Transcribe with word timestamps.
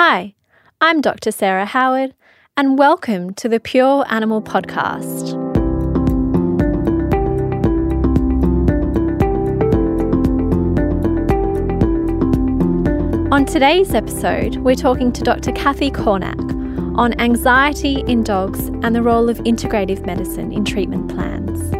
Hi, 0.00 0.36
I'm 0.80 1.00
Dr. 1.00 1.32
Sarah 1.32 1.66
Howard, 1.66 2.14
and 2.56 2.78
welcome 2.78 3.34
to 3.34 3.48
the 3.48 3.58
Pure 3.58 4.04
Animal 4.08 4.40
Podcast. 4.40 5.34
On 13.32 13.44
today's 13.44 13.92
episode, 13.92 14.58
we're 14.58 14.76
talking 14.76 15.10
to 15.10 15.20
Dr. 15.24 15.50
Kathy 15.50 15.90
Cornack 15.90 16.38
on 16.96 17.20
anxiety 17.20 18.04
in 18.06 18.22
dogs 18.22 18.68
and 18.84 18.94
the 18.94 19.02
role 19.02 19.28
of 19.28 19.38
integrative 19.38 20.06
medicine 20.06 20.52
in 20.52 20.64
treatment 20.64 21.12
plans. 21.12 21.72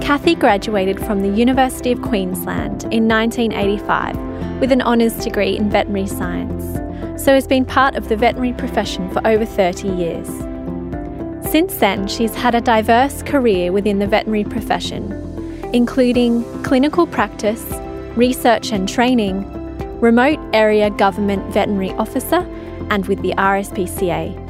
Kathy 0.00 0.36
graduated 0.36 1.00
from 1.00 1.22
the 1.22 1.36
University 1.36 1.90
of 1.90 2.00
Queensland 2.00 2.84
in 2.92 3.08
1985 3.08 4.60
with 4.60 4.70
an 4.70 4.82
honours 4.82 5.16
degree 5.16 5.56
in 5.56 5.68
veterinary 5.68 6.06
science 6.06 6.77
so 7.18 7.34
has 7.34 7.46
been 7.46 7.64
part 7.64 7.96
of 7.96 8.08
the 8.08 8.16
veterinary 8.16 8.52
profession 8.52 9.10
for 9.10 9.26
over 9.26 9.44
30 9.44 9.88
years. 9.88 10.28
Since 11.50 11.76
then, 11.78 12.06
she's 12.06 12.34
had 12.34 12.54
a 12.54 12.60
diverse 12.60 13.22
career 13.22 13.72
within 13.72 13.98
the 13.98 14.06
veterinary 14.06 14.44
profession, 14.44 15.12
including 15.72 16.44
clinical 16.62 17.06
practice, 17.06 17.64
research 18.16 18.70
and 18.70 18.88
training, 18.88 19.44
remote 20.00 20.38
area 20.52 20.90
government 20.90 21.52
veterinary 21.52 21.90
officer, 21.92 22.46
and 22.90 23.06
with 23.06 23.20
the 23.22 23.32
RSPCA. 23.32 24.46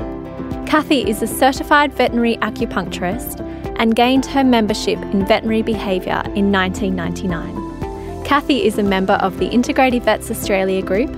Kathy 0.66 1.08
is 1.08 1.22
a 1.22 1.26
certified 1.26 1.94
veterinary 1.94 2.36
acupuncturist 2.38 3.40
and 3.78 3.96
gained 3.96 4.26
her 4.26 4.44
membership 4.44 4.98
in 4.98 5.24
veterinary 5.24 5.62
behaviour 5.62 6.22
in 6.34 6.52
1999. 6.52 8.24
Kathy 8.24 8.66
is 8.66 8.76
a 8.76 8.82
member 8.82 9.14
of 9.14 9.38
the 9.38 9.48
Integrative 9.48 10.02
Vets 10.02 10.30
Australia 10.30 10.82
group 10.82 11.10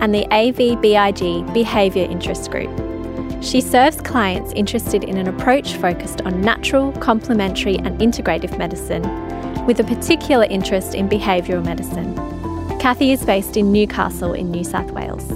and 0.00 0.14
the 0.14 0.26
AVBIG 0.26 1.52
Behaviour 1.52 2.04
Interest 2.04 2.50
Group. 2.50 2.70
She 3.42 3.60
serves 3.60 4.00
clients 4.00 4.52
interested 4.54 5.04
in 5.04 5.16
an 5.16 5.28
approach 5.28 5.74
focused 5.74 6.20
on 6.22 6.40
natural, 6.40 6.92
complementary, 6.92 7.76
and 7.76 7.98
integrative 8.00 8.58
medicine, 8.58 9.02
with 9.66 9.80
a 9.80 9.84
particular 9.84 10.44
interest 10.44 10.94
in 10.94 11.08
behavioural 11.08 11.64
medicine. 11.64 12.14
Kathy 12.78 13.12
is 13.12 13.24
based 13.24 13.56
in 13.56 13.72
Newcastle 13.72 14.32
in 14.32 14.50
New 14.50 14.64
South 14.64 14.90
Wales. 14.90 15.26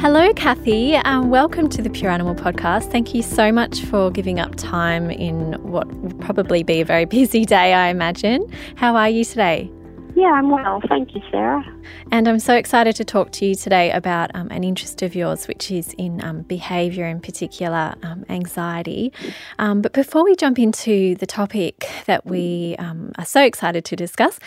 Hello, 0.00 0.32
Kathy, 0.32 0.94
and 0.94 1.30
welcome 1.30 1.68
to 1.68 1.82
the 1.82 1.90
Pure 1.90 2.10
Animal 2.10 2.34
Podcast. 2.34 2.90
Thank 2.90 3.14
you 3.14 3.22
so 3.22 3.52
much 3.52 3.82
for 3.82 4.10
giving 4.10 4.40
up 4.40 4.54
time 4.56 5.10
in 5.10 5.52
what 5.62 5.92
will 5.92 6.14
probably 6.14 6.62
be 6.62 6.80
a 6.80 6.84
very 6.84 7.04
busy 7.06 7.44
day, 7.44 7.74
I 7.74 7.88
imagine. 7.88 8.50
How 8.76 8.96
are 8.96 9.10
you 9.10 9.24
today? 9.24 9.70
Yeah, 10.14 10.32
I'm 10.32 10.50
well. 10.50 10.82
Thank 10.88 11.14
you, 11.14 11.22
Sarah. 11.30 11.64
And 12.10 12.28
I'm 12.28 12.38
so 12.38 12.54
excited 12.54 12.96
to 12.96 13.04
talk 13.04 13.30
to 13.32 13.46
you 13.46 13.54
today 13.54 13.90
about 13.90 14.30
um, 14.34 14.48
an 14.50 14.64
interest 14.64 15.02
of 15.02 15.14
yours, 15.14 15.46
which 15.46 15.70
is 15.70 15.94
in 15.94 16.22
um, 16.24 16.42
behaviour, 16.42 17.06
in 17.06 17.20
particular 17.20 17.94
um, 18.02 18.24
anxiety. 18.28 19.12
Um, 19.58 19.82
but 19.82 19.92
before 19.92 20.24
we 20.24 20.34
jump 20.36 20.58
into 20.58 21.14
the 21.16 21.26
topic 21.26 21.88
that 22.06 22.26
we 22.26 22.76
um, 22.78 23.12
are 23.18 23.24
so 23.24 23.42
excited 23.42 23.84
to 23.86 23.96
discuss, 23.96 24.38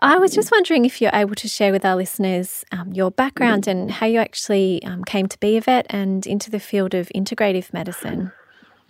I 0.00 0.18
was 0.18 0.34
just 0.34 0.50
wondering 0.50 0.84
if 0.84 1.00
you're 1.00 1.14
able 1.14 1.36
to 1.36 1.48
share 1.48 1.70
with 1.70 1.84
our 1.84 1.96
listeners 1.96 2.64
um, 2.72 2.92
your 2.92 3.10
background 3.10 3.68
and 3.68 3.90
how 3.90 4.06
you 4.06 4.18
actually 4.18 4.82
came 5.06 5.28
to 5.28 5.38
be 5.38 5.56
a 5.56 5.60
vet 5.60 5.86
and 5.88 6.26
into 6.26 6.50
the 6.50 6.60
field 6.60 6.94
of 6.94 7.08
integrative 7.14 7.72
medicine. 7.72 8.32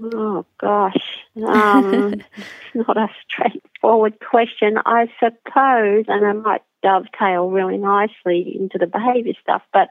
Oh 0.03 0.45
gosh, 0.59 1.19
um, 1.47 2.15
it's 2.37 2.75
not 2.75 2.97
a 2.97 3.09
straightforward 3.29 4.19
question. 4.21 4.79
I 4.85 5.09
suppose, 5.21 6.07
and 6.09 6.27
I 6.27 6.33
might 6.33 6.63
dovetail 6.83 7.49
really 7.49 7.79
nicely 7.79 8.57
into 8.59 8.79
the 8.79 8.87
behaviour 8.87 9.35
stuff. 9.41 9.63
But 9.73 9.91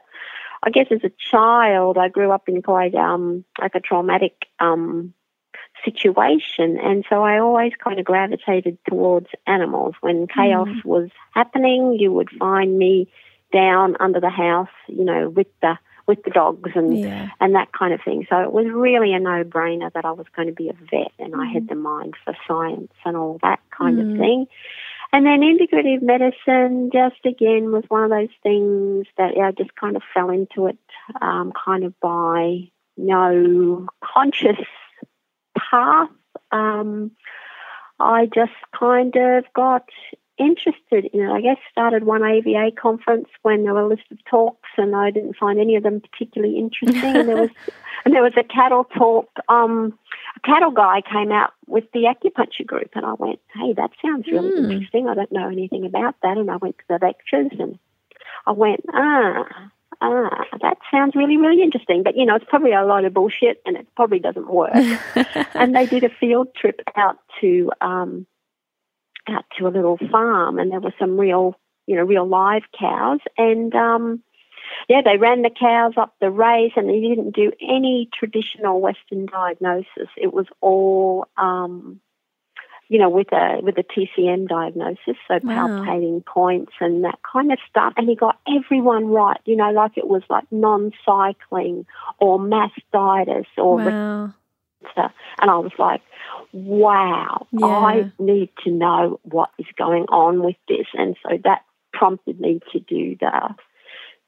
I 0.62 0.70
guess 0.70 0.86
as 0.90 1.04
a 1.04 1.12
child, 1.30 1.98
I 1.98 2.08
grew 2.08 2.30
up 2.30 2.48
in 2.48 2.62
quite 2.62 2.94
um, 2.94 3.44
like 3.60 3.74
a 3.74 3.80
traumatic 3.80 4.46
um, 4.60 5.14
situation, 5.84 6.78
and 6.78 7.04
so 7.08 7.22
I 7.22 7.38
always 7.38 7.72
kind 7.82 7.98
of 7.98 8.04
gravitated 8.04 8.78
towards 8.88 9.28
animals. 9.46 9.94
When 10.00 10.26
chaos 10.26 10.68
mm. 10.68 10.84
was 10.84 11.10
happening, 11.32 11.96
you 11.98 12.12
would 12.12 12.30
find 12.30 12.76
me 12.76 13.08
down 13.52 13.96
under 14.00 14.20
the 14.20 14.30
house, 14.30 14.68
you 14.88 15.04
know, 15.04 15.30
with 15.30 15.46
the 15.62 15.78
with 16.06 16.22
the 16.24 16.30
dogs 16.30 16.70
and 16.74 16.98
yeah. 16.98 17.30
and 17.40 17.54
that 17.54 17.72
kind 17.72 17.94
of 17.94 18.00
thing. 18.04 18.26
So 18.28 18.40
it 18.40 18.52
was 18.52 18.66
really 18.66 19.12
a 19.12 19.20
no 19.20 19.44
brainer 19.44 19.92
that 19.92 20.04
I 20.04 20.12
was 20.12 20.26
going 20.34 20.48
to 20.48 20.54
be 20.54 20.68
a 20.68 20.72
vet 20.72 21.12
and. 21.18 21.34
I 21.34 21.46
had 21.46 21.64
mm. 21.64 21.68
the 21.68 21.74
mind 21.74 22.14
for 22.24 22.34
science 22.46 22.92
and 23.04 23.16
all 23.16 23.38
that 23.42 23.60
kind 23.76 23.98
mm. 23.98 24.12
of 24.12 24.18
thing. 24.18 24.46
And 25.12 25.26
then 25.26 25.40
integrative 25.40 26.02
medicine 26.02 26.90
just 26.92 27.24
again 27.24 27.70
was 27.70 27.84
one 27.88 28.04
of 28.04 28.10
those 28.10 28.34
things 28.42 29.06
that 29.16 29.36
yeah, 29.36 29.48
I 29.48 29.52
just 29.52 29.74
kind 29.76 29.96
of 29.96 30.02
fell 30.12 30.30
into 30.30 30.66
it 30.66 30.78
um, 31.20 31.52
kind 31.64 31.84
of 31.84 31.98
by 32.00 32.70
no 32.96 33.86
conscious 34.02 34.66
path. 35.56 36.10
Um, 36.50 37.12
I 38.00 38.26
just 38.34 38.52
kind 38.78 39.14
of 39.16 39.44
got 39.54 39.88
interested 40.38 41.06
in 41.12 41.20
it. 41.20 41.30
I 41.30 41.40
guess 41.40 41.56
started 41.70 42.04
one 42.04 42.24
AVA 42.24 42.72
conference 42.80 43.28
when 43.42 43.64
there 43.64 43.74
were 43.74 43.82
a 43.82 43.88
list 43.88 44.04
of 44.10 44.24
talks, 44.24 44.68
and 44.76 44.94
I 44.94 45.10
didn't 45.10 45.36
find 45.36 45.58
any 45.58 45.76
of 45.76 45.82
them 45.82 46.00
particularly 46.00 46.58
interesting. 46.58 47.16
and 47.16 47.28
there 47.28 47.36
was 47.36 47.50
and 48.04 48.14
there 48.14 48.22
was 48.22 48.34
a 48.36 48.44
cattle 48.44 48.84
talk. 48.84 49.28
Um, 49.48 49.98
a 50.36 50.40
cattle 50.40 50.70
guy 50.70 51.00
came 51.00 51.32
out 51.32 51.52
with 51.66 51.84
the 51.92 52.04
acupuncture 52.04 52.66
group, 52.66 52.90
and 52.94 53.06
I 53.06 53.14
went, 53.14 53.40
"Hey, 53.54 53.72
that 53.74 53.90
sounds 54.02 54.26
really 54.26 54.50
mm. 54.50 54.72
interesting. 54.72 55.08
I 55.08 55.14
don't 55.14 55.32
know 55.32 55.48
anything 55.48 55.86
about 55.86 56.16
that." 56.22 56.36
And 56.36 56.50
I 56.50 56.56
went 56.56 56.78
to 56.78 56.84
the 56.88 56.98
lectures, 57.00 57.52
and 57.58 57.78
I 58.46 58.52
went, 58.52 58.84
"Ah." 58.92 59.70
Ah, 60.00 60.44
that 60.60 60.76
sounds 60.90 61.14
really, 61.14 61.36
really 61.36 61.62
interesting. 61.62 62.02
But, 62.02 62.16
you 62.16 62.26
know, 62.26 62.34
it's 62.34 62.44
probably 62.46 62.72
a 62.72 62.84
lot 62.84 63.04
of 63.04 63.14
bullshit 63.14 63.62
and 63.64 63.76
it 63.76 63.86
probably 63.96 64.18
doesn't 64.18 64.50
work. 64.50 64.74
and 65.54 65.74
they 65.74 65.86
did 65.86 66.04
a 66.04 66.10
field 66.10 66.48
trip 66.54 66.80
out 66.96 67.16
to 67.40 67.70
um, 67.80 68.26
out 69.28 69.44
to 69.58 69.66
a 69.66 69.68
little 69.68 69.98
farm 70.10 70.58
and 70.58 70.70
there 70.70 70.80
were 70.80 70.94
some 70.98 71.18
real, 71.18 71.58
you 71.86 71.96
know, 71.96 72.02
real 72.02 72.26
live 72.26 72.62
cows. 72.78 73.20
And, 73.36 73.74
um, 73.74 74.22
yeah, 74.88 75.02
they 75.04 75.16
ran 75.16 75.42
the 75.42 75.50
cows 75.50 75.94
up 75.96 76.14
the 76.20 76.30
race 76.30 76.72
and 76.76 76.88
they 76.88 77.00
didn't 77.00 77.34
do 77.34 77.52
any 77.60 78.08
traditional 78.18 78.80
Western 78.80 79.26
diagnosis. 79.26 80.08
It 80.16 80.32
was 80.32 80.46
all, 80.60 81.26
um, 81.36 82.00
you 82.88 82.98
know, 82.98 83.08
with 83.08 83.32
a 83.32 83.60
with 83.62 83.78
a 83.78 83.82
TCM 83.82 84.46
diagnosis, 84.46 85.16
so 85.26 85.38
wow. 85.42 85.68
palpating 85.68 86.24
points 86.24 86.72
and 86.80 87.04
that 87.04 87.18
kind 87.30 87.50
of 87.50 87.58
stuff. 87.68 87.94
And 87.96 88.08
he 88.08 88.14
got 88.14 88.38
everyone 88.46 89.06
right, 89.06 89.40
you 89.46 89.56
know, 89.56 89.70
like 89.70 89.96
it 89.96 90.06
was 90.06 90.22
like 90.28 90.44
non-cycling 90.50 91.86
or 92.18 92.38
mastitis 92.38 93.46
or 93.56 93.76
wow. 93.78 94.34
and 94.96 95.50
I 95.50 95.58
was 95.58 95.72
like, 95.78 96.02
wow, 96.54 97.46
yeah. 97.50 97.66
I 97.66 98.12
need 98.18 98.50
to 98.64 98.70
know 98.70 99.18
what 99.22 99.50
is 99.58 99.66
going 99.76 100.04
on 100.04 100.42
with 100.42 100.56
this. 100.68 100.86
And 100.94 101.16
so 101.22 101.36
that 101.42 101.64
prompted 101.92 102.40
me 102.40 102.60
to 102.72 102.80
do 102.80 103.16
the 103.20 103.54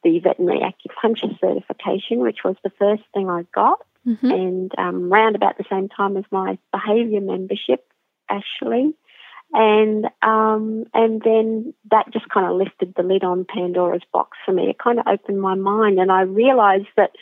the 0.03 0.19
veterinary 0.21 0.61
acupuncture 0.61 1.39
certification, 1.41 2.19
which 2.19 2.39
was 2.45 2.57
the 2.63 2.73
first 2.79 3.03
thing 3.15 3.31
I 3.31 3.47
got. 3.55 3.79
Mm-hmm. 4.07 4.31
And 4.31 4.73
um, 4.79 5.11
round 5.11 5.35
about 5.35 5.59
the 5.59 5.65
same 5.71 5.89
time 5.89 6.17
as 6.17 6.25
my 6.31 6.59
behaviour 6.73 7.21
membership, 7.21 7.85
Ashley. 8.29 8.95
And 9.53 10.07
um, 10.23 10.85
and 10.93 11.23
then 11.23 11.75
that 11.91 12.13
just 12.13 12.29
kind 12.29 12.47
of 12.47 12.57
lifted 12.57 12.95
the 12.97 13.03
lid 13.03 13.25
on 13.25 13.47
Pandora's 13.49 14.03
box 14.13 14.37
for 14.45 14.53
me. 14.53 14.69
It 14.69 14.79
kind 14.79 14.99
of 14.99 15.07
opened 15.07 15.41
my 15.41 15.55
mind, 15.55 15.99
and 16.01 16.11
I 16.11 16.23
realised 16.23 16.89
that 16.97 17.13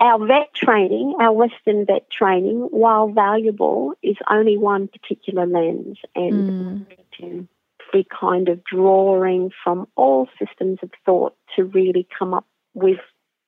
our 0.00 0.26
vet 0.26 0.54
training, 0.54 1.16
our 1.20 1.32
Western 1.32 1.86
vet 1.86 2.10
training, 2.10 2.68
while 2.70 3.08
valuable, 3.08 3.94
is 4.02 4.16
only 4.30 4.56
one 4.56 4.88
particular 4.88 5.46
lens, 5.46 5.98
and 6.14 6.86
mm. 6.86 6.86
to 7.20 7.48
be 7.92 8.06
kind 8.08 8.48
of 8.48 8.62
drawing 8.64 9.50
from 9.64 9.88
all 9.96 10.28
systems 10.38 10.78
of 10.82 10.90
thought 11.04 11.34
to 11.56 11.64
really 11.64 12.06
come 12.18 12.34
up 12.34 12.46
with, 12.74 12.98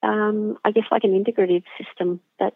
um, 0.02 0.56
I 0.64 0.70
guess, 0.70 0.84
like 0.90 1.04
an 1.04 1.12
integrative 1.12 1.64
system 1.78 2.20
that 2.38 2.54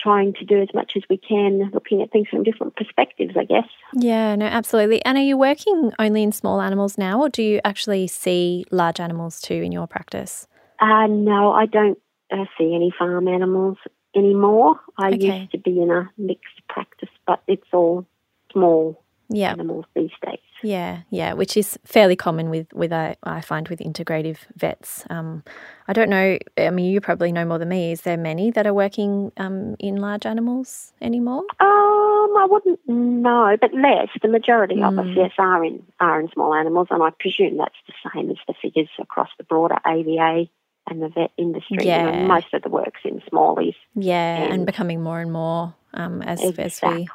trying 0.00 0.34
to 0.34 0.44
do 0.44 0.60
as 0.60 0.68
much 0.74 0.92
as 0.96 1.02
we 1.08 1.16
can, 1.16 1.70
looking 1.72 2.02
at 2.02 2.10
things 2.10 2.26
from 2.28 2.42
different 2.42 2.74
perspectives, 2.76 3.34
I 3.38 3.44
guess. 3.44 3.68
Yeah, 3.94 4.34
no, 4.34 4.46
absolutely. 4.46 5.04
And 5.04 5.16
are 5.16 5.22
you 5.22 5.36
working 5.36 5.92
only 5.98 6.22
in 6.22 6.32
small 6.32 6.60
animals 6.60 6.98
now, 6.98 7.20
or 7.20 7.28
do 7.28 7.42
you 7.42 7.60
actually 7.64 8.08
see 8.08 8.64
large 8.70 8.98
animals 8.98 9.40
too 9.40 9.54
in 9.54 9.70
your 9.70 9.86
practice? 9.86 10.48
Uh, 10.80 11.06
no, 11.06 11.52
I 11.52 11.66
don't 11.66 11.98
uh, 12.32 12.44
see 12.58 12.74
any 12.74 12.92
farm 12.96 13.28
animals 13.28 13.78
anymore. 14.14 14.80
I 14.98 15.08
okay. 15.12 15.40
used 15.40 15.52
to 15.52 15.58
be 15.58 15.80
in 15.80 15.90
a 15.90 16.10
mixed 16.18 16.66
practice, 16.68 17.08
but 17.26 17.42
it's 17.46 17.68
all 17.72 18.06
small 18.52 19.02
yep. 19.28 19.52
animals 19.52 19.84
these 19.94 20.10
days. 20.24 20.38
Yeah, 20.62 21.00
yeah, 21.10 21.32
which 21.32 21.56
is 21.56 21.76
fairly 21.84 22.14
common 22.14 22.48
with 22.48 22.72
with 22.72 22.92
uh, 22.92 23.14
I 23.24 23.40
find 23.40 23.68
with 23.68 23.80
integrative 23.80 24.38
vets. 24.56 25.04
Um, 25.10 25.42
I 25.88 25.92
don't 25.92 26.08
know. 26.08 26.38
I 26.56 26.70
mean, 26.70 26.92
you 26.92 27.00
probably 27.00 27.32
know 27.32 27.44
more 27.44 27.58
than 27.58 27.68
me. 27.68 27.90
Is 27.90 28.02
there 28.02 28.16
many 28.16 28.52
that 28.52 28.66
are 28.66 28.74
working 28.74 29.32
um, 29.38 29.74
in 29.80 29.96
large 29.96 30.24
animals 30.24 30.92
anymore? 31.00 31.42
Um, 31.58 32.36
I 32.38 32.46
wouldn't 32.48 32.78
know, 32.88 33.56
but 33.60 33.74
less. 33.74 34.08
The 34.22 34.28
majority 34.28 34.76
mm. 34.76 34.88
of 34.88 34.98
us, 35.00 35.06
hmm. 35.06 35.18
yes, 35.18 35.32
are 35.36 35.64
in 35.64 35.82
are 35.98 36.20
in 36.20 36.30
small 36.30 36.54
animals, 36.54 36.88
and 36.90 37.02
I 37.02 37.10
presume 37.18 37.56
that's 37.56 37.74
the 37.88 38.10
same 38.14 38.30
as 38.30 38.36
the 38.46 38.54
figures 38.62 38.90
across 39.00 39.30
the 39.38 39.44
broader 39.44 39.78
AVA 39.84 40.48
and 40.88 41.02
the 41.02 41.08
vet 41.08 41.30
industry. 41.36 41.78
Yeah. 41.80 42.06
You 42.06 42.22
know, 42.22 42.26
most 42.28 42.52
of 42.52 42.62
the 42.62 42.68
work's 42.68 43.00
in 43.04 43.20
smallies. 43.32 43.74
Yeah, 43.94 44.36
and, 44.44 44.52
And- 44.52 44.66
becoming 44.66 45.02
more 45.02 45.20
and 45.20 45.32
more 45.32 45.74
um, 45.94 46.22
as 46.22 46.40
as 46.58 46.80
we 46.82 47.08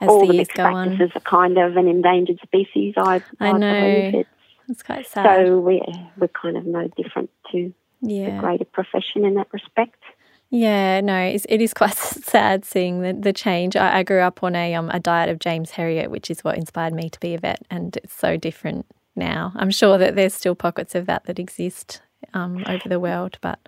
as 0.00 0.08
All 0.08 0.20
the 0.20 0.26
the 0.28 0.34
years 0.34 0.48
go 0.54 0.64
on. 0.64 0.88
practices 0.96 1.12
are 1.14 1.20
kind 1.20 1.58
of 1.58 1.76
an 1.76 1.86
endangered 1.88 2.40
species. 2.42 2.94
I, 2.96 3.22
I 3.38 3.52
know. 3.52 3.84
it's 4.14 4.28
It's 4.68 4.82
quite 4.82 5.06
sad. 5.06 5.24
So 5.46 5.58
we 5.60 5.80
we're 6.18 6.28
kind 6.28 6.56
of 6.56 6.66
no 6.66 6.88
different 6.96 7.30
to 7.52 7.72
the 8.02 8.36
greater 8.40 8.64
profession 8.64 9.24
in 9.24 9.34
that 9.34 9.46
respect. 9.52 10.02
Yeah, 10.50 11.00
no, 11.00 11.16
it's, 11.18 11.46
it 11.48 11.62
is 11.62 11.72
quite 11.72 11.94
sad 12.34 12.64
seeing 12.66 13.00
the, 13.00 13.12
the 13.14 13.32
change. 13.32 13.74
I, 13.74 13.98
I 13.98 14.02
grew 14.02 14.20
up 14.20 14.42
on 14.42 14.54
a 14.54 14.74
um, 14.74 14.90
a 14.90 15.00
diet 15.00 15.28
of 15.30 15.38
James 15.38 15.70
Herriot, 15.72 16.08
which 16.08 16.30
is 16.30 16.42
what 16.44 16.56
inspired 16.58 16.92
me 16.92 17.08
to 17.08 17.20
be 17.20 17.34
a 17.34 17.38
vet, 17.38 17.64
and 17.70 17.96
it's 17.98 18.14
so 18.14 18.36
different 18.36 18.84
now. 19.16 19.52
I'm 19.56 19.70
sure 19.70 19.98
that 19.98 20.14
there's 20.16 20.34
still 20.34 20.54
pockets 20.54 20.94
of 20.94 21.06
that 21.06 21.24
that 21.24 21.38
exist 21.38 22.02
um, 22.34 22.64
over 22.68 22.88
the 22.88 23.00
world, 23.00 23.38
but 23.40 23.58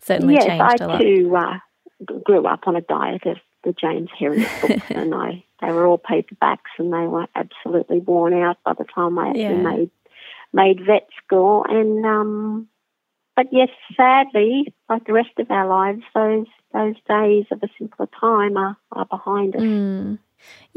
certainly 0.00 0.34
yes, 0.34 0.46
changed 0.46 0.82
I 0.82 0.84
a 0.84 0.88
lot. 0.88 1.00
too 1.00 1.36
uh, 1.36 1.58
grew 2.24 2.46
up 2.46 2.66
on 2.66 2.76
a 2.76 2.80
diet 2.80 3.26
of 3.26 3.36
the 3.64 3.72
James 3.72 4.08
Herriot 4.18 4.48
books, 4.60 4.84
and 4.90 5.14
I 5.14 5.44
they 5.60 5.72
were 5.72 5.86
all 5.86 5.98
paperbacks, 5.98 6.78
and 6.78 6.92
they 6.92 7.06
were 7.06 7.26
absolutely 7.34 7.98
worn 8.00 8.34
out 8.34 8.58
by 8.64 8.74
the 8.74 8.84
time 8.84 9.18
I 9.18 9.28
actually 9.30 9.42
Yeah. 9.42 9.62
made 9.62 9.90
made 10.52 10.86
vet 10.86 11.08
school. 11.24 11.64
And 11.68 12.04
um, 12.06 12.68
but 13.36 13.46
yes, 13.52 13.68
sadly, 13.96 14.72
like 14.88 15.06
the 15.06 15.12
rest 15.12 15.38
of 15.38 15.50
our 15.50 15.68
lives, 15.68 16.02
those 16.14 16.46
those 16.72 16.96
days 17.08 17.46
of 17.50 17.62
a 17.62 17.68
simpler 17.78 18.08
time 18.20 18.56
are, 18.56 18.76
are 18.92 19.06
behind 19.06 19.56
us. 19.56 19.62
Mm. 19.62 20.18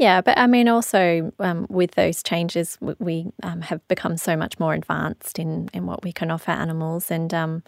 Yeah, 0.02 0.20
but 0.20 0.36
I 0.36 0.48
mean, 0.48 0.66
also 0.66 1.32
um, 1.38 1.64
with 1.70 1.92
those 1.92 2.24
changes, 2.24 2.76
we 2.98 3.26
um, 3.44 3.60
have 3.60 3.86
become 3.86 4.16
so 4.16 4.36
much 4.36 4.58
more 4.58 4.74
advanced 4.74 5.38
in, 5.38 5.70
in 5.72 5.86
what 5.86 6.02
we 6.02 6.12
can 6.12 6.28
offer 6.28 6.50
animals. 6.50 7.08
And 7.08 7.32
um, 7.32 7.62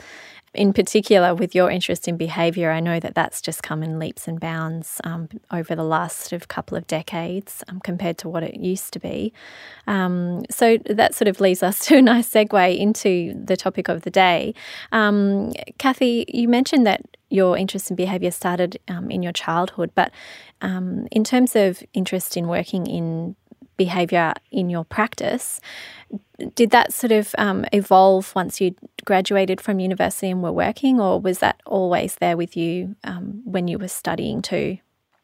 in 0.52 0.72
particular, 0.72 1.32
with 1.32 1.54
your 1.54 1.70
interest 1.70 2.08
in 2.08 2.16
behaviour, 2.16 2.72
I 2.72 2.80
know 2.80 2.98
that 2.98 3.14
that's 3.14 3.40
just 3.40 3.62
come 3.62 3.84
in 3.84 4.00
leaps 4.00 4.26
and 4.26 4.40
bounds 4.40 5.00
um, 5.04 5.28
over 5.52 5.76
the 5.76 5.84
last 5.84 6.22
sort 6.22 6.42
of 6.42 6.48
couple 6.48 6.76
of 6.76 6.88
decades 6.88 7.62
um, 7.68 7.78
compared 7.78 8.18
to 8.18 8.28
what 8.28 8.42
it 8.42 8.56
used 8.56 8.92
to 8.94 8.98
be. 8.98 9.32
Um, 9.86 10.42
so 10.50 10.78
that 10.86 11.14
sort 11.14 11.28
of 11.28 11.40
leads 11.40 11.62
us 11.62 11.78
to 11.86 11.98
a 11.98 12.02
nice 12.02 12.28
segue 12.28 12.76
into 12.76 13.40
the 13.44 13.56
topic 13.56 13.86
of 13.86 14.02
the 14.02 14.10
day. 14.10 14.54
Kathy, 14.90 16.24
you 16.26 16.48
mentioned 16.48 16.84
that 16.86 17.02
your 17.30 17.58
interest 17.58 17.90
in 17.90 17.96
behaviour 17.96 18.30
started 18.30 18.78
in 18.88 19.22
your 19.22 19.32
childhood, 19.32 19.90
but 19.94 20.12
in 20.62 21.24
terms 21.24 21.56
of 21.56 21.82
interest 21.92 22.23
in 22.36 22.48
working 22.48 22.86
in 22.86 23.36
behaviour 23.76 24.32
in 24.52 24.70
your 24.70 24.84
practice, 24.84 25.60
did 26.54 26.70
that 26.70 26.92
sort 26.92 27.10
of 27.12 27.34
um, 27.38 27.64
evolve 27.72 28.32
once 28.36 28.60
you 28.60 28.74
graduated 29.04 29.60
from 29.60 29.80
university 29.80 30.30
and 30.30 30.42
were 30.42 30.52
working, 30.52 31.00
or 31.00 31.20
was 31.20 31.38
that 31.40 31.60
always 31.66 32.16
there 32.16 32.36
with 32.36 32.56
you 32.56 32.94
um, 33.04 33.42
when 33.44 33.66
you 33.68 33.78
were 33.78 33.88
studying 33.88 34.40
too? 34.42 34.78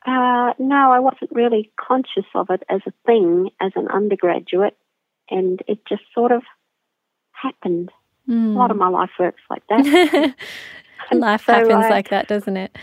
Uh, 0.06 0.52
no, 0.58 0.91
I 0.91 0.99
wasn't 0.99 1.31
really 1.32 1.70
conscious 1.79 2.25
of 2.35 2.49
it 2.50 2.62
as 2.69 2.81
a 2.87 2.93
thing 3.06 3.50
as 3.61 3.73
an 3.76 3.87
undergraduate, 3.88 4.76
and 5.31 5.61
it 5.69 5.79
just 5.88 6.03
sort 6.14 6.32
of 6.32 6.43
happened. 7.32 7.91
A 8.29 8.32
lot 8.32 8.70
of 8.70 8.76
my 8.76 8.88
life 8.88 9.11
works 9.19 9.43
like 9.50 9.62
that. 9.69 10.35
Life 11.12 11.46
So 11.46 11.53
happens 11.53 11.87
I- 11.87 11.91
like 11.91 12.11
that, 12.11 12.29
doesn't 12.29 12.56
it? 12.56 12.76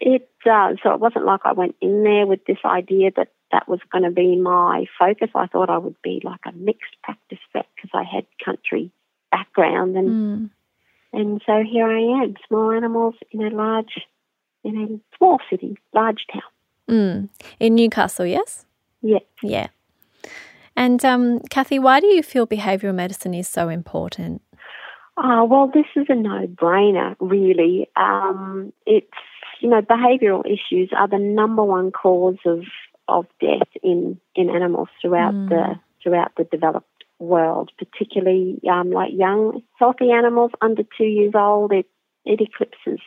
It 0.00 0.28
does. 0.44 0.78
So 0.82 0.92
it 0.94 1.00
wasn't 1.00 1.24
like 1.24 1.40
I 1.44 1.52
went 1.52 1.76
in 1.80 2.02
there 2.04 2.26
with 2.26 2.44
this 2.46 2.58
idea 2.64 3.10
that 3.16 3.28
that 3.52 3.68
was 3.68 3.80
going 3.90 4.04
to 4.04 4.10
be 4.10 4.36
my 4.36 4.86
focus. 4.98 5.30
I 5.34 5.46
thought 5.46 5.70
I 5.70 5.78
would 5.78 6.00
be 6.02 6.20
like 6.24 6.40
a 6.46 6.52
mixed 6.52 6.96
practice 7.02 7.38
vet 7.52 7.66
because 7.76 7.90
I 7.94 8.02
had 8.02 8.26
country 8.44 8.90
background, 9.30 9.96
and 9.96 10.08
Mm. 10.08 10.50
and 11.12 11.42
so 11.46 11.62
here 11.62 11.86
I 11.86 12.22
am, 12.22 12.34
small 12.48 12.72
animals 12.72 13.14
in 13.30 13.42
a 13.42 13.50
large, 13.50 14.00
in 14.64 14.76
a 14.76 15.16
small 15.16 15.38
city, 15.50 15.76
large 15.92 16.26
town. 16.32 16.42
Mm. 16.88 17.28
In 17.60 17.74
Newcastle, 17.74 18.26
yes? 18.26 18.66
Yeah. 19.02 19.18
Yeah. 19.42 19.68
And 20.74 21.04
um, 21.04 21.40
Kathy, 21.50 21.78
why 21.78 22.00
do 22.00 22.06
you 22.06 22.22
feel 22.22 22.46
behavioural 22.46 22.94
medicine 22.94 23.34
is 23.34 23.46
so 23.48 23.68
important? 23.68 24.42
Oh, 25.18 25.44
well, 25.44 25.70
this 25.72 25.86
is 25.94 26.06
a 26.08 26.14
no 26.14 26.46
brainer, 26.46 27.14
really. 27.20 27.88
Um, 27.96 28.72
it's, 28.86 29.06
you 29.60 29.68
know, 29.68 29.82
behavioural 29.82 30.44
issues 30.46 30.90
are 30.96 31.08
the 31.08 31.18
number 31.18 31.62
one 31.62 31.92
cause 31.92 32.38
of, 32.46 32.64
of 33.12 33.26
death 33.40 33.68
in, 33.82 34.20
in 34.34 34.50
animals 34.50 34.88
throughout 35.00 35.34
Mm. 35.34 35.48
the 35.48 35.80
throughout 36.02 36.32
the 36.36 36.44
developed 36.44 37.04
world, 37.20 37.70
particularly 37.78 38.60
um, 38.68 38.90
like 38.90 39.12
young, 39.12 39.62
healthy 39.78 40.10
animals 40.10 40.50
under 40.60 40.82
two 40.98 41.04
years 41.04 41.32
old. 41.34 41.72
It, 41.72 41.86
it 42.24 42.40
eclipses 42.40 43.00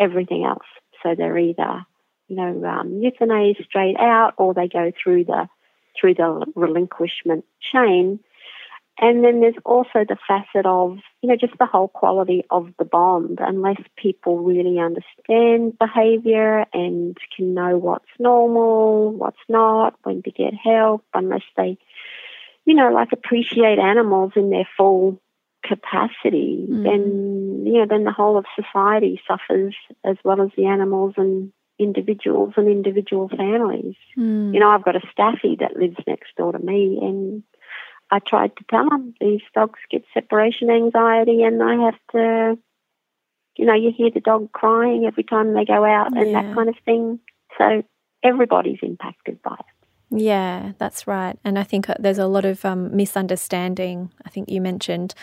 everything 0.00 0.44
else. 0.44 0.64
So 1.02 1.14
they're 1.14 1.38
either, 1.38 1.84
you 2.28 2.36
know, 2.36 2.64
um, 2.66 3.02
euthanized 3.02 3.62
straight 3.64 3.96
out 3.98 4.32
or 4.38 4.54
they 4.54 4.68
go 4.68 4.92
through 5.02 5.24
the 5.24 5.48
through 5.98 6.14
the 6.14 6.46
relinquishment 6.54 7.44
chain. 7.72 8.20
And 8.98 9.22
then 9.22 9.40
there's 9.40 9.54
also 9.64 10.04
the 10.08 10.16
facet 10.26 10.64
of, 10.64 10.98
you 11.20 11.28
know, 11.28 11.36
just 11.36 11.58
the 11.58 11.66
whole 11.66 11.88
quality 11.88 12.44
of 12.50 12.70
the 12.78 12.84
bond. 12.84 13.38
Unless 13.40 13.82
people 13.96 14.38
really 14.38 14.78
understand 14.78 15.78
behavior 15.78 16.64
and 16.72 17.16
can 17.36 17.52
know 17.52 17.76
what's 17.76 18.06
normal, 18.18 19.12
what's 19.12 19.36
not, 19.48 19.94
when 20.04 20.22
to 20.22 20.30
get 20.30 20.54
help, 20.54 21.04
unless 21.12 21.42
they, 21.56 21.76
you 22.64 22.74
know, 22.74 22.90
like 22.90 23.12
appreciate 23.12 23.78
animals 23.78 24.32
in 24.34 24.50
their 24.50 24.68
full 24.76 25.20
capacity, 25.62 26.66
Mm. 26.70 26.84
then, 26.84 27.66
you 27.66 27.78
know, 27.80 27.86
then 27.86 28.04
the 28.04 28.12
whole 28.12 28.38
of 28.38 28.46
society 28.54 29.20
suffers 29.26 29.74
as 30.04 30.16
well 30.24 30.40
as 30.40 30.50
the 30.56 30.66
animals 30.66 31.14
and 31.16 31.52
individuals 31.78 32.54
and 32.56 32.68
individual 32.68 33.28
families. 33.28 33.96
Mm. 34.16 34.54
You 34.54 34.60
know, 34.60 34.70
I've 34.70 34.84
got 34.84 34.96
a 34.96 35.06
staffy 35.12 35.56
that 35.60 35.76
lives 35.76 35.96
next 36.06 36.34
door 36.36 36.52
to 36.52 36.58
me, 36.58 36.98
and 37.02 37.42
I 38.10 38.20
tried 38.20 38.56
to 38.56 38.64
tell 38.70 38.88
them 38.88 39.14
these 39.20 39.40
dogs 39.54 39.78
get 39.90 40.04
separation 40.14 40.70
anxiety, 40.70 41.42
and 41.42 41.62
I 41.62 41.84
have 41.86 41.98
to, 42.12 42.58
you 43.56 43.66
know, 43.66 43.74
you 43.74 43.92
hear 43.96 44.10
the 44.12 44.20
dog 44.20 44.52
crying 44.52 45.04
every 45.06 45.24
time 45.24 45.54
they 45.54 45.64
go 45.64 45.84
out 45.84 46.16
and 46.16 46.34
that 46.34 46.54
kind 46.54 46.68
of 46.68 46.76
thing. 46.84 47.18
So 47.58 47.82
everybody's 48.22 48.78
impacted 48.82 49.42
by 49.42 49.54
it. 49.54 49.76
Yeah, 50.10 50.72
that's 50.78 51.06
right. 51.06 51.36
And 51.44 51.58
I 51.58 51.64
think 51.64 51.90
uh, 51.90 51.94
there's 51.98 52.18
a 52.18 52.28
lot 52.28 52.44
of 52.44 52.64
um, 52.64 52.94
misunderstanding. 52.96 54.12
I 54.24 54.30
think 54.30 54.48
you 54.48 54.60
mentioned 54.60 55.14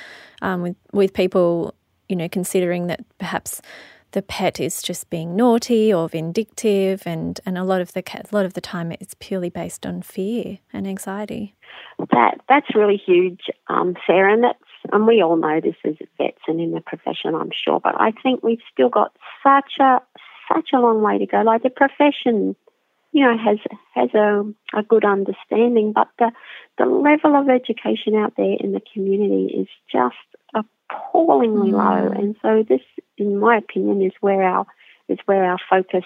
um, 0.42 0.62
with 0.62 0.76
with 0.92 1.14
people, 1.14 1.74
you 2.10 2.18
know, 2.18 2.28
considering 2.28 2.88
that 2.88 3.06
perhaps 3.18 3.62
the 4.13 4.21
pet 4.21 4.60
is 4.60 4.82
just 4.82 5.10
being 5.10 5.36
naughty 5.36 5.93
or 5.93 6.08
vindictive, 6.08 7.03
and, 7.05 7.39
and 7.46 7.58
a 7.58 7.63
lot 7.63 7.82
of 7.82 7.93
the 7.93 8.03
a 8.15 8.36
lot 8.36 8.46
of 8.46 8.53
the 8.53 8.62
time 8.62 8.91
it's 8.91 9.15
purely 9.20 9.50
based 9.50 9.86
on 9.86 10.01
fear 10.01 10.60
and 10.72 10.88
anxiety. 10.88 11.55
That 12.12 12.39
that's 12.48 12.75
really 12.75 13.01
huge, 13.03 13.41
um, 13.67 13.96
Sarah, 14.08 14.34
and 14.34 14.43
that's 14.43 14.60
and 14.91 15.08
we 15.08 15.22
all 15.22 15.36
know 15.36 15.60
this 15.62 15.75
as 15.86 15.96
vets 16.17 16.41
and 16.48 16.60
in 16.60 16.72
the 16.72 16.82
profession, 16.82 17.36
I'm 17.36 17.51
sure. 17.51 17.79
But 17.79 18.00
I 18.00 18.12
think 18.24 18.43
we've 18.43 18.62
still 18.72 18.89
got 18.89 19.15
such 19.43 19.74
a 19.79 20.00
such 20.53 20.70
a 20.74 20.79
long 20.79 21.01
way 21.01 21.17
to 21.17 21.25
go. 21.25 21.41
Like 21.41 21.63
the 21.63 21.70
profession, 21.70 22.55
you 23.12 23.25
know, 23.25 23.36
has 23.38 23.58
has 23.96 24.13
a 24.13 24.43
a 24.77 24.84
good 24.84 25.05
understanding, 25.05 25.93
but 25.93 26.10
the 26.20 26.32
the 26.77 26.86
level 26.86 27.36
of 27.36 27.50
education 27.50 28.15
out 28.15 28.34
there 28.38 28.58
in 28.60 28.74
the 28.74 28.82
community 28.93 29.53
is 29.53 29.67
just 29.91 30.15
appallingly 30.94 31.72
low. 31.72 32.12
And 32.12 32.36
so 32.42 32.64
this, 32.68 32.82
in 33.18 33.40
my 33.40 33.58
opinion, 33.58 34.02
is 34.02 34.14
where 34.22 34.44
our 34.44 34.66
is 35.10 35.20
where 35.26 35.44
our 35.44 35.58
focus 35.70 36.06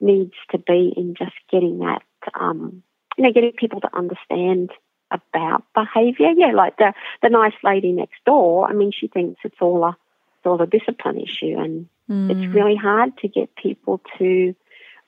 needs 0.00 0.34
to 0.50 0.58
be 0.58 0.92
in 0.96 1.14
just 1.14 1.34
getting 1.50 1.78
that, 1.80 2.02
um, 2.38 2.82
you 3.16 3.24
know, 3.24 3.32
getting 3.32 3.52
people 3.52 3.80
to 3.80 3.96
understand 3.96 4.70
about 5.10 5.64
behaviour. 5.74 6.32
Yeah, 6.36 6.52
like 6.52 6.76
the 6.76 6.92
the 7.22 7.28
nice 7.28 7.54
lady 7.62 7.92
next 7.92 8.24
door. 8.24 8.68
I 8.68 8.72
mean, 8.72 8.92
she 8.92 9.08
thinks 9.08 9.40
it's 9.44 9.60
all 9.60 9.84
a 9.84 9.90
it's 10.38 10.46
all 10.46 10.60
a 10.60 10.66
discipline 10.66 11.20
issue, 11.20 11.56
and 11.58 11.88
Mm. 12.10 12.30
it's 12.30 12.52
really 12.52 12.76
hard 12.76 13.16
to 13.18 13.28
get 13.28 13.56
people 13.56 13.98
to 14.18 14.54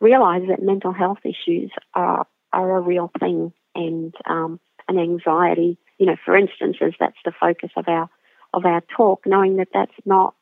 realise 0.01 0.49
that 0.49 0.63
mental 0.63 0.93
health 0.93 1.19
issues 1.25 1.71
are 1.93 2.27
are 2.53 2.77
a 2.79 2.81
real 2.81 3.11
thing, 3.21 3.53
and 3.75 4.15
um, 4.25 4.59
and 4.89 4.99
anxiety. 4.99 5.77
You 5.99 6.07
know, 6.07 6.17
for 6.25 6.37
instance, 6.37 6.79
as 6.81 6.95
that's 6.99 7.19
the 7.25 7.33
focus 7.33 7.71
of 7.77 7.89
our 7.89 8.09
of 8.57 8.65
our 8.65 8.83
talk, 8.97 9.23
knowing 9.27 9.57
that 9.57 9.69
that's 9.73 9.95
not, 10.05 10.35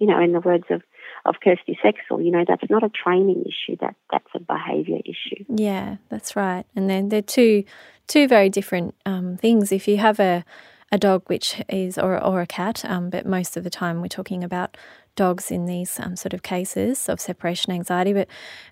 you 0.00 0.06
know, 0.06 0.20
in 0.20 0.32
the 0.32 0.40
words 0.40 0.64
of 0.70 0.82
of 1.26 1.34
Kirsty 1.44 1.78
Seksel, 1.84 2.24
you 2.24 2.30
know, 2.30 2.44
that's 2.48 2.68
not 2.70 2.82
a 2.82 2.88
training 2.88 3.44
issue. 3.46 3.76
That 3.80 3.94
that's 4.10 4.30
a 4.34 4.40
behaviour 4.40 4.98
issue. 5.04 5.44
Yeah, 5.48 5.96
that's 6.08 6.34
right. 6.34 6.64
And 6.74 6.88
then 6.88 7.10
they're 7.10 7.22
two 7.22 7.64
two 8.08 8.26
very 8.26 8.48
different 8.48 8.94
um, 9.04 9.36
things. 9.36 9.70
If 9.70 9.86
you 9.86 9.98
have 9.98 10.18
a 10.18 10.44
a 10.92 10.98
dog 10.98 11.22
which 11.26 11.62
is 11.68 11.98
or 11.98 12.22
or 12.22 12.40
a 12.40 12.46
cat, 12.46 12.84
um, 12.84 13.10
but 13.10 13.26
most 13.26 13.56
of 13.56 13.64
the 13.64 13.70
time 13.70 14.00
we're 14.00 14.08
talking 14.08 14.42
about 14.42 14.76
dogs 15.14 15.50
in 15.50 15.66
these 15.66 16.00
um, 16.00 16.16
sort 16.16 16.32
of 16.32 16.42
cases 16.42 17.08
of 17.08 17.20
separation 17.20 17.72
anxiety. 17.72 18.14
But 18.14 18.28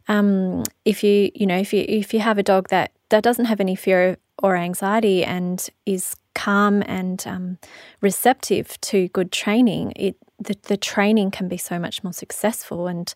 um, 0.08 0.62
if 0.84 1.04
you 1.04 1.30
you 1.34 1.46
know 1.46 1.58
if 1.58 1.72
you 1.74 1.84
if 1.86 2.14
you 2.14 2.20
have 2.20 2.38
a 2.38 2.42
dog 2.42 2.68
that 2.70 2.92
that 3.10 3.22
doesn't 3.22 3.44
have 3.44 3.60
any 3.60 3.76
fear 3.76 4.16
or 4.42 4.56
anxiety 4.56 5.24
and 5.24 5.68
is 5.86 6.16
calm 6.34 6.82
and 6.86 7.26
um, 7.26 7.58
receptive 8.00 8.80
to 8.80 9.08
good 9.08 9.32
training, 9.32 9.92
it 9.96 10.16
the, 10.38 10.56
the 10.62 10.76
training 10.76 11.32
can 11.32 11.48
be 11.48 11.56
so 11.56 11.78
much 11.78 12.04
more 12.04 12.12
successful. 12.12 12.86
And 12.86 13.12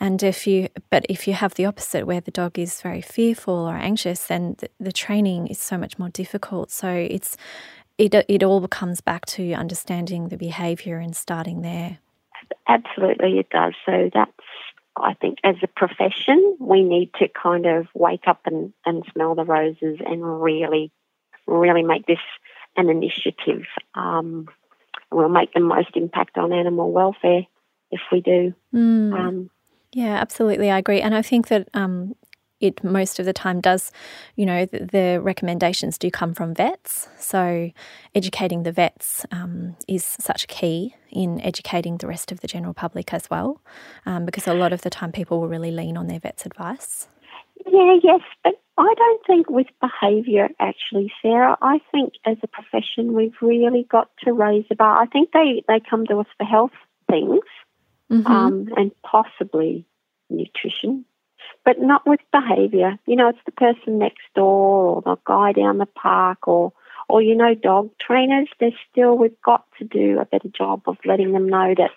and 0.00 0.22
if 0.22 0.46
you 0.46 0.68
but 0.90 1.06
if 1.08 1.28
you 1.28 1.34
have 1.34 1.54
the 1.54 1.66
opposite 1.66 2.06
where 2.06 2.20
the 2.20 2.30
dog 2.30 2.58
is 2.58 2.82
very 2.82 3.00
fearful 3.00 3.54
or 3.54 3.76
anxious 3.76 4.26
then 4.26 4.56
the, 4.58 4.68
the 4.80 4.92
training 4.92 5.46
is 5.46 5.58
so 5.58 5.78
much 5.78 5.98
more 5.98 6.08
difficult. 6.08 6.70
So 6.70 6.88
it's 6.88 7.36
it 7.98 8.14
it 8.28 8.42
all 8.42 8.66
comes 8.68 9.00
back 9.00 9.26
to 9.26 9.52
understanding 9.52 10.28
the 10.28 10.36
behavior 10.36 10.98
and 10.98 11.14
starting 11.14 11.62
there. 11.62 11.98
Absolutely 12.68 13.38
it 13.38 13.50
does. 13.50 13.74
So 13.86 14.10
that's 14.12 14.32
I 14.96 15.14
think 15.14 15.38
as 15.44 15.56
a 15.62 15.66
profession, 15.66 16.56
we 16.58 16.82
need 16.82 17.12
to 17.18 17.28
kind 17.28 17.66
of 17.66 17.86
wake 17.94 18.24
up 18.26 18.40
and, 18.46 18.72
and 18.84 19.04
smell 19.12 19.34
the 19.34 19.44
roses 19.44 19.98
and 20.04 20.42
really, 20.42 20.90
really 21.46 21.82
make 21.82 22.06
this 22.06 22.18
an 22.76 22.88
initiative. 22.88 23.64
Um, 23.94 24.48
we'll 25.10 25.28
make 25.28 25.52
the 25.52 25.60
most 25.60 25.90
impact 25.94 26.38
on 26.38 26.52
animal 26.52 26.92
welfare 26.92 27.46
if 27.90 28.00
we 28.10 28.20
do. 28.20 28.54
Mm. 28.74 29.12
Um, 29.12 29.50
yeah, 29.92 30.16
absolutely. 30.20 30.70
I 30.70 30.78
agree. 30.78 31.00
And 31.00 31.14
I 31.14 31.22
think 31.22 31.48
that 31.48 31.68
um, 31.74 32.16
it 32.60 32.82
most 32.82 33.18
of 33.18 33.26
the 33.26 33.32
time 33.32 33.60
does, 33.60 33.92
you 34.34 34.46
know, 34.46 34.64
the, 34.64 34.78
the, 34.78 35.20
recommendations 35.20 35.98
do 35.98 36.10
come 36.10 36.34
from 36.34 36.54
vets. 36.54 37.08
So 37.18 37.70
educating 38.14 38.62
the 38.62 38.72
vets 38.72 39.26
um, 39.30 39.76
is 39.86 40.04
such 40.04 40.44
a 40.44 40.46
key 40.46 40.94
in 41.10 41.40
educating 41.40 41.98
the 41.98 42.06
rest 42.06 42.32
of 42.32 42.40
the 42.40 42.48
general 42.48 42.74
public 42.74 43.12
as 43.12 43.28
well, 43.30 43.60
um, 44.06 44.24
because 44.24 44.46
a 44.46 44.54
lot 44.54 44.72
of 44.72 44.82
the 44.82 44.90
time 44.90 45.12
people 45.12 45.40
will 45.40 45.48
really 45.48 45.70
lean 45.70 45.96
on 45.96 46.06
their 46.06 46.20
vet's 46.20 46.46
advice. 46.46 47.08
Yeah, 47.66 47.96
yes, 48.02 48.20
but 48.44 48.54
I 48.78 48.94
don't 48.96 49.26
think 49.26 49.50
with 49.50 49.66
behaviour 49.80 50.48
actually, 50.60 51.12
Sarah. 51.22 51.56
I 51.60 51.80
think 51.90 52.14
as 52.24 52.36
a 52.42 52.46
profession 52.46 53.14
we've 53.14 53.36
really 53.40 53.86
got 53.90 54.10
to 54.24 54.32
raise 54.32 54.64
the 54.68 54.76
bar. 54.76 55.02
I 55.02 55.06
think 55.06 55.30
they, 55.32 55.62
they 55.66 55.80
come 55.80 56.06
to 56.06 56.18
us 56.20 56.26
for 56.38 56.44
health 56.44 56.72
things 57.10 57.40
mm-hmm. 58.10 58.26
um, 58.26 58.68
and 58.76 58.92
possibly 59.02 59.86
nutrition 60.28 61.04
but 61.66 61.80
not 61.80 62.06
with 62.06 62.20
behaviour. 62.32 62.96
You 63.06 63.16
know, 63.16 63.28
it's 63.28 63.44
the 63.44 63.50
person 63.50 63.98
next 63.98 64.22
door 64.36 64.86
or 64.86 65.02
the 65.02 65.16
guy 65.26 65.50
down 65.50 65.78
the 65.78 65.86
park 65.86 66.46
or, 66.46 66.72
or 67.08 67.20
you 67.20 67.34
know, 67.34 67.54
dog 67.54 67.90
trainers. 68.00 68.48
There's 68.60 68.72
still, 68.90 69.18
we've 69.18 69.42
got 69.44 69.64
to 69.80 69.84
do 69.84 70.20
a 70.20 70.24
better 70.24 70.48
job 70.48 70.82
of 70.86 70.96
letting 71.04 71.32
them 71.32 71.48
know 71.48 71.74
that, 71.76 71.90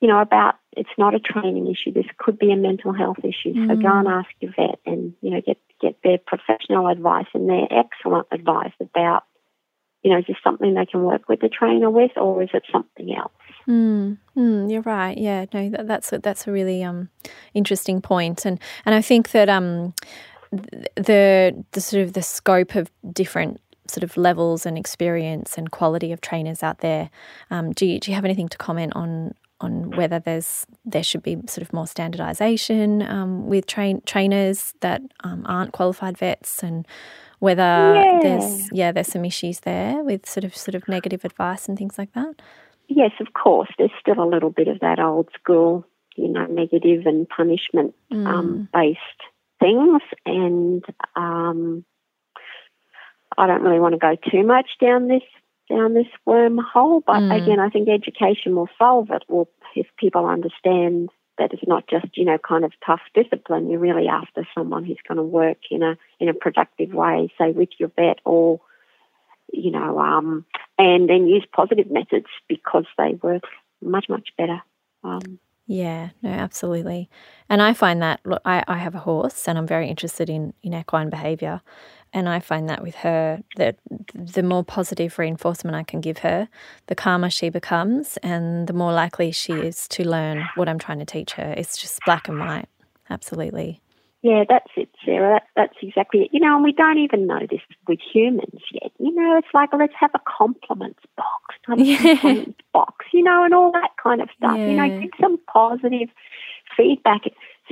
you 0.00 0.08
know, 0.08 0.20
about 0.20 0.54
it's 0.72 0.88
not 0.96 1.14
a 1.14 1.20
training 1.20 1.66
issue. 1.66 1.92
This 1.92 2.06
could 2.16 2.38
be 2.38 2.50
a 2.50 2.56
mental 2.56 2.94
health 2.94 3.18
issue. 3.18 3.52
Mm. 3.52 3.68
So 3.68 3.76
go 3.76 3.98
and 3.98 4.08
mm. 4.08 4.18
ask 4.18 4.30
your 4.40 4.52
vet 4.56 4.80
and, 4.86 5.12
you 5.20 5.30
know, 5.30 5.42
get, 5.44 5.58
get 5.78 5.98
their 6.02 6.18
professional 6.18 6.88
advice 6.88 7.26
and 7.34 7.46
their 7.46 7.66
excellent 7.70 8.28
advice 8.32 8.72
about, 8.80 9.24
you 10.02 10.12
know, 10.12 10.18
is 10.20 10.24
this 10.26 10.36
something 10.42 10.72
they 10.72 10.86
can 10.86 11.02
work 11.02 11.28
with 11.28 11.40
the 11.40 11.50
trainer 11.50 11.90
with 11.90 12.12
or 12.16 12.42
is 12.42 12.50
it 12.54 12.62
something 12.72 13.14
else? 13.14 13.32
Mm, 13.68 14.16
mm, 14.36 14.70
you're 14.70 14.82
right. 14.82 15.16
Yeah, 15.16 15.44
no, 15.52 15.68
that, 15.70 15.86
that's 15.86 16.12
a, 16.12 16.18
that's 16.18 16.46
a 16.46 16.52
really 16.52 16.82
um, 16.82 17.10
interesting 17.52 18.00
point, 18.00 18.46
and 18.46 18.58
and 18.86 18.94
I 18.94 19.02
think 19.02 19.32
that 19.32 19.48
um, 19.48 19.94
the 20.50 21.64
the 21.72 21.80
sort 21.80 22.02
of 22.02 22.14
the 22.14 22.22
scope 22.22 22.74
of 22.74 22.90
different 23.12 23.60
sort 23.86 24.04
of 24.04 24.16
levels 24.16 24.66
and 24.66 24.76
experience 24.78 25.56
and 25.56 25.70
quality 25.70 26.12
of 26.12 26.20
trainers 26.20 26.62
out 26.62 26.78
there. 26.80 27.10
Um, 27.50 27.72
do 27.72 27.86
you, 27.86 27.98
do 28.00 28.10
you 28.10 28.14
have 28.14 28.24
anything 28.24 28.48
to 28.48 28.58
comment 28.58 28.92
on 28.94 29.34
on 29.60 29.90
whether 29.90 30.20
there's 30.20 30.66
there 30.84 31.02
should 31.02 31.22
be 31.22 31.36
sort 31.48 31.66
of 31.66 31.72
more 31.72 31.86
standardization 31.86 33.02
um, 33.02 33.48
with 33.48 33.66
train 33.66 34.00
trainers 34.06 34.72
that 34.80 35.02
um, 35.24 35.44
aren't 35.46 35.72
qualified 35.72 36.16
vets 36.16 36.62
and 36.62 36.86
whether 37.40 37.62
yeah. 37.62 38.20
there's 38.22 38.70
yeah 38.72 38.92
there's 38.92 39.08
some 39.08 39.24
issues 39.24 39.60
there 39.60 40.02
with 40.04 40.28
sort 40.28 40.44
of 40.44 40.56
sort 40.56 40.76
of 40.76 40.86
negative 40.86 41.24
advice 41.24 41.68
and 41.68 41.76
things 41.76 41.98
like 41.98 42.12
that 42.12 42.40
yes, 42.88 43.12
of 43.20 43.32
course, 43.32 43.68
there's 43.78 43.90
still 44.00 44.22
a 44.22 44.28
little 44.28 44.50
bit 44.50 44.68
of 44.68 44.80
that 44.80 44.98
old 44.98 45.28
school, 45.38 45.86
you 46.16 46.28
know, 46.28 46.46
negative 46.46 47.06
and 47.06 47.28
punishment 47.28 47.94
um, 48.10 48.18
mm. 48.18 48.26
um, 48.26 48.68
based 48.72 48.98
things. 49.60 50.02
And 50.26 50.84
um, 51.14 51.84
I 53.36 53.46
don't 53.46 53.62
really 53.62 53.80
want 53.80 53.94
to 53.94 53.98
go 53.98 54.16
too 54.30 54.44
much 54.44 54.70
down 54.80 55.08
this 55.08 55.22
down 55.68 55.92
this 55.92 56.06
wormhole, 56.26 57.02
but 57.06 57.20
mm. 57.20 57.42
again, 57.42 57.60
I 57.60 57.68
think 57.68 57.90
education 57.90 58.56
will 58.56 58.70
solve 58.78 59.10
it. 59.10 59.22
Well, 59.28 59.48
if 59.76 59.86
people 59.98 60.24
understand 60.24 61.10
that 61.36 61.52
it's 61.52 61.66
not 61.66 61.86
just 61.88 62.16
you 62.16 62.24
know 62.24 62.38
kind 62.38 62.64
of 62.64 62.72
tough 62.84 63.02
discipline, 63.14 63.68
you're 63.68 63.78
really 63.78 64.08
after 64.08 64.48
someone 64.56 64.84
who's 64.84 64.98
going 65.06 65.18
to 65.18 65.22
work 65.22 65.58
in 65.70 65.82
a 65.82 65.96
in 66.18 66.28
a 66.28 66.34
productive 66.34 66.92
way, 66.94 67.32
say 67.38 67.50
with 67.50 67.68
your 67.78 67.90
vet 67.96 68.18
or 68.24 68.60
you 69.52 69.70
know, 69.70 69.98
um, 69.98 70.44
and 70.78 71.08
then 71.08 71.26
use 71.26 71.46
positive 71.54 71.90
methods 71.90 72.26
because 72.48 72.86
they 72.96 73.18
work 73.22 73.44
much, 73.82 74.06
much 74.08 74.28
better. 74.36 74.62
Um, 75.04 75.38
yeah, 75.66 76.10
no, 76.22 76.30
absolutely. 76.30 77.10
And 77.50 77.60
I 77.60 77.74
find 77.74 78.00
that, 78.00 78.20
look, 78.24 78.40
I, 78.46 78.64
I 78.66 78.78
have 78.78 78.94
a 78.94 79.00
horse 79.00 79.46
and 79.46 79.58
I'm 79.58 79.66
very 79.66 79.88
interested 79.88 80.30
in, 80.30 80.54
in 80.62 80.72
equine 80.72 81.10
behaviour. 81.10 81.60
And 82.14 82.26
I 82.26 82.40
find 82.40 82.70
that 82.70 82.82
with 82.82 82.94
her, 82.96 83.42
that 83.56 83.76
the 84.14 84.42
more 84.42 84.64
positive 84.64 85.18
reinforcement 85.18 85.76
I 85.76 85.82
can 85.82 86.00
give 86.00 86.18
her, 86.18 86.48
the 86.86 86.94
calmer 86.94 87.28
she 87.28 87.50
becomes 87.50 88.16
and 88.22 88.66
the 88.66 88.72
more 88.72 88.94
likely 88.94 89.30
she 89.30 89.52
is 89.52 89.86
to 89.88 90.08
learn 90.08 90.48
what 90.54 90.70
I'm 90.70 90.78
trying 90.78 91.00
to 91.00 91.04
teach 91.04 91.32
her. 91.34 91.52
It's 91.54 91.76
just 91.76 92.00
black 92.06 92.28
and 92.28 92.38
white. 92.38 92.68
Absolutely. 93.10 93.82
Yeah, 94.22 94.42
that's 94.48 94.70
it, 94.76 94.88
Sarah. 95.04 95.34
That, 95.34 95.42
that's 95.54 95.78
exactly 95.80 96.22
it. 96.22 96.30
You 96.32 96.40
know, 96.40 96.56
and 96.56 96.64
we 96.64 96.72
don't 96.72 96.98
even 96.98 97.26
know 97.26 97.46
this 97.48 97.60
with 97.86 98.00
humans 98.00 98.62
yet. 98.72 98.90
You 98.98 99.14
know, 99.14 99.38
it's 99.38 99.54
like 99.54 99.70
let's 99.78 99.92
have 99.98 100.10
a 100.14 100.20
compliments 100.26 101.02
box, 101.16 101.56
yeah. 101.78 101.98
compliments 101.98 102.60
box, 102.72 103.06
you 103.12 103.22
know, 103.22 103.44
and 103.44 103.54
all 103.54 103.70
that 103.72 103.90
kind 104.02 104.20
of 104.20 104.28
stuff. 104.36 104.58
Yeah. 104.58 104.66
You 104.66 104.76
know, 104.76 105.00
give 105.00 105.10
some 105.20 105.38
positive 105.52 106.08
feedback. 106.76 107.22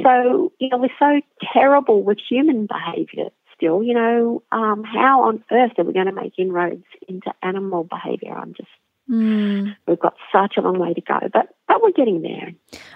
So, 0.03 0.53
you 0.59 0.69
know, 0.69 0.79
we're 0.79 0.89
so 0.99 1.21
terrible 1.53 2.03
with 2.05 2.19
human 2.29 2.67
behaviour 2.67 3.31
still. 3.57 3.83
You 3.83 3.95
know, 3.95 4.43
um, 4.53 4.85
how 4.85 5.25
on 5.25 5.43
earth 5.51 5.73
are 5.79 5.85
we 5.85 5.93
going 5.93 6.07
to 6.07 6.13
make 6.13 6.39
inroads 6.39 6.85
into 7.09 7.33
animal 7.43 7.85
behaviour? 7.85 8.37
I'm 8.37 8.55
just 8.55 8.69
Mm. 9.11 9.77
We've 9.87 10.01
got 10.01 10.15
such 10.33 10.57
a 10.57 10.61
long 10.61 10.79
way 10.79 10.93
to 10.93 11.01
go, 11.01 11.19
but 11.33 11.55
but 11.69 11.83
we're 11.83 11.93
getting 11.93 12.23
there. 12.23 12.53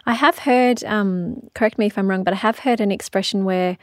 I 0.06 0.14
have 0.14 0.38
heard, 0.38 0.82
um, 0.84 1.48
correct 1.54 1.78
me 1.78 1.86
if 1.86 1.96
I'm 1.96 2.08
wrong, 2.08 2.24
but 2.24 2.34
I 2.34 2.38
have 2.38 2.60
heard 2.60 2.80
an 2.80 2.90
expression 2.90 3.44
where 3.44 3.78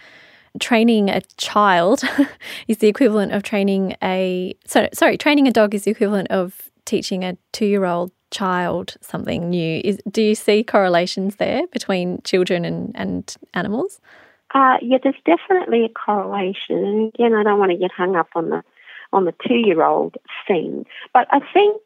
training 0.60 1.10
a 1.10 1.22
child 1.38 2.01
is 2.67 2.79
the 2.79 2.88
equivalent 2.88 3.31
of 3.31 3.43
training 3.43 3.96
a 4.03 4.55
sorry, 4.65 4.89
sorry, 4.93 5.17
training 5.17 5.48
a 5.48 5.51
dog 5.51 5.74
is 5.74 5.84
the 5.84 5.91
equivalent 5.91 6.29
of 6.29 6.69
teaching 6.86 7.24
a 7.24 7.38
two-year-old 7.53 8.12
child 8.31 8.96
something 9.01 9.50
new. 9.50 9.81
Is, 9.84 10.00
do 10.10 10.22
you 10.22 10.36
see 10.36 10.63
correlations 10.63 11.38
there 11.38 11.65
between 11.67 12.22
children 12.24 12.65
and, 12.65 12.91
and 12.96 13.36
animals? 13.53 14.00
Uh, 14.53 14.77
yeah, 14.81 14.98
there's 15.01 15.15
definitely 15.25 15.86
a 15.86 15.89
correlation. 15.89 16.77
And 16.77 17.13
again, 17.13 17.34
I 17.34 17.43
don't 17.43 17.60
want 17.60 17.72
to 17.72 17.77
get 17.77 17.91
hung 17.91 18.15
up 18.15 18.29
on 18.36 18.50
the 18.50 18.63
on 19.13 19.24
the 19.24 19.34
two-year-old 19.48 20.17
thing, 20.48 20.86
but 21.13 21.27
I 21.31 21.39
think 21.53 21.81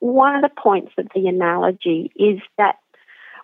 one 0.00 0.36
of 0.36 0.42
the 0.42 0.60
points 0.60 0.92
of 0.98 1.08
the 1.14 1.26
analogy 1.26 2.12
is 2.16 2.40
that 2.58 2.76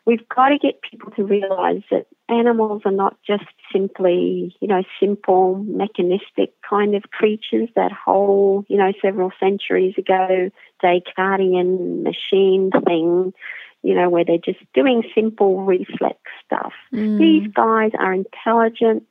we've 0.04 0.28
got 0.28 0.48
to 0.48 0.58
get 0.58 0.82
people 0.82 1.10
to 1.12 1.24
realize 1.24 1.82
that 1.90 2.06
animals 2.28 2.82
are 2.84 2.92
not 2.92 3.16
just 3.26 3.44
simply, 3.72 4.54
you 4.60 4.68
know, 4.68 4.82
simple 5.00 5.56
mechanistic 5.56 6.54
kind 6.68 6.94
of 6.94 7.04
creatures, 7.10 7.68
that 7.76 7.92
whole, 7.92 8.64
you 8.68 8.76
know, 8.76 8.92
several 9.00 9.30
centuries 9.38 9.94
ago 9.96 10.50
Descartesian 10.82 12.02
machine 12.02 12.70
thing, 12.84 13.32
you 13.82 13.94
know, 13.94 14.08
where 14.10 14.24
they're 14.24 14.38
just 14.38 14.60
doing 14.74 15.02
simple 15.14 15.64
reflex 15.64 16.18
stuff. 16.44 16.72
Mm. 16.92 17.18
These 17.18 17.52
guys 17.52 17.92
are 17.98 18.12
intelligent, 18.12 19.04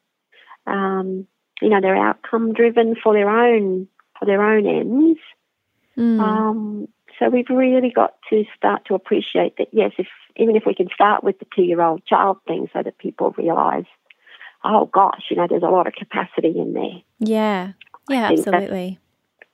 um, 0.67 1.27
you 1.61 1.69
know, 1.69 1.79
they're 1.81 1.95
outcome 1.95 2.53
driven 2.53 2.95
for 3.01 3.13
their 3.13 3.29
own 3.29 3.87
for 4.19 4.25
their 4.25 4.43
own 4.43 4.65
ends. 4.67 5.19
Mm. 5.97 6.19
Um, 6.19 6.87
so 7.21 7.29
we've 7.29 7.49
really 7.49 7.91
got 7.91 8.15
to 8.31 8.45
start 8.57 8.85
to 8.85 8.95
appreciate 8.95 9.57
that, 9.57 9.67
yes, 9.71 9.91
if 9.99 10.07
even 10.35 10.55
if 10.55 10.63
we 10.65 10.73
can 10.73 10.87
start 10.93 11.23
with 11.23 11.37
the 11.37 11.45
two 11.55 11.61
year 11.61 11.81
old 11.81 12.03
child 12.05 12.37
thing 12.47 12.67
so 12.73 12.81
that 12.81 12.97
people 12.97 13.31
realise, 13.37 13.85
oh 14.63 14.85
gosh, 14.85 15.25
you 15.29 15.37
know, 15.37 15.45
there's 15.47 15.61
a 15.61 15.67
lot 15.67 15.85
of 15.85 15.93
capacity 15.93 16.53
in 16.57 16.73
there. 16.73 17.01
Yeah, 17.19 17.73
yeah, 18.09 18.31
absolutely. 18.31 18.99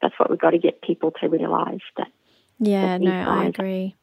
That's, 0.01 0.13
that's, 0.13 0.19
what 0.19 0.29
we've 0.29 0.39
got 0.39 0.51
to 0.51 0.59
get 0.59 0.81
people 0.81 1.11
to 1.19 1.27
realise 1.27 1.81
that. 1.97 2.07
Yeah, 2.59 2.97
that 2.97 3.01
no, 3.01 3.11
I 3.11 3.45
agree. 3.45 3.95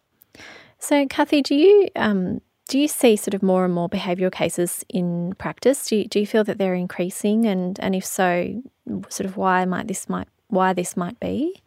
So, 0.78 1.06
Kathy, 1.06 1.40
do 1.40 1.54
you 1.54 1.88
um, 1.96 2.42
do 2.68 2.78
you 2.78 2.86
see 2.86 3.16
sort 3.16 3.32
of 3.32 3.42
more 3.42 3.64
and 3.64 3.72
more 3.72 3.88
behavioural 3.88 4.32
cases 4.32 4.84
in 4.90 5.34
practice? 5.38 5.86
Do 5.86 5.96
you, 5.96 6.04
do 6.04 6.20
you 6.20 6.26
feel 6.26 6.44
that 6.44 6.58
they're 6.58 6.74
increasing, 6.74 7.46
and 7.46 7.80
and 7.80 7.94
if 7.94 8.04
so, 8.04 8.62
sort 9.08 9.24
of 9.24 9.38
why 9.38 9.64
might 9.64 9.88
this 9.88 10.06
might 10.06 10.28
why 10.48 10.74
this 10.74 10.98
might 10.98 11.18
be? 11.18 11.62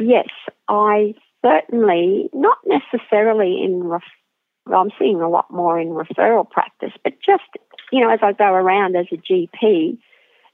Yes, 0.00 0.28
I 0.68 1.14
certainly 1.44 2.30
not 2.32 2.58
necessarily 2.66 3.62
in 3.62 3.84
ref- 3.84 4.02
I'm 4.72 4.90
seeing 4.98 5.20
a 5.20 5.28
lot 5.28 5.50
more 5.50 5.78
in 5.78 5.88
referral 5.88 6.48
practice, 6.48 6.92
but 7.02 7.14
just 7.24 7.42
you 7.90 8.00
know, 8.00 8.10
as 8.10 8.20
I 8.22 8.32
go 8.32 8.52
around 8.52 8.96
as 8.96 9.06
a 9.12 9.16
GP, 9.16 9.98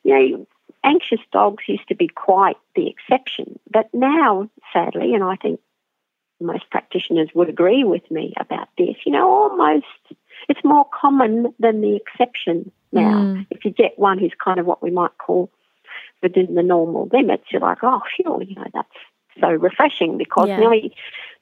you 0.03 0.19
know, 0.19 0.47
anxious 0.83 1.21
dogs 1.33 1.65
used 1.69 1.89
to 1.89 1.95
be 1.95 2.09
quite 2.09 2.57
the 2.75 2.89
exception, 2.89 3.59
but 3.71 3.93
now, 3.93 4.49
sadly, 4.73 5.15
and 5.15 5.23
I 5.23 5.37
think 5.37 5.61
most 6.41 6.71
practitioners 6.71 7.31
would 7.35 7.49
agree 7.49 7.85
with 7.85 8.09
me 8.11 8.33
about 8.39 8.69
this. 8.79 8.97
You 9.05 9.13
know, 9.13 9.29
almost 9.29 9.87
it's 10.49 10.65
more 10.65 10.87
common 11.01 11.55
than 11.59 11.81
the 11.81 11.97
exception 11.97 12.71
now. 12.93 13.23
Mm. 13.23 13.47
If 13.51 13.65
you 13.65 13.71
get 13.71 13.99
one 13.99 14.19
who's 14.19 14.35
kind 14.43 14.61
of 14.61 14.67
what 14.67 14.83
we 14.83 14.91
might 14.91 15.17
call 15.19 15.51
within 16.23 16.55
the 16.55 16.63
normal 16.63 17.09
limits, 17.13 17.45
you're 17.51 17.61
like, 17.61 17.79
oh, 17.83 18.01
sure, 18.21 18.43
you 18.43 18.55
know, 18.55 18.67
that's 18.73 18.89
so 19.41 19.49
refreshing 19.49 20.19
because 20.19 20.49
yeah. 20.49 20.59
nearly 20.59 20.95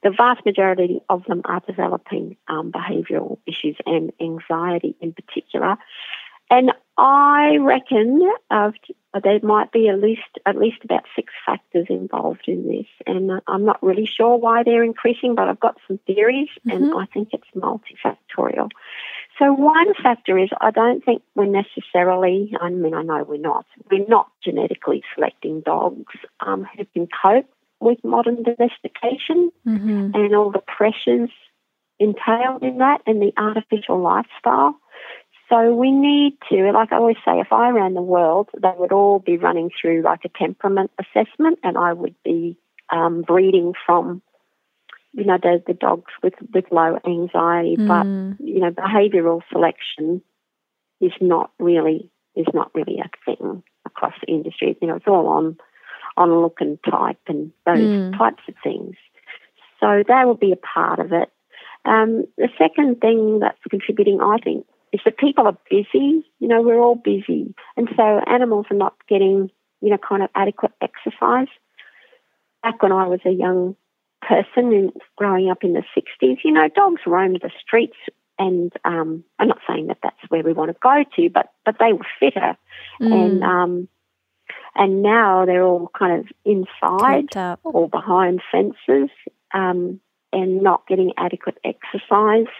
the 0.03 0.11
vast 0.11 0.45
majority 0.45 1.01
of 1.09 1.23
them 1.25 1.41
are 1.45 1.61
developing 1.65 2.37
um, 2.47 2.71
behavioural 2.71 3.39
issues 3.45 3.75
and 3.85 4.11
anxiety 4.21 4.95
in 5.01 5.13
particular. 5.13 5.77
And 6.49 6.71
I 6.97 7.57
reckon 7.59 8.21
uh, 8.49 8.71
there 9.21 9.39
might 9.43 9.71
be 9.71 9.89
at 9.89 9.99
least 9.99 10.21
at 10.45 10.57
least 10.57 10.77
about 10.83 11.03
six 11.13 11.33
factors 11.45 11.87
involved 11.89 12.47
in 12.47 12.67
this, 12.67 12.85
and 13.05 13.41
I'm 13.47 13.65
not 13.65 13.83
really 13.83 14.05
sure 14.05 14.37
why 14.37 14.63
they're 14.63 14.83
increasing, 14.83 15.35
but 15.35 15.49
I've 15.49 15.59
got 15.59 15.77
some 15.87 15.99
theories, 16.07 16.47
mm-hmm. 16.65 16.83
and 16.83 16.93
I 16.97 17.05
think 17.13 17.29
it's 17.33 17.47
multifactorial. 17.53 18.69
So 19.39 19.53
one 19.53 19.93
factor 20.01 20.37
is 20.37 20.49
I 20.59 20.71
don't 20.71 21.03
think 21.03 21.21
we're 21.35 21.45
necessarily, 21.45 22.55
I 22.59 22.69
mean, 22.69 22.95
I 22.95 23.03
know 23.03 23.23
we're 23.23 23.37
not, 23.37 23.65
we're 23.91 24.07
not 24.07 24.31
genetically 24.43 25.03
selecting 25.13 25.61
dogs 25.61 26.15
um, 26.39 26.65
who 26.75 26.85
can 26.85 27.07
cope 27.21 27.49
with 27.79 28.03
modern 28.03 28.43
domestication 28.43 29.51
mm-hmm. 29.65 30.11
and 30.13 30.35
all 30.35 30.51
the 30.51 30.61
pressures 30.65 31.29
entailed 31.99 32.63
in 32.63 32.77
that 32.79 33.01
and 33.05 33.21
the 33.21 33.33
artificial 33.37 33.99
lifestyle. 34.01 34.79
So 35.49 35.73
we 35.73 35.91
need 35.91 36.37
to, 36.49 36.71
like 36.73 36.91
I 36.91 36.97
always 36.97 37.15
say, 37.23 37.39
if 37.39 37.53
I 37.53 37.69
ran 37.69 37.93
the 37.93 38.01
world, 38.01 38.49
they 38.61 38.71
would 38.77 38.91
all 38.91 39.19
be 39.19 39.37
running 39.37 39.69
through 39.79 40.01
like 40.01 40.21
a 40.25 40.37
temperament 40.37 40.91
assessment, 40.99 41.59
and 41.63 41.77
I 41.77 41.93
would 41.93 42.15
be 42.23 42.57
um, 42.91 43.21
breeding 43.21 43.73
from, 43.85 44.21
you 45.13 45.23
know, 45.23 45.37
the, 45.41 45.63
the 45.65 45.73
dogs 45.73 46.11
with, 46.21 46.33
with 46.53 46.65
low 46.71 46.99
anxiety. 47.05 47.77
Mm. 47.77 47.87
But 47.87 48.45
you 48.45 48.59
know, 48.59 48.71
behavioural 48.71 49.41
selection 49.49 50.21
is 50.99 51.13
not 51.21 51.51
really 51.59 52.11
is 52.35 52.47
not 52.53 52.69
really 52.75 52.99
a 52.99 53.09
thing 53.25 53.63
across 53.85 54.13
the 54.21 54.31
industry. 54.31 54.77
You 54.81 54.89
know, 54.89 54.95
it's 54.95 55.07
all 55.07 55.27
on 55.27 55.57
on 56.17 56.41
look 56.41 56.57
and 56.59 56.79
type 56.83 57.19
and 57.27 57.51
those 57.65 57.77
mm. 57.77 58.17
types 58.17 58.43
of 58.47 58.55
things. 58.63 58.95
So 59.79 60.03
that 60.07 60.25
will 60.25 60.35
be 60.35 60.51
a 60.51 60.57
part 60.57 60.99
of 60.99 61.13
it. 61.13 61.29
Um, 61.85 62.25
the 62.37 62.49
second 62.57 62.99
thing 62.99 63.39
that's 63.39 63.59
contributing, 63.69 64.19
I 64.21 64.37
think, 64.43 64.65
is 64.91 64.99
that 65.05 65.17
people 65.17 65.45
are 65.47 65.57
busy. 65.69 66.25
You 66.39 66.47
know, 66.47 66.61
we're 66.61 66.81
all 66.81 66.95
busy. 66.95 67.53
And 67.75 67.87
so 67.95 68.21
animals 68.27 68.65
are 68.71 68.77
not 68.77 68.95
getting, 69.07 69.51
you 69.81 69.89
know, 69.89 69.97
kind 69.97 70.23
of 70.23 70.29
adequate 70.35 70.73
exercise. 70.81 71.47
Back 72.63 72.81
when 72.81 72.91
I 72.91 73.07
was 73.07 73.19
a 73.25 73.31
young 73.31 73.75
person 74.21 74.73
and 74.73 74.91
growing 75.15 75.49
up 75.49 75.63
in 75.63 75.73
the 75.73 75.83
60s, 75.95 76.37
you 76.43 76.51
know, 76.51 76.67
dogs 76.75 77.01
roamed 77.05 77.39
the 77.41 77.51
streets 77.61 77.97
and 78.39 78.71
um, 78.85 79.23
I'm 79.39 79.47
not 79.47 79.59
saying 79.67 79.87
that 79.87 79.97
that's 80.03 80.15
where 80.29 80.43
we 80.43 80.53
want 80.53 80.69
to 80.69 80.77
go 80.81 81.03
to, 81.15 81.29
but 81.29 81.51
but 81.65 81.77
they 81.79 81.93
were 81.93 82.05
fitter, 82.19 82.55
mm. 83.01 83.13
and 83.13 83.43
um, 83.43 83.87
and 84.77 85.01
now 85.01 85.45
they're 85.45 85.63
all 85.63 85.89
kind 85.97 86.19
of 86.19 86.27
inside 86.45 87.35
or 87.63 87.89
behind 87.89 88.41
fences 88.51 89.09
um, 89.53 89.99
and 90.31 90.61
not 90.61 90.87
getting 90.87 91.13
adequate 91.17 91.57
exercise 91.63 92.51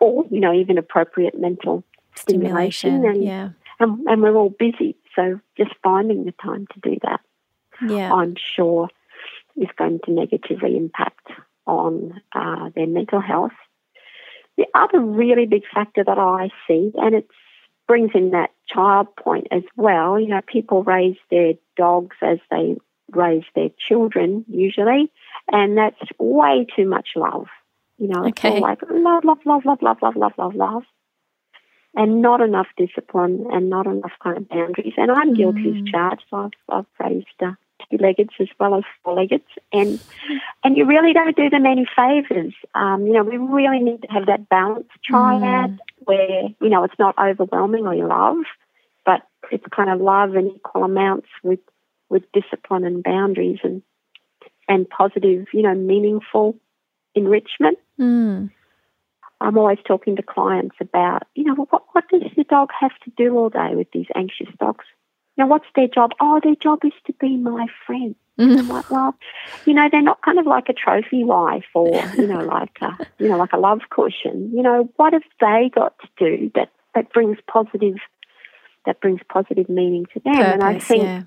or, 0.00 0.24
you 0.30 0.40
know, 0.40 0.52
even 0.52 0.78
appropriate 0.78 1.38
mental 1.38 1.84
stimulation. 2.14 2.90
stimulation 2.90 3.04
and, 3.04 3.24
yeah. 3.24 3.48
And, 3.78 4.06
and 4.06 4.22
we're 4.22 4.36
all 4.36 4.50
busy. 4.50 4.96
So 5.16 5.40
just 5.56 5.70
finding 5.82 6.24
the 6.24 6.34
time 6.42 6.66
to 6.74 6.80
do 6.80 6.98
that, 7.02 7.20
yeah. 7.86 8.12
I'm 8.12 8.36
sure, 8.36 8.88
is 9.56 9.68
going 9.76 10.00
to 10.04 10.12
negatively 10.12 10.76
impact 10.76 11.28
on 11.66 12.20
uh, 12.34 12.70
their 12.74 12.86
mental 12.86 13.20
health. 13.20 13.52
The 14.56 14.66
other 14.74 15.00
really 15.00 15.46
big 15.46 15.62
factor 15.72 16.04
that 16.04 16.18
I 16.18 16.50
see, 16.66 16.92
and 16.96 17.14
it 17.14 17.26
brings 17.90 18.12
in 18.14 18.30
that 18.30 18.50
child 18.68 19.08
point 19.16 19.48
as 19.50 19.64
well, 19.74 20.20
you 20.20 20.28
know, 20.28 20.40
people 20.46 20.84
raise 20.84 21.16
their 21.28 21.54
dogs 21.76 22.14
as 22.22 22.38
they 22.48 22.76
raise 23.10 23.42
their 23.56 23.70
children 23.88 24.44
usually, 24.48 25.10
and 25.50 25.76
that's 25.76 25.98
way 26.16 26.64
too 26.76 26.86
much 26.86 27.08
love. 27.16 27.48
You 27.98 28.06
know, 28.06 28.26
it's 28.26 28.38
okay. 28.38 28.50
all 28.50 28.60
like 28.60 28.78
love, 28.88 29.24
love, 29.24 29.38
love, 29.44 29.64
love, 29.64 29.82
love, 29.82 29.96
love, 30.02 30.14
love, 30.14 30.32
love, 30.38 30.54
love, 30.54 30.82
and 31.96 32.22
not 32.22 32.40
enough 32.40 32.68
discipline 32.76 33.46
and 33.50 33.68
not 33.68 33.88
enough 33.88 34.12
kind 34.22 34.36
of 34.36 34.48
boundaries. 34.48 34.94
And 34.96 35.10
I'm 35.10 35.34
guilty 35.34 35.64
mm. 35.64 35.82
as 35.82 35.90
charged. 35.90 36.22
I've, 36.32 36.50
I've 36.68 36.86
raised 37.00 37.26
uh, 37.44 37.54
two-leggeds 37.90 38.34
as 38.40 38.48
well 38.58 38.74
as 38.74 38.84
four-leggeds, 39.04 39.46
and 39.72 40.00
and 40.64 40.76
you 40.76 40.84
really 40.86 41.12
don't 41.12 41.36
do 41.36 41.48
them 41.48 41.66
any 41.66 41.86
favors. 41.96 42.54
Um, 42.74 43.06
you 43.06 43.12
know, 43.12 43.22
we 43.22 43.36
really 43.36 43.80
need 43.80 44.02
to 44.02 44.08
have 44.08 44.26
that 44.26 44.48
balance 44.48 44.88
triad 45.04 45.70
mm. 45.70 45.78
where 46.00 46.48
you 46.60 46.68
know 46.68 46.84
it's 46.84 46.98
not 46.98 47.14
overwhelmingly 47.18 48.02
love, 48.02 48.38
but 49.04 49.22
it's 49.50 49.64
kind 49.74 49.90
of 49.90 50.00
love 50.00 50.34
in 50.34 50.48
equal 50.48 50.84
amounts 50.84 51.28
with 51.42 51.60
with 52.08 52.22
discipline 52.32 52.84
and 52.84 53.02
boundaries 53.02 53.60
and 53.62 53.82
and 54.68 54.88
positive, 54.88 55.46
you 55.52 55.62
know, 55.62 55.74
meaningful 55.74 56.56
enrichment. 57.14 57.78
Mm. 57.98 58.50
I'm 59.40 59.58
always 59.58 59.78
talking 59.86 60.16
to 60.16 60.22
clients 60.22 60.76
about, 60.80 61.22
you 61.34 61.44
know, 61.44 61.54
what, 61.54 61.82
what 61.92 62.04
does 62.08 62.22
the 62.36 62.44
dog 62.44 62.68
have 62.78 62.92
to 63.04 63.10
do 63.16 63.36
all 63.36 63.48
day 63.48 63.70
with 63.74 63.88
these 63.92 64.06
anxious 64.14 64.48
dogs? 64.58 64.84
Know, 65.36 65.46
what's 65.46 65.66
their 65.74 65.88
job? 65.88 66.10
Oh, 66.20 66.40
their 66.42 66.54
job 66.54 66.80
is 66.84 66.92
to 67.06 67.14
be 67.14 67.36
my 67.36 67.66
friend. 67.86 68.14
Mm. 68.38 68.58
I'm 68.58 68.68
like, 68.68 68.90
well, 68.90 69.14
you 69.64 69.74
know, 69.74 69.88
they're 69.90 70.02
not 70.02 70.22
kind 70.22 70.38
of 70.38 70.46
like 70.46 70.68
a 70.68 70.72
trophy 70.72 71.24
wife 71.24 71.64
or, 71.74 72.02
you 72.16 72.26
know, 72.26 72.40
like 72.44 72.76
a, 72.80 72.96
you 73.18 73.28
know, 73.28 73.36
like 73.36 73.52
a 73.52 73.58
love 73.58 73.80
cushion. 73.90 74.50
You 74.54 74.62
know, 74.62 74.90
what 74.96 75.12
have 75.12 75.22
they 75.40 75.70
got 75.74 75.94
to 76.00 76.08
do 76.18 76.50
that, 76.54 76.70
that 76.94 77.12
brings 77.12 77.38
positive, 77.46 77.96
that 78.86 79.00
brings 79.00 79.20
positive 79.28 79.68
meaning 79.68 80.06
to 80.14 80.20
them? 80.20 80.34
Purpose, 80.34 80.52
and 80.52 80.62
I 80.62 80.78
think, 80.78 81.02
yeah. 81.02 81.22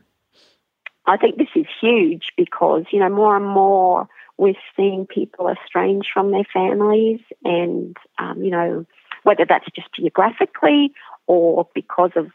I 1.05 1.17
think 1.17 1.37
this 1.37 1.49
is 1.55 1.65
huge 1.81 2.31
because, 2.37 2.85
you 2.91 2.99
know, 2.99 3.09
more 3.09 3.35
and 3.35 3.45
more 3.45 4.07
we're 4.37 4.53
seeing 4.75 5.05
people 5.05 5.49
estranged 5.49 6.07
from 6.13 6.31
their 6.31 6.45
families, 6.51 7.19
and 7.43 7.95
um, 8.19 8.41
you 8.41 8.51
know 8.51 8.85
whether 9.23 9.45
that's 9.47 9.65
just 9.75 9.87
geographically 9.93 10.91
or 11.27 11.67
because 11.73 12.11
of 12.15 12.27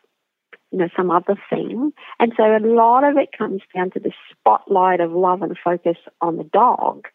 you 0.70 0.78
know 0.78 0.88
some 0.96 1.11
other 1.11 1.37
thing. 1.50 1.92
And 2.18 2.33
so 2.37 2.44
a 2.44 2.61
lot 2.61 3.04
of 3.04 3.16
it 3.16 3.31
comes 3.37 3.62
down 3.74 3.90
to 3.92 4.00
the 4.00 4.12
spotlight 4.31 5.00
of 5.00 5.12
love 5.12 5.42
and 5.42 5.57
focus 5.62 5.96
on 6.20 6.37
the 6.37 6.44
dog, 6.44 7.07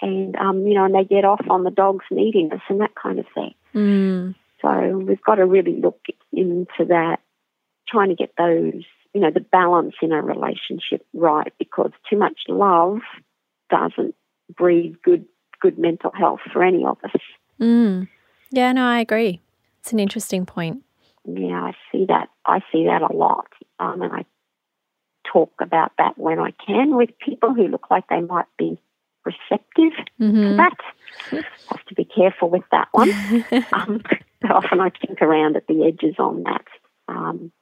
and 0.00 0.36
um, 0.36 0.66
you 0.66 0.74
know, 0.74 0.84
and 0.84 0.94
they 0.94 1.04
get 1.04 1.24
off 1.24 1.44
on 1.48 1.64
the 1.64 1.70
dog's 1.70 2.04
neediness 2.10 2.60
and 2.68 2.80
that 2.80 2.94
kind 3.00 3.18
of 3.18 3.26
thing. 3.34 3.54
Mm. 3.74 4.34
So 4.60 4.98
we've 4.98 5.22
got 5.22 5.36
to 5.36 5.46
really 5.46 5.80
look 5.80 6.00
into 6.32 6.84
that, 6.88 7.18
trying 7.88 8.10
to 8.10 8.14
get 8.14 8.32
those 8.38 8.84
you 9.14 9.20
know 9.20 9.30
the 9.30 9.40
balance 9.40 9.94
in 10.00 10.12
a 10.12 10.22
relationship 10.22 11.04
right 11.12 11.52
because 11.58 11.90
too 12.08 12.16
much 12.16 12.40
love 12.48 13.00
doesn't 13.70 14.14
breed 14.56 15.00
good 15.02 15.26
good 15.60 15.78
mental 15.78 16.12
health 16.12 16.40
for 16.52 16.62
any 16.62 16.84
of 16.84 16.98
us. 17.04 17.20
Mm. 17.60 18.08
Yeah, 18.50 18.72
no, 18.72 18.84
I 18.84 19.00
agree. 19.00 19.40
It's 19.80 19.92
an 19.92 19.98
interesting 19.98 20.44
point. 20.44 20.82
Yeah, 21.24 21.62
I 21.62 21.72
see 21.90 22.06
that. 22.06 22.28
I 22.44 22.60
see 22.72 22.86
that 22.86 23.02
a 23.02 23.14
lot, 23.14 23.46
um, 23.78 24.02
and 24.02 24.12
I 24.12 24.24
talk 25.30 25.52
about 25.60 25.92
that 25.98 26.18
when 26.18 26.38
I 26.38 26.52
can 26.66 26.96
with 26.96 27.10
people 27.18 27.54
who 27.54 27.68
look 27.68 27.90
like 27.90 28.08
they 28.08 28.20
might 28.20 28.46
be 28.58 28.78
receptive 29.24 29.92
mm-hmm. 30.20 30.42
to 30.42 30.56
that. 30.56 31.44
Have 31.70 31.84
to 31.86 31.94
be 31.94 32.04
careful 32.04 32.50
with 32.50 32.64
that 32.72 32.88
one. 32.92 33.10
um, 33.72 34.02
often 34.50 34.80
I 34.80 34.90
think 34.90 35.22
around 35.22 35.56
at 35.56 35.66
the 35.66 35.84
edges 35.84 36.16
on 36.18 36.42
that. 36.44 36.66
Um, 37.08 37.52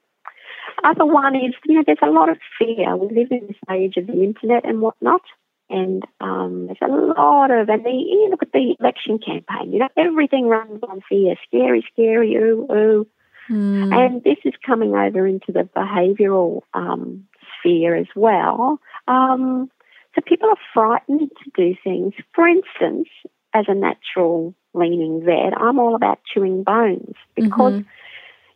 other 0.83 1.05
one 1.05 1.35
is, 1.35 1.53
you 1.65 1.75
know, 1.75 1.83
there's 1.85 1.97
a 2.01 2.09
lot 2.09 2.29
of 2.29 2.37
fear. 2.57 2.95
We 2.95 3.15
live 3.15 3.31
in 3.31 3.47
this 3.47 3.57
age 3.69 3.97
of 3.97 4.07
the 4.07 4.23
internet 4.23 4.65
and 4.65 4.81
whatnot. 4.81 5.21
And 5.69 6.03
um, 6.19 6.67
there's 6.67 6.77
a 6.81 6.93
lot 6.93 7.49
of, 7.49 7.69
and 7.69 7.85
the, 7.85 7.91
you 7.91 8.27
look 8.29 8.43
at 8.43 8.51
the 8.51 8.75
election 8.79 9.19
campaign, 9.19 9.71
you 9.71 9.79
know, 9.79 9.87
everything 9.95 10.47
runs 10.47 10.81
on 10.83 11.01
fear, 11.07 11.35
scary, 11.47 11.85
scary, 11.93 12.35
ooh, 12.35 12.67
ooh. 12.69 13.07
Mm. 13.51 13.93
And 13.93 14.23
this 14.23 14.37
is 14.45 14.53
coming 14.65 14.95
over 14.95 15.27
into 15.27 15.51
the 15.51 15.67
behavioural 15.75 16.61
um, 16.73 17.27
sphere 17.59 17.95
as 17.95 18.07
well. 18.15 18.79
Um, 19.07 19.69
so 20.15 20.21
people 20.21 20.49
are 20.49 20.57
frightened 20.73 21.31
to 21.43 21.51
do 21.55 21.75
things. 21.83 22.13
For 22.33 22.47
instance, 22.47 23.09
as 23.53 23.65
a 23.67 23.75
natural 23.75 24.55
leaning 24.73 25.23
vet, 25.25 25.53
I'm 25.57 25.79
all 25.79 25.95
about 25.95 26.19
chewing 26.33 26.63
bones 26.63 27.15
because, 27.35 27.73
mm-hmm. 27.73 27.89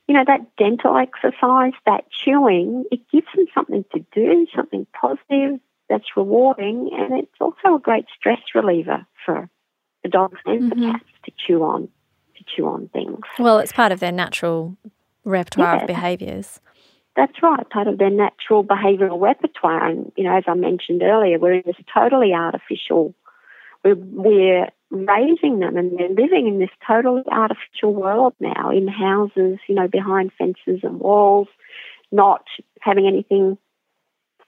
you 0.08 0.16
know, 0.16 0.24
that 0.26 0.56
dental 0.58 0.98
exercise, 0.98 1.74
that 1.86 2.06
chewing, 2.12 2.86
it 2.92 3.02
gives 3.12 3.28
them 3.36 3.48
something 3.54 3.84
to 3.94 4.06
do, 4.14 4.48
something 4.56 4.88
positive 5.00 5.60
that's 5.90 6.16
rewarding, 6.16 6.90
and 6.94 7.20
it's 7.20 7.36
also 7.40 7.76
a 7.76 7.80
great 7.80 8.06
stress 8.18 8.40
reliever 8.56 9.06
for 9.26 9.50
the 10.04 10.10
dogs 10.10 10.40
and 10.46 10.72
mm-hmm. 10.72 10.80
the 10.80 10.92
cats 10.92 11.06
to 11.26 11.32
chew 11.46 11.64
on 11.64 11.90
to 12.38 12.44
chew 12.56 12.68
on 12.68 12.90
things. 12.90 13.20
Well, 13.40 13.60
it's 13.60 13.72
part 13.72 13.92
of 13.92 14.00
their 14.00 14.12
natural 14.12 14.78
repertoire 15.24 15.76
yeah, 15.76 15.82
of 15.82 15.88
behaviours. 15.88 16.60
That's 17.16 17.42
right, 17.42 17.68
part 17.70 17.88
of 17.88 17.98
their 17.98 18.10
natural 18.10 18.64
behavioural 18.64 19.22
repertoire. 19.22 19.88
And 19.88 20.12
you 20.16 20.26
know, 20.26 20.38
as 20.38 20.44
I 20.48 20.54
mentioned 20.54 21.02
earlier, 21.02 21.40
we're 21.40 21.54
in 21.54 21.64
this 21.66 21.78
totally 21.94 22.34
artificial. 22.34 23.16
we're, 23.84 23.96
we're 23.96 24.68
raising 24.92 25.60
them 25.60 25.78
and 25.78 25.98
they're 25.98 26.10
living 26.10 26.48
in 26.48 26.60
this 26.60 26.70
totally 26.86 27.24
artificial 27.32 27.94
world 27.94 28.34
now 28.40 28.72
in 28.72 28.88
houses, 28.88 29.60
you 29.68 29.76
know, 29.76 29.88
behind 29.88 30.32
fences 30.38 30.82
and 30.84 31.00
walls, 31.00 31.48
not 32.12 32.46
having 32.82 33.08
anything, 33.08 33.58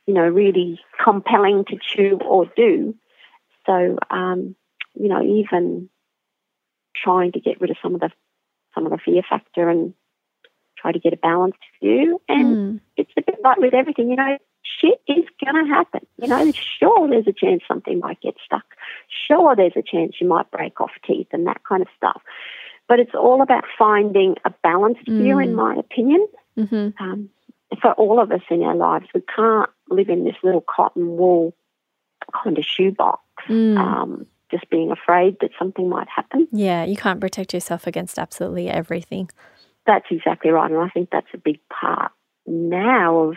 you 0.06 0.13
know, 0.13 0.28
really 0.28 0.80
compelling 1.04 1.65
to 1.65 1.78
chew 1.82 2.19
or 2.26 2.45
do. 2.56 2.95
So, 3.65 3.97
um, 4.10 4.56
you 4.93 5.10
know, 5.10 5.23
even 5.23 5.89
trying 7.04 7.32
to 7.34 7.40
get 7.40 7.60
rid 7.62 7.70
of 7.70 7.78
some 7.82 7.96
of 7.96 8.02
the 8.02 8.12
some 8.74 8.86
of 8.86 8.92
the 8.92 8.98
fear 9.04 9.22
factor 9.28 9.70
and 9.70 9.94
try 10.78 10.92
to 10.92 11.00
get 11.00 11.14
a 11.14 11.18
balanced 11.18 11.58
view. 11.82 12.22
And 12.28 12.56
mm. 12.56 12.80
it's 12.96 13.12
a 13.18 13.22
bit 13.22 13.40
like 13.44 13.58
with 13.58 13.74
everything, 13.74 14.10
you 14.10 14.16
know, 14.16 14.38
shit 14.80 15.02
is 15.08 15.26
going 15.44 15.66
to 15.66 15.74
happen. 15.74 16.06
You 16.22 16.28
know, 16.28 16.52
sure, 16.80 17.10
there's 17.10 17.28
a 17.28 17.34
chance 17.34 17.64
something 17.68 18.00
might 18.00 18.22
get 18.22 18.36
stuck. 18.46 18.66
Sure, 19.28 19.56
there's 19.56 19.74
a 19.76 19.82
chance 19.82 20.16
you 20.22 20.28
might 20.28 20.52
break 20.52 20.80
off 20.80 20.92
teeth 21.06 21.28
and 21.32 21.48
that 21.48 21.64
kind 21.68 21.82
of 21.82 21.88
stuff. 21.96 22.22
But 22.88 23.00
it's 23.00 23.16
all 23.16 23.42
about 23.42 23.66
finding 23.78 24.36
a 24.46 24.52
balanced 24.64 25.06
mm. 25.06 25.22
view, 25.22 25.40
in 25.40 25.56
my 25.56 25.76
opinion. 25.76 26.28
Mm-hmm. 26.58 27.04
Um, 27.04 27.30
for 27.82 27.92
all 27.94 28.22
of 28.22 28.32
us 28.32 28.42
in 28.50 28.64
our 28.64 28.76
lives, 28.76 29.08
we 29.14 29.22
can't 29.36 29.70
live 29.90 30.10
in 30.10 30.24
this 30.24 30.38
little 30.42 30.64
cotton 30.64 31.18
wool 31.18 31.54
kind 32.44 32.58
of 32.58 32.64
shoebox. 32.64 33.22
Mm. 33.48 33.78
Um, 33.78 34.28
just 34.50 34.70
being 34.70 34.92
afraid 34.92 35.38
that 35.42 35.52
something 35.58 35.90
might 35.90 36.08
happen. 36.08 36.48
Yeah, 36.52 36.86
you 36.86 36.96
can't 36.96 37.20
protect 37.20 37.54
yourself 37.54 37.88
against 37.88 38.18
absolutely 38.18 38.70
everything. 38.70 39.30
That's 39.86 40.06
exactly 40.12 40.52
right, 40.52 40.70
and 40.70 40.80
I 40.80 40.90
think 40.90 41.10
that's 41.12 41.28
a 41.34 41.38
big 41.38 41.60
part 41.70 42.12
now 42.46 43.18
of 43.18 43.36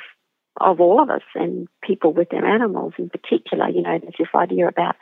of 0.61 0.81
all 0.81 1.01
of 1.01 1.09
us 1.09 1.23
and 1.35 1.69
people 1.83 2.13
with 2.13 2.29
their 2.31 2.45
animals 2.45 2.93
in 2.99 3.09
particular. 3.09 3.69
You 3.69 3.83
know, 3.83 3.99
there's 3.99 4.15
this 4.19 4.29
idea 4.35 4.69
about 4.69 4.97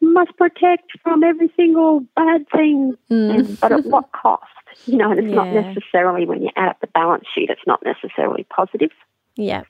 must 0.00 0.36
protect 0.36 0.90
from 1.02 1.22
every 1.22 1.52
single 1.56 2.00
bad 2.16 2.46
thing, 2.50 2.96
mm. 3.10 3.34
and, 3.34 3.60
but 3.60 3.72
at 3.72 3.84
what 3.84 4.10
cost? 4.22 4.44
You 4.86 4.96
know, 4.98 5.10
and 5.10 5.20
it's 5.20 5.28
yeah. 5.28 5.34
not 5.34 5.48
necessarily 5.48 6.26
when 6.26 6.42
you 6.42 6.50
add 6.56 6.68
up 6.68 6.80
the 6.80 6.88
balance 6.88 7.24
sheet, 7.34 7.50
it's 7.50 7.66
not 7.66 7.82
necessarily 7.84 8.44
positive. 8.50 8.90
Yeah. 9.36 9.62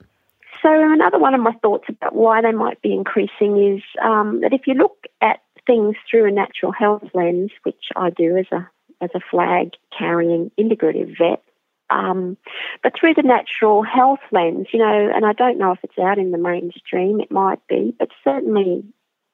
So 0.62 0.70
another 0.70 1.18
one 1.18 1.35
of 1.35 1.40
my 1.40 1.53
thoughts 1.62 1.85
about 1.88 2.14
why 2.14 2.40
they 2.40 2.53
might 2.53 2.81
be 2.83 2.92
increasing 2.92 3.77
is 3.77 3.83
um, 4.03 4.40
that 4.40 4.53
if 4.53 4.66
you 4.66 4.75
look 4.75 5.07
at 5.20 5.40
things 5.66 5.96
through 6.11 6.26
a 6.26 6.33
natural 6.33 6.72
health 6.72 7.05
lens, 7.14 7.50
which 7.62 7.87
I 7.94 8.11
do 8.11 8.37
as 8.37 8.46
a 8.52 8.68
as 9.00 9.11
a 9.14 9.20
flag 9.31 9.72
carrying 9.96 10.50
integrative 10.59 11.18
vet, 11.18 11.42
um, 11.90 12.37
but 12.83 12.92
through 12.98 13.14
the 13.14 13.22
natural 13.22 13.83
health 13.83 14.20
lens, 14.33 14.68
you 14.72 14.79
know, 14.79 15.11
and 15.14 15.24
I 15.24 15.33
don't 15.33 15.59
know 15.59 15.72
if 15.72 15.79
it's 15.83 15.98
out 15.98 16.18
in 16.18 16.33
the 16.33 16.38
mainstream, 16.38 17.20
it 17.20 17.31
might 17.31 17.64
be, 17.68 17.94
but 17.98 18.09
certainly 18.24 18.85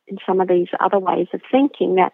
in 0.07 0.19
some 0.27 0.41
of 0.41 0.49
these 0.49 0.69
other 0.81 0.99
ways 0.99 1.29
of 1.33 1.41
thinking 1.51 1.95
that 1.95 2.13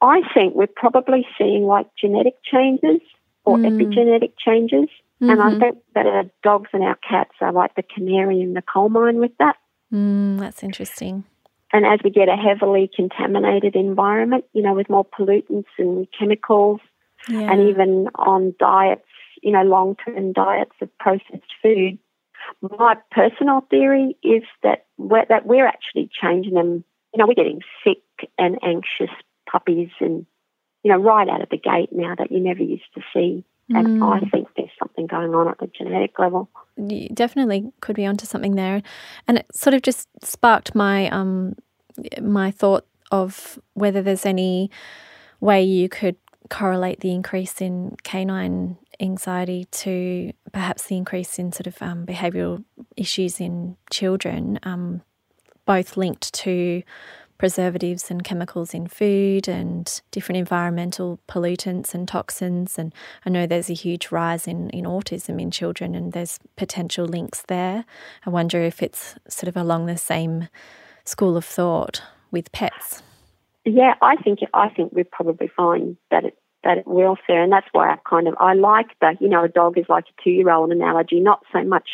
I 0.00 0.20
think 0.34 0.54
we're 0.54 0.66
probably 0.66 1.26
seeing 1.38 1.64
like 1.64 1.86
genetic 2.00 2.34
changes 2.44 3.00
or 3.44 3.56
mm. 3.56 3.66
epigenetic 3.66 4.32
changes. 4.38 4.88
Mm-hmm. 5.20 5.30
And 5.30 5.42
I 5.42 5.50
mm-hmm. 5.50 5.60
think 5.60 5.78
that 5.94 6.06
our 6.06 6.24
dogs 6.42 6.70
and 6.72 6.82
our 6.82 6.96
cats 6.96 7.32
are 7.40 7.52
like 7.52 7.74
the 7.74 7.82
canary 7.82 8.40
in 8.40 8.54
the 8.54 8.62
coal 8.62 8.88
mine 8.88 9.18
with 9.18 9.36
that. 9.38 9.56
Mm, 9.92 10.38
that's 10.38 10.62
interesting. 10.62 11.24
And 11.72 11.84
as 11.84 12.00
we 12.02 12.10
get 12.10 12.28
a 12.28 12.36
heavily 12.36 12.90
contaminated 12.94 13.76
environment, 13.76 14.44
you 14.52 14.62
know, 14.62 14.74
with 14.74 14.88
more 14.88 15.04
pollutants 15.04 15.66
and 15.78 16.06
chemicals, 16.18 16.80
yeah. 17.28 17.52
and 17.52 17.68
even 17.68 18.08
on 18.14 18.54
diets 18.58 19.02
you 19.42 19.52
know, 19.52 19.62
long 19.62 19.96
term 19.96 20.32
diets 20.32 20.74
of 20.80 20.96
processed 20.98 21.54
food. 21.62 21.98
My 22.62 22.96
personal 23.10 23.62
theory 23.70 24.16
is 24.22 24.42
that 24.62 24.86
we're, 24.96 25.26
that 25.28 25.46
we're 25.46 25.66
actually 25.66 26.10
changing 26.20 26.54
them. 26.54 26.84
You 27.12 27.18
know, 27.18 27.26
we're 27.26 27.34
getting 27.34 27.60
sick 27.84 28.30
and 28.38 28.58
anxious 28.62 29.14
puppies, 29.50 29.90
and 30.00 30.26
you 30.82 30.92
know, 30.92 30.98
right 30.98 31.28
out 31.28 31.42
of 31.42 31.48
the 31.50 31.56
gate 31.56 31.90
now 31.92 32.14
that 32.16 32.30
you 32.30 32.40
never 32.40 32.62
used 32.62 32.92
to 32.94 33.02
see. 33.12 33.44
And 33.70 34.00
mm. 34.00 34.16
I 34.16 34.26
think 34.30 34.48
there's 34.56 34.70
something 34.78 35.06
going 35.06 35.34
on 35.34 35.48
at 35.48 35.58
the 35.58 35.66
genetic 35.66 36.18
level. 36.18 36.48
You 36.76 37.08
definitely 37.10 37.70
could 37.80 37.96
be 37.96 38.06
onto 38.06 38.24
something 38.24 38.54
there, 38.54 38.82
and 39.26 39.38
it 39.38 39.46
sort 39.54 39.74
of 39.74 39.82
just 39.82 40.08
sparked 40.22 40.74
my 40.74 41.08
um 41.10 41.54
my 42.20 42.50
thought 42.50 42.86
of 43.10 43.58
whether 43.74 44.02
there's 44.02 44.26
any 44.26 44.70
way 45.40 45.62
you 45.62 45.88
could 45.88 46.16
correlate 46.50 47.00
the 47.00 47.12
increase 47.12 47.60
in 47.60 47.96
canine 48.02 48.76
anxiety 49.00 49.66
to 49.70 50.32
perhaps 50.52 50.86
the 50.86 50.96
increase 50.96 51.38
in 51.38 51.52
sort 51.52 51.66
of 51.66 51.80
um, 51.82 52.06
behavioural 52.06 52.64
issues 52.96 53.40
in 53.40 53.76
children, 53.90 54.58
um, 54.62 55.02
both 55.66 55.96
linked 55.96 56.32
to 56.32 56.82
preservatives 57.38 58.10
and 58.10 58.24
chemicals 58.24 58.74
in 58.74 58.86
food 58.86 59.48
and 59.48 60.00
different 60.10 60.38
environmental 60.38 61.18
pollutants 61.28 61.94
and 61.94 62.06
toxins. 62.06 62.78
And 62.78 62.92
I 63.24 63.30
know 63.30 63.46
there's 63.46 63.70
a 63.70 63.74
huge 63.74 64.10
rise 64.10 64.46
in, 64.46 64.70
in 64.70 64.84
autism 64.84 65.40
in 65.40 65.50
children, 65.50 65.94
and 65.94 66.12
there's 66.12 66.38
potential 66.56 67.06
links 67.06 67.42
there. 67.46 67.84
I 68.26 68.30
wonder 68.30 68.60
if 68.62 68.82
it's 68.82 69.14
sort 69.28 69.48
of 69.48 69.56
along 69.56 69.86
the 69.86 69.96
same 69.96 70.48
school 71.04 71.36
of 71.36 71.44
thought 71.44 72.02
with 72.30 72.52
pets. 72.52 73.02
Yeah, 73.64 73.94
I 74.02 74.16
think 74.16 74.40
I 74.54 74.68
think 74.68 74.92
we 74.92 75.04
probably 75.04 75.48
find 75.48 75.96
that 76.10 76.24
it 76.24 76.38
that 76.64 76.86
welfare, 76.86 77.42
and 77.42 77.52
that's 77.52 77.68
why 77.72 77.90
I 77.90 77.96
kind 78.08 78.26
of 78.28 78.34
I 78.40 78.54
like 78.54 78.88
the 79.00 79.16
you 79.20 79.28
know 79.28 79.44
a 79.44 79.48
dog 79.48 79.78
is 79.78 79.86
like 79.88 80.04
a 80.04 80.22
two 80.22 80.30
year 80.30 80.50
old 80.50 80.72
analogy, 80.72 81.20
not 81.20 81.42
so 81.52 81.62
much 81.62 81.88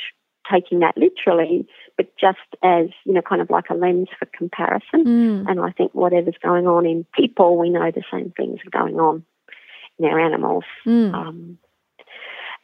taking 0.50 0.80
that 0.80 0.96
literally, 0.96 1.66
but 1.96 2.16
just 2.18 2.38
as 2.62 2.88
you 3.04 3.12
know 3.12 3.22
kind 3.22 3.40
of 3.40 3.50
like 3.50 3.70
a 3.70 3.74
lens 3.74 4.08
for 4.18 4.26
comparison. 4.26 5.04
Mm. 5.04 5.50
And 5.50 5.60
I 5.60 5.70
think 5.70 5.94
whatever's 5.94 6.38
going 6.42 6.66
on 6.66 6.86
in 6.86 7.06
people, 7.14 7.58
we 7.58 7.70
know 7.70 7.90
the 7.90 8.02
same 8.12 8.32
things 8.36 8.60
are 8.66 8.78
going 8.78 8.96
on 8.96 9.24
in 9.98 10.04
our 10.06 10.18
animals. 10.18 10.64
Mm. 10.86 11.14
Um, 11.14 11.58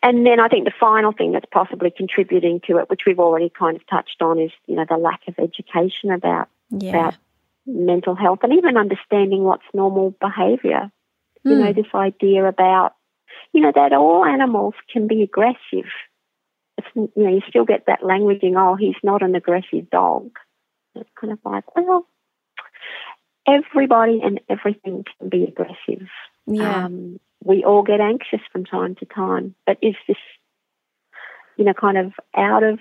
and 0.02 0.26
then 0.26 0.40
I 0.40 0.48
think 0.48 0.64
the 0.64 0.72
final 0.80 1.12
thing 1.12 1.32
that's 1.32 1.46
possibly 1.52 1.92
contributing 1.94 2.60
to 2.66 2.78
it, 2.78 2.88
which 2.88 3.02
we've 3.06 3.20
already 3.20 3.50
kind 3.50 3.76
of 3.76 3.86
touched 3.86 4.22
on, 4.22 4.38
is 4.38 4.50
you 4.66 4.76
know 4.76 4.86
the 4.88 4.96
lack 4.96 5.20
of 5.28 5.34
education 5.38 6.10
about 6.10 6.48
yeah. 6.70 6.90
about 6.90 7.16
mental 7.66 8.14
health 8.14 8.40
and 8.42 8.52
even 8.52 8.76
understanding 8.76 9.44
what's 9.44 9.64
normal 9.74 10.14
behaviour. 10.20 10.90
You 11.42 11.56
know, 11.56 11.72
hmm. 11.72 11.80
this 11.80 11.86
idea 11.94 12.44
about, 12.44 12.94
you 13.52 13.62
know, 13.62 13.72
that 13.74 13.94
all 13.94 14.26
animals 14.26 14.74
can 14.92 15.06
be 15.06 15.22
aggressive. 15.22 15.88
You 16.94 17.10
know, 17.16 17.30
you 17.30 17.42
still 17.48 17.64
get 17.64 17.86
that 17.86 18.02
languaging, 18.02 18.54
oh, 18.56 18.76
he's 18.76 18.96
not 19.02 19.22
an 19.22 19.34
aggressive 19.34 19.90
dog. 19.90 20.30
It's 20.94 21.10
kind 21.20 21.32
of 21.32 21.38
like, 21.44 21.76
well, 21.76 22.06
everybody 23.46 24.20
and 24.22 24.40
everything 24.48 25.04
can 25.18 25.28
be 25.28 25.44
aggressive. 25.44 26.08
Yeah. 26.46 26.84
Um, 26.84 27.20
we 27.42 27.64
all 27.64 27.82
get 27.82 28.00
anxious 28.00 28.40
from 28.52 28.64
time 28.64 28.96
to 28.96 29.06
time, 29.06 29.54
but 29.66 29.78
is 29.82 29.94
this, 30.06 30.16
you 31.56 31.64
know, 31.64 31.74
kind 31.74 31.96
of 31.96 32.12
out 32.36 32.62
of 32.62 32.78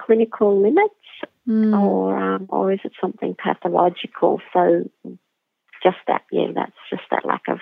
clinical 0.00 0.60
limits, 0.60 0.94
mm. 1.48 1.80
or 1.80 2.16
um, 2.16 2.46
or 2.48 2.72
is 2.72 2.80
it 2.84 2.92
something 3.00 3.34
pathological? 3.34 4.40
So 4.52 4.88
just 5.82 5.96
that, 6.06 6.22
yeah, 6.30 6.48
that's 6.54 6.72
just 6.90 7.02
that 7.10 7.24
lack 7.24 7.42
of. 7.48 7.58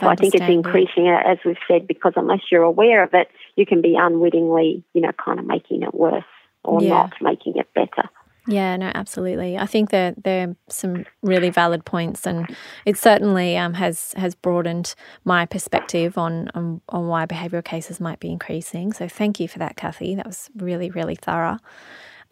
So 0.00 0.08
I 0.08 0.14
think 0.16 0.34
it's 0.34 0.48
increasing, 0.48 1.08
as 1.08 1.38
we've 1.44 1.56
said, 1.68 1.86
because 1.86 2.14
unless 2.16 2.40
you're 2.50 2.62
aware 2.62 3.02
of 3.02 3.10
it, 3.12 3.28
you 3.56 3.66
can 3.66 3.82
be 3.82 3.96
unwittingly, 3.98 4.84
you 4.94 5.00
know, 5.00 5.12
kind 5.22 5.38
of 5.38 5.46
making 5.46 5.82
it 5.82 5.94
worse 5.94 6.24
or 6.64 6.82
yeah. 6.82 6.88
not 6.88 7.12
making 7.20 7.56
it 7.56 7.68
better. 7.74 8.08
Yeah, 8.48 8.76
no, 8.76 8.90
absolutely. 8.94 9.56
I 9.56 9.66
think 9.66 9.90
that 9.90 10.24
there 10.24 10.48
are 10.48 10.56
some 10.68 11.04
really 11.22 11.50
valid 11.50 11.84
points, 11.84 12.26
and 12.26 12.56
it 12.84 12.96
certainly 12.96 13.56
um, 13.56 13.74
has 13.74 14.14
has 14.16 14.34
broadened 14.34 14.96
my 15.24 15.46
perspective 15.46 16.18
on, 16.18 16.50
on 16.54 16.80
on 16.88 17.06
why 17.06 17.24
behavioural 17.24 17.64
cases 17.64 18.00
might 18.00 18.18
be 18.18 18.30
increasing. 18.30 18.92
So, 18.92 19.06
thank 19.06 19.38
you 19.38 19.46
for 19.46 19.60
that, 19.60 19.76
Kathy. 19.76 20.16
That 20.16 20.26
was 20.26 20.50
really 20.56 20.90
really 20.90 21.14
thorough. 21.14 21.58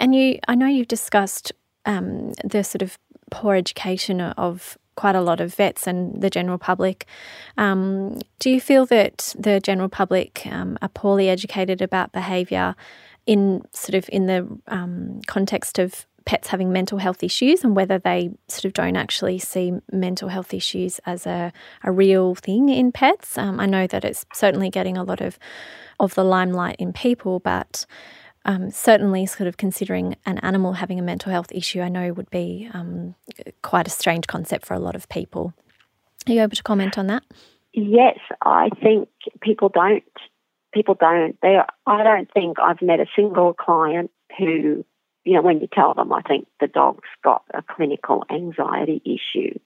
And 0.00 0.14
you, 0.14 0.40
I 0.48 0.56
know 0.56 0.66
you've 0.66 0.88
discussed 0.88 1.52
um, 1.86 2.32
the 2.42 2.64
sort 2.64 2.82
of 2.82 2.98
poor 3.30 3.54
education 3.54 4.20
of 4.20 4.76
quite 5.00 5.16
a 5.16 5.22
lot 5.22 5.40
of 5.40 5.54
vets 5.54 5.86
and 5.86 6.20
the 6.20 6.28
general 6.28 6.58
public. 6.58 7.06
Um, 7.56 8.18
do 8.38 8.50
you 8.50 8.60
feel 8.60 8.84
that 8.86 9.34
the 9.38 9.58
general 9.58 9.88
public 9.88 10.46
um, 10.46 10.76
are 10.82 10.90
poorly 10.90 11.30
educated 11.30 11.80
about 11.80 12.12
behaviour 12.12 12.74
in 13.24 13.62
sort 13.72 13.94
of 13.94 14.10
in 14.12 14.26
the 14.26 14.46
um, 14.68 15.22
context 15.26 15.78
of 15.78 16.06
pets 16.26 16.48
having 16.48 16.70
mental 16.70 16.98
health 16.98 17.22
issues 17.22 17.64
and 17.64 17.74
whether 17.74 17.98
they 17.98 18.30
sort 18.48 18.66
of 18.66 18.74
don't 18.74 18.96
actually 18.96 19.38
see 19.38 19.72
mental 19.90 20.28
health 20.28 20.52
issues 20.52 21.00
as 21.06 21.26
a, 21.26 21.50
a 21.82 21.90
real 21.90 22.34
thing 22.34 22.68
in 22.68 22.92
pets? 22.92 23.38
Um, 23.38 23.58
I 23.58 23.64
know 23.64 23.86
that 23.86 24.04
it's 24.04 24.26
certainly 24.34 24.68
getting 24.68 24.98
a 24.98 25.04
lot 25.04 25.22
of 25.22 25.38
of 25.98 26.14
the 26.14 26.24
limelight 26.24 26.76
in 26.78 26.92
people, 26.92 27.40
but 27.40 27.86
um, 28.44 28.70
certainly, 28.70 29.26
sort 29.26 29.46
of 29.46 29.56
considering 29.56 30.16
an 30.26 30.38
animal 30.38 30.74
having 30.74 30.98
a 30.98 31.02
mental 31.02 31.30
health 31.32 31.52
issue, 31.52 31.80
I 31.80 31.88
know 31.88 32.12
would 32.12 32.30
be 32.30 32.68
um, 32.72 33.14
quite 33.62 33.86
a 33.86 33.90
strange 33.90 34.26
concept 34.26 34.66
for 34.66 34.74
a 34.74 34.78
lot 34.80 34.96
of 34.96 35.08
people. 35.08 35.54
Are 36.26 36.32
you 36.32 36.42
able 36.42 36.56
to 36.56 36.62
comment 36.62 36.98
on 36.98 37.06
that? 37.08 37.22
Yes, 37.72 38.18
I 38.42 38.70
think 38.82 39.08
people 39.40 39.68
don't. 39.68 40.04
People 40.72 40.96
don't. 40.98 41.36
They. 41.42 41.58
I 41.86 42.02
don't 42.02 42.32
think 42.32 42.58
I've 42.58 42.82
met 42.82 43.00
a 43.00 43.06
single 43.16 43.52
client 43.54 44.10
who 44.38 44.84
you 45.24 45.34
know, 45.34 45.42
when 45.42 45.60
you 45.60 45.68
tell 45.72 45.94
them, 45.94 46.12
I 46.12 46.22
think 46.22 46.46
the 46.60 46.66
dog's 46.66 47.08
got 47.22 47.44
a 47.52 47.62
clinical 47.62 48.24
anxiety 48.30 49.02
issue. 49.04 49.58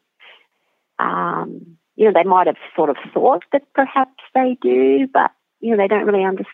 Um, 0.99 1.79
you 1.97 2.07
know, 2.07 2.13
they 2.13 2.29
might 2.29 2.49
have 2.49 2.57
sort 2.75 2.91
of 2.91 2.97
thought 3.13 3.45
that 3.53 3.73
perhaps 3.73 4.23
they 4.35 4.57
do, 4.61 5.07
but, 5.13 5.31
you 5.61 5.71
know, 5.71 5.77
they 5.77 5.89
don't 5.89 6.07
really 6.07 6.25
understand. 6.25 6.51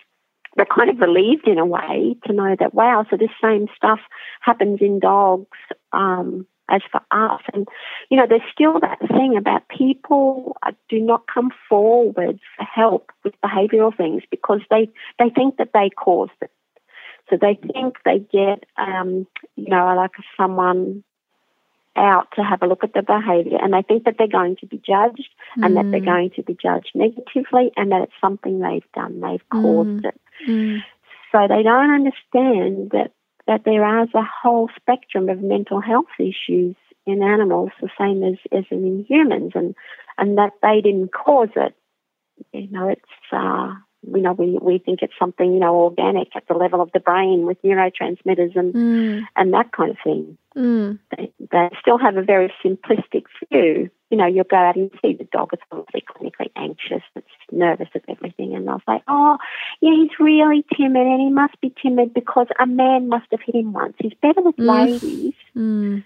They're 0.56 0.66
kind 0.66 0.90
of 0.90 0.98
relieved 0.98 1.46
in 1.46 1.58
a 1.58 1.66
way 1.66 2.16
to 2.26 2.32
know 2.32 2.56
that, 2.58 2.74
wow, 2.74 3.06
so 3.08 3.16
this 3.16 3.30
same 3.42 3.68
stuff 3.76 4.00
happens 4.40 4.80
in 4.80 4.98
dogs 4.98 5.46
um, 5.92 6.46
as 6.68 6.82
for 6.90 7.00
us. 7.10 7.40
And, 7.52 7.68
you 8.10 8.16
know, 8.16 8.26
there's 8.28 8.42
still 8.52 8.80
that 8.80 8.98
thing 9.08 9.36
about 9.36 9.68
people 9.68 10.56
uh, 10.62 10.72
do 10.88 11.00
not 11.00 11.24
come 11.32 11.50
forward 11.68 12.40
for 12.56 12.64
help 12.64 13.12
with 13.24 13.34
behavioural 13.44 13.96
things 13.96 14.22
because 14.30 14.60
they, 14.70 14.90
they 15.18 15.30
think 15.30 15.56
that 15.58 15.70
they 15.72 15.90
caused 15.90 16.32
it. 16.42 16.50
So 17.28 17.38
they 17.40 17.54
think 17.72 17.96
they 18.04 18.18
get, 18.18 18.64
um, 18.76 19.26
you 19.54 19.68
know, 19.68 19.94
like 19.94 20.10
someone 20.36 21.04
out 21.96 22.28
to 22.36 22.42
have 22.42 22.62
a 22.62 22.66
look 22.66 22.84
at 22.84 22.94
the 22.94 23.02
behaviour 23.02 23.58
and 23.60 23.72
they 23.72 23.82
think 23.82 24.04
that 24.04 24.14
they're 24.16 24.28
going 24.28 24.56
to 24.56 24.66
be 24.66 24.78
judged 24.78 25.28
mm. 25.58 25.64
and 25.64 25.76
that 25.76 25.90
they're 25.90 26.00
mm. 26.00 26.04
going 26.04 26.30
to 26.30 26.42
be 26.42 26.56
judged 26.60 26.90
negatively 26.94 27.72
and 27.76 27.92
that 27.92 28.02
it's 28.02 28.12
something 28.20 28.60
they've 28.60 28.92
done, 28.94 29.20
they've 29.20 29.48
caused 29.50 30.02
mm. 30.02 30.06
it. 30.06 30.20
Mm. 30.48 30.80
So 31.32 31.46
they 31.48 31.62
don't 31.62 31.90
understand 31.90 32.90
that, 32.90 33.12
that 33.46 33.62
there 33.64 34.02
is 34.02 34.08
a 34.14 34.22
whole 34.22 34.68
spectrum 34.76 35.28
of 35.28 35.42
mental 35.42 35.80
health 35.80 36.06
issues 36.18 36.76
in 37.06 37.22
animals, 37.22 37.70
the 37.80 37.88
same 37.98 38.22
as, 38.22 38.38
as 38.52 38.64
in 38.70 39.04
humans, 39.08 39.52
and, 39.54 39.74
and 40.18 40.38
that 40.38 40.52
they 40.62 40.80
didn't 40.80 41.12
cause 41.12 41.48
it. 41.56 41.74
You 42.52 42.70
know, 42.70 42.88
it's 42.88 43.02
uh, 43.32 43.74
you 44.02 44.22
know, 44.22 44.32
we, 44.32 44.58
we 44.60 44.78
think 44.78 45.00
it's 45.02 45.12
something, 45.18 45.52
you 45.52 45.60
know, 45.60 45.74
organic 45.76 46.28
at 46.34 46.48
the 46.48 46.54
level 46.54 46.80
of 46.80 46.90
the 46.92 47.00
brain 47.00 47.46
with 47.46 47.60
neurotransmitters 47.62 48.56
and 48.56 48.74
mm. 48.74 49.22
and 49.36 49.52
that 49.52 49.72
kind 49.72 49.90
of 49.90 49.96
thing. 50.02 50.38
Mm. 50.56 50.98
They, 51.16 51.32
they 51.38 51.68
still 51.80 51.98
have 51.98 52.16
a 52.16 52.22
very 52.22 52.52
simplistic 52.64 53.24
view. 53.50 53.90
You 54.10 54.16
know, 54.16 54.26
you'll 54.26 54.44
go 54.44 54.56
out 54.56 54.76
and 54.76 54.90
see 55.02 55.12
the 55.12 55.28
dog 55.30 55.50
is 55.52 55.60
probably 55.68 56.02
clinically 56.02 56.50
anxious, 56.56 57.02
it's 57.14 57.26
nervous 57.52 57.88
of 57.94 58.02
everything, 58.08 58.54
and 58.54 58.66
they'll 58.66 58.82
say, 58.88 59.02
"Oh, 59.06 59.36
yeah, 59.80 59.92
he's 59.94 60.18
really 60.18 60.64
timid, 60.76 61.06
and 61.06 61.20
he 61.20 61.30
must 61.30 61.60
be 61.60 61.72
timid 61.82 62.14
because 62.14 62.46
a 62.58 62.66
man 62.66 63.08
must 63.08 63.26
have 63.30 63.40
hit 63.44 63.54
him 63.54 63.72
once. 63.72 63.94
He's 63.98 64.14
better 64.22 64.40
with 64.40 64.56
mm. 64.56 64.66
ladies." 64.66 65.34
Mm. 65.54 66.04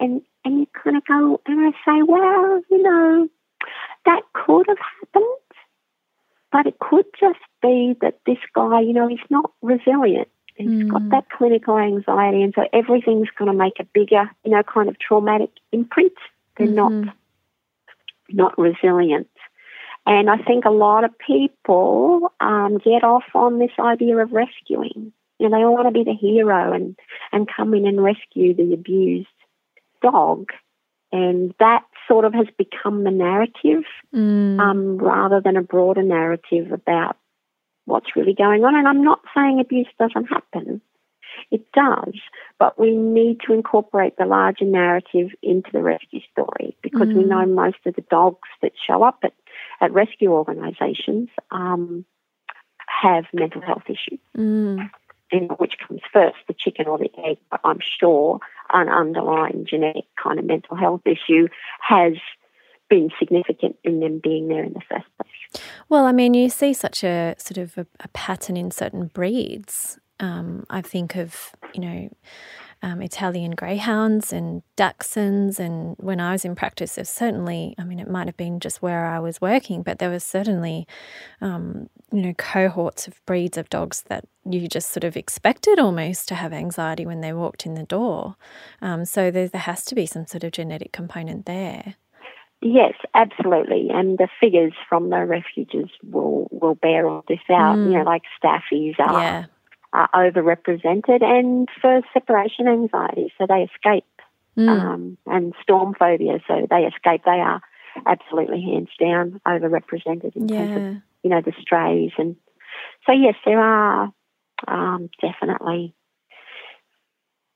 And 0.00 0.22
and 0.44 0.60
you 0.60 0.66
kind 0.82 0.96
of 0.96 1.04
go 1.04 1.40
and 1.46 1.60
I 1.60 1.70
say, 1.84 2.02
"Well, 2.02 2.62
you 2.70 2.82
know, 2.82 3.28
that 4.06 4.22
could 4.32 4.66
have 4.68 4.78
happened." 4.78 5.45
But 6.52 6.66
it 6.66 6.78
could 6.78 7.06
just 7.18 7.40
be 7.60 7.96
that 8.00 8.18
this 8.24 8.38
guy, 8.54 8.80
you 8.80 8.92
know, 8.92 9.08
he's 9.08 9.18
not 9.30 9.50
resilient. 9.62 10.28
He's 10.54 10.68
mm. 10.68 10.88
got 10.90 11.08
that 11.10 11.28
clinical 11.28 11.76
anxiety, 11.76 12.42
and 12.42 12.54
so 12.54 12.66
everything's 12.72 13.28
going 13.38 13.50
to 13.50 13.56
make 13.56 13.78
a 13.78 13.84
bigger, 13.84 14.30
you 14.42 14.52
know, 14.52 14.62
kind 14.62 14.88
of 14.88 14.98
traumatic 14.98 15.50
imprint. 15.70 16.14
They're 16.56 16.66
mm-hmm. 16.66 17.02
not 17.02 17.14
not 18.28 18.58
resilient. 18.58 19.28
And 20.06 20.30
I 20.30 20.38
think 20.38 20.64
a 20.64 20.70
lot 20.70 21.04
of 21.04 21.18
people 21.18 22.32
um, 22.40 22.78
get 22.78 23.02
off 23.02 23.24
on 23.34 23.58
this 23.58 23.72
idea 23.78 24.16
of 24.18 24.32
rescuing. 24.32 25.12
You 25.38 25.48
know, 25.48 25.56
they 25.56 25.64
all 25.64 25.74
want 25.74 25.88
to 25.88 25.92
be 25.92 26.04
the 26.04 26.14
hero 26.14 26.72
and, 26.72 26.96
and 27.32 27.48
come 27.54 27.74
in 27.74 27.86
and 27.86 28.02
rescue 28.02 28.54
the 28.54 28.72
abused 28.72 29.28
dog. 30.00 30.50
And 31.12 31.54
that 31.60 31.84
sort 32.08 32.24
of 32.24 32.34
has 32.34 32.46
become 32.58 33.04
the 33.04 33.10
narrative 33.10 33.84
mm. 34.14 34.58
um, 34.60 34.98
rather 34.98 35.40
than 35.40 35.56
a 35.56 35.62
broader 35.62 36.02
narrative 36.02 36.72
about 36.72 37.16
what's 37.84 38.16
really 38.16 38.34
going 38.34 38.64
on. 38.64 38.74
And 38.74 38.86
I'm 38.86 39.02
not 39.02 39.20
saying 39.34 39.60
abuse 39.60 39.88
doesn't 39.98 40.26
happen. 40.26 40.80
It 41.50 41.70
does, 41.72 42.14
but 42.58 42.78
we 42.78 42.96
need 42.96 43.40
to 43.46 43.52
incorporate 43.52 44.16
the 44.16 44.26
larger 44.26 44.64
narrative 44.64 45.30
into 45.42 45.70
the 45.72 45.82
rescue 45.82 46.20
story 46.32 46.76
because 46.82 47.08
mm. 47.08 47.16
we 47.16 47.24
know 47.24 47.44
most 47.46 47.78
of 47.84 47.94
the 47.94 48.04
dogs 48.10 48.48
that 48.62 48.72
show 48.86 49.02
up 49.02 49.18
at, 49.22 49.34
at 49.80 49.92
rescue 49.92 50.32
organisations 50.32 51.28
um, 51.50 52.04
have 53.02 53.24
mental 53.32 53.60
health 53.60 53.84
issues. 53.86 54.18
Mm. 54.36 54.90
And 55.32 55.50
which 55.58 55.74
comes 55.86 56.00
first, 56.12 56.36
the 56.46 56.54
chicken 56.54 56.86
or 56.86 56.98
the 56.98 57.10
egg? 57.24 57.38
But 57.50 57.60
I'm 57.64 57.80
sure 58.00 58.38
an 58.72 58.88
underlying 58.88 59.66
genetic 59.68 60.04
kind 60.22 60.38
of 60.38 60.44
mental 60.44 60.76
health 60.76 61.02
issue 61.04 61.48
has 61.80 62.14
been 62.88 63.10
significant 63.18 63.76
in 63.82 64.00
them 64.00 64.20
being 64.22 64.48
there 64.48 64.62
in 64.62 64.72
the 64.72 64.80
first 64.88 65.06
place. 65.16 65.64
Well, 65.88 66.04
I 66.04 66.12
mean, 66.12 66.34
you 66.34 66.48
see 66.48 66.72
such 66.72 67.02
a 67.02 67.34
sort 67.38 67.58
of 67.58 67.76
a, 67.78 67.86
a 68.00 68.08
pattern 68.08 68.56
in 68.56 68.70
certain 68.70 69.08
breeds. 69.08 69.98
Um, 70.20 70.64
I 70.70 70.80
think 70.80 71.16
of, 71.16 71.52
you 71.74 71.80
know, 71.80 72.08
um, 72.82 73.02
Italian 73.02 73.52
greyhounds 73.52 74.32
and 74.32 74.62
dachshunds. 74.76 75.58
And 75.58 75.96
when 75.98 76.20
I 76.20 76.32
was 76.32 76.44
in 76.44 76.54
practice, 76.54 76.94
there's 76.94 77.10
certainly, 77.10 77.74
I 77.78 77.84
mean, 77.84 77.98
it 77.98 78.10
might 78.10 78.26
have 78.26 78.36
been 78.36 78.60
just 78.60 78.82
where 78.82 79.06
I 79.06 79.18
was 79.18 79.40
working, 79.40 79.82
but 79.82 79.98
there 79.98 80.10
was 80.10 80.24
certainly, 80.24 80.86
um, 81.40 81.88
you 82.12 82.22
know, 82.22 82.34
cohorts 82.34 83.08
of 83.08 83.24
breeds 83.26 83.56
of 83.56 83.68
dogs 83.70 84.02
that 84.08 84.24
you 84.44 84.68
just 84.68 84.90
sort 84.90 85.04
of 85.04 85.16
expected 85.16 85.78
almost 85.78 86.28
to 86.28 86.34
have 86.34 86.52
anxiety 86.52 87.06
when 87.06 87.20
they 87.20 87.32
walked 87.32 87.66
in 87.66 87.74
the 87.74 87.82
door. 87.82 88.36
Um, 88.80 89.04
so 89.04 89.30
there, 89.30 89.48
there 89.48 89.62
has 89.62 89.84
to 89.86 89.94
be 89.94 90.06
some 90.06 90.26
sort 90.26 90.44
of 90.44 90.52
genetic 90.52 90.92
component 90.92 91.46
there. 91.46 91.94
Yes, 92.62 92.94
absolutely, 93.14 93.90
and 93.92 94.16
the 94.16 94.28
figures 94.40 94.72
from 94.88 95.10
the 95.10 95.26
refuges 95.26 95.90
will 96.02 96.48
will 96.50 96.74
bear 96.74 97.06
all 97.06 97.22
this 97.28 97.38
out. 97.50 97.76
Mm. 97.76 97.84
You 97.84 97.98
know, 97.98 98.04
like 98.04 98.22
staffies 98.42 98.98
are 98.98 99.20
yeah 99.20 99.44
are 99.96 100.10
overrepresented, 100.14 101.22
and 101.22 101.68
for 101.80 102.02
separation 102.12 102.68
anxiety, 102.68 103.32
so 103.38 103.46
they 103.48 103.62
escape, 103.74 104.04
mm. 104.56 104.68
um, 104.68 105.18
and 105.26 105.54
storm 105.62 105.94
phobia, 105.98 106.38
so 106.46 106.66
they 106.68 106.84
escape. 106.84 107.22
They 107.24 107.40
are 107.40 107.62
absolutely 108.04 108.62
hands 108.62 108.90
down 109.00 109.40
overrepresented 109.46 110.36
in 110.36 110.48
yeah. 110.48 110.58
terms 110.58 110.96
of 110.96 111.02
you 111.22 111.30
know 111.30 111.40
the 111.40 111.52
strays, 111.60 112.12
and 112.18 112.36
so 113.06 113.12
yes, 113.12 113.34
there 113.46 113.60
are 113.60 114.12
um, 114.68 115.08
definitely 115.22 115.94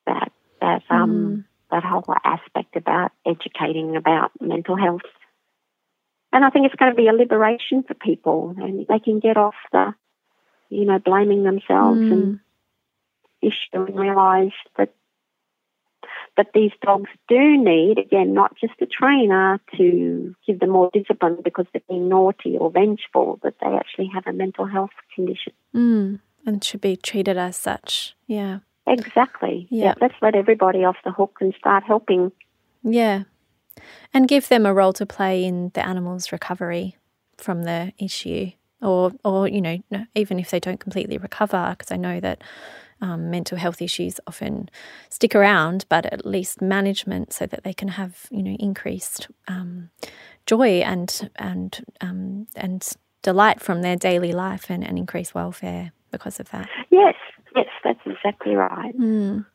that 0.06 0.32
that 0.60 0.82
um, 0.88 1.10
mm. 1.10 1.44
that 1.70 1.84
whole 1.84 2.04
aspect 2.24 2.74
about 2.74 3.12
educating 3.26 3.96
about 3.96 4.32
mental 4.40 4.76
health. 4.76 5.02
And 6.32 6.44
I 6.44 6.50
think 6.50 6.66
it's 6.66 6.76
going 6.76 6.92
to 6.92 6.96
be 6.96 7.08
a 7.08 7.12
liberation 7.12 7.82
for 7.82 7.94
people, 7.94 8.54
and 8.56 8.86
they 8.86 9.00
can 9.00 9.18
get 9.18 9.36
off 9.36 9.56
the 9.72 9.94
you 10.70 10.84
know, 10.84 10.98
blaming 10.98 11.42
themselves 11.42 12.00
mm. 12.00 12.12
and 12.12 12.40
issue 13.42 13.56
and 13.72 13.98
realise 13.98 14.54
that 14.76 14.94
that 16.36 16.52
these 16.54 16.70
dogs 16.80 17.10
do 17.28 17.58
need, 17.58 17.98
again, 17.98 18.32
not 18.32 18.56
just 18.58 18.74
a 18.80 18.86
trainer 18.86 19.60
to 19.76 20.34
give 20.46 20.60
them 20.60 20.70
more 20.70 20.88
discipline 20.92 21.38
because 21.42 21.66
they're 21.72 21.82
being 21.88 22.08
naughty 22.08 22.56
or 22.56 22.70
vengeful, 22.70 23.38
but 23.42 23.54
they 23.60 23.66
actually 23.66 24.08
have 24.14 24.26
a 24.26 24.32
mental 24.32 24.64
health 24.64 24.90
condition. 25.14 25.52
Mm. 25.74 26.20
And 26.46 26.64
should 26.64 26.80
be 26.80 26.96
treated 26.96 27.36
as 27.36 27.56
such. 27.56 28.14
Yeah. 28.26 28.60
Exactly. 28.86 29.66
Yeah. 29.70 29.86
yeah. 29.86 29.94
Let's 30.00 30.14
let 30.22 30.34
everybody 30.34 30.84
off 30.84 30.96
the 31.04 31.12
hook 31.12 31.38
and 31.40 31.52
start 31.58 31.82
helping. 31.84 32.32
Yeah. 32.82 33.24
And 34.14 34.28
give 34.28 34.48
them 34.48 34.64
a 34.64 34.72
role 34.72 34.92
to 34.94 35.04
play 35.04 35.44
in 35.44 35.72
the 35.74 35.84
animal's 35.84 36.32
recovery 36.32 36.96
from 37.36 37.64
the 37.64 37.92
issue 37.98 38.52
or 38.82 39.12
or 39.24 39.48
you 39.48 39.60
know 39.60 39.78
even 40.14 40.38
if 40.38 40.50
they 40.50 40.60
don't 40.60 40.80
completely 40.80 41.18
recover 41.18 41.74
because 41.76 41.92
I 41.92 41.96
know 41.96 42.20
that 42.20 42.42
um, 43.02 43.30
mental 43.30 43.56
health 43.56 43.80
issues 43.80 44.20
often 44.26 44.68
stick 45.08 45.34
around, 45.34 45.86
but 45.88 46.06
at 46.06 46.26
least 46.26 46.60
management 46.60 47.32
so 47.32 47.46
that 47.46 47.64
they 47.64 47.72
can 47.72 47.88
have 47.88 48.26
you 48.30 48.42
know 48.42 48.56
increased 48.58 49.28
um, 49.48 49.90
joy 50.46 50.80
and 50.80 51.30
and 51.36 51.84
um, 52.00 52.46
and 52.56 52.88
delight 53.22 53.60
from 53.60 53.82
their 53.82 53.96
daily 53.96 54.32
life 54.32 54.70
and, 54.70 54.86
and 54.86 54.98
increase 54.98 55.34
welfare 55.34 55.92
because 56.10 56.40
of 56.40 56.50
that. 56.50 56.68
Yes, 56.90 57.14
yes, 57.54 57.66
that's 57.84 58.00
exactly 58.06 58.54
right. 58.54 58.96
Mm. 58.98 59.46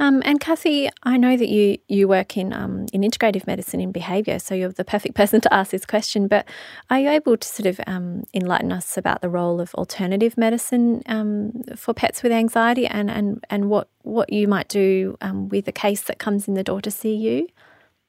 Um, 0.00 0.22
and 0.24 0.40
Kathy, 0.40 0.90
I 1.04 1.16
know 1.16 1.36
that 1.36 1.48
you 1.48 1.78
you 1.88 2.08
work 2.08 2.36
in 2.36 2.52
um, 2.52 2.86
in 2.92 3.02
integrative 3.02 3.46
medicine 3.46 3.80
in 3.80 3.92
behaviour, 3.92 4.38
so 4.38 4.54
you're 4.54 4.70
the 4.70 4.84
perfect 4.84 5.14
person 5.20 5.40
to 5.42 5.54
ask 5.54 5.70
this 5.70 5.86
question. 5.86 6.26
But 6.26 6.46
are 6.90 6.98
you 6.98 7.08
able 7.08 7.36
to 7.36 7.46
sort 7.46 7.66
of 7.66 7.80
um, 7.86 8.24
enlighten 8.34 8.72
us 8.72 8.96
about 8.96 9.20
the 9.20 9.28
role 9.28 9.60
of 9.60 9.74
alternative 9.74 10.36
medicine 10.36 11.02
um, 11.06 11.52
for 11.76 11.94
pets 11.94 12.22
with 12.22 12.32
anxiety, 12.32 12.86
and 12.86 13.10
and 13.10 13.44
and 13.50 13.70
what 13.70 13.88
what 14.02 14.32
you 14.32 14.48
might 14.48 14.68
do 14.68 15.16
um, 15.20 15.48
with 15.48 15.68
a 15.68 15.72
case 15.72 16.02
that 16.02 16.18
comes 16.18 16.48
in 16.48 16.54
the 16.54 16.64
door 16.64 16.80
to 16.80 16.90
see 16.90 17.14
you? 17.14 17.46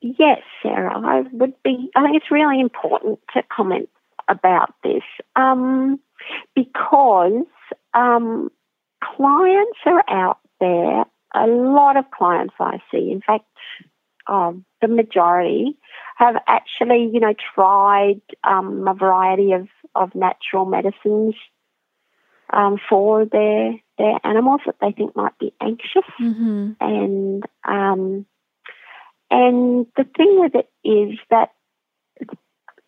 Yes, 0.01 0.41
Sarah, 0.61 0.99
I 0.99 1.23
would 1.31 1.53
be. 1.63 1.89
I 1.95 2.03
think 2.03 2.17
it's 2.17 2.31
really 2.31 2.59
important 2.59 3.19
to 3.33 3.43
comment 3.55 3.89
about 4.27 4.73
this 4.83 5.03
um, 5.35 5.99
because 6.55 7.43
clients 9.15 9.79
are 9.85 10.03
out 10.09 10.39
there 10.59 11.05
a 11.35 11.47
lot 11.47 11.97
of 11.97 12.05
clients 12.11 12.55
I 12.59 12.81
see, 12.91 13.11
in 13.11 13.21
fact, 13.21 13.45
um, 14.27 14.65
the 14.81 14.87
majority, 14.87 15.77
have 16.17 16.35
actually, 16.47 17.09
you 17.13 17.19
know, 17.19 17.33
tried 17.53 18.21
um, 18.43 18.87
a 18.87 18.93
variety 18.93 19.51
of, 19.51 19.67
of 19.93 20.15
natural 20.15 20.65
medicines 20.65 21.35
um, 22.51 22.77
for 22.89 23.25
their 23.25 23.73
their 23.97 24.19
animals 24.23 24.61
that 24.65 24.75
they 24.81 24.91
think 24.91 25.15
might 25.15 25.37
be 25.39 25.53
anxious, 25.61 26.03
Mm-hmm. 26.19 26.71
and 26.79 27.43
um, 27.63 28.25
and 29.31 29.87
the 29.97 30.03
thing 30.15 30.39
with 30.39 30.53
it 30.55 30.69
is 30.83 31.17
that 31.29 31.51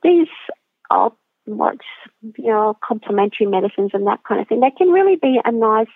these 0.04 0.28
are 0.90 1.12
what's 1.46 1.86
you 2.22 2.48
know 2.48 2.78
complementary 2.84 3.48
medicines 3.48 3.92
and 3.94 4.06
that 4.08 4.24
kind 4.28 4.42
of 4.42 4.48
thing. 4.48 4.60
They 4.60 4.72
can 4.72 4.90
really 4.90 5.16
be 5.16 5.40
a 5.44 5.52
nice 5.52 5.88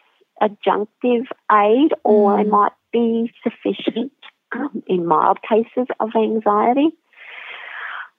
adjunctive 0.41 1.27
aid, 1.51 1.93
or 2.03 2.37
they 2.37 2.43
Mm. 2.43 2.49
might 2.49 2.73
be 2.91 3.31
sufficient 3.43 4.11
um, 4.51 4.83
in 4.87 5.05
mild 5.05 5.39
cases 5.41 5.87
of 5.99 6.09
anxiety. 6.15 6.89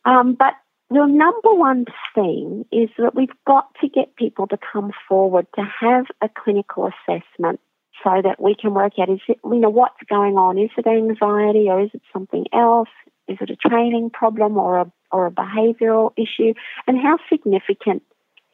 Um, 0.04 0.34
but 0.34 0.54
the 0.90 1.06
number 1.06 1.54
one 1.54 1.86
thing 2.14 2.66
is 2.70 2.90
that 2.98 3.14
we've 3.14 3.36
got 3.46 3.74
to 3.80 3.88
get 3.88 4.16
people 4.16 4.46
to 4.48 4.58
come 4.72 4.92
forward 5.08 5.46
to 5.54 5.62
have 5.62 6.06
a 6.20 6.28
clinical 6.28 6.90
assessment 6.90 7.60
so 8.02 8.20
that 8.22 8.40
we 8.40 8.54
can 8.54 8.74
work 8.74 8.94
out 9.00 9.08
is 9.08 9.20
it 9.28 9.38
you 9.44 9.58
know 9.58 9.70
what's 9.70 10.02
going 10.08 10.36
on 10.36 10.58
is 10.58 10.70
it 10.76 10.86
anxiety 10.86 11.68
or 11.68 11.80
is 11.80 11.90
it 11.94 12.02
something 12.12 12.46
else 12.52 12.88
is 13.28 13.38
it 13.40 13.50
a 13.50 13.68
training 13.68 14.10
problem 14.10 14.56
or 14.56 14.78
a 14.80 14.92
or 15.12 15.26
a 15.26 15.30
behavioral 15.30 16.10
issue 16.16 16.52
and 16.86 16.98
how 16.98 17.16
significant 17.30 18.02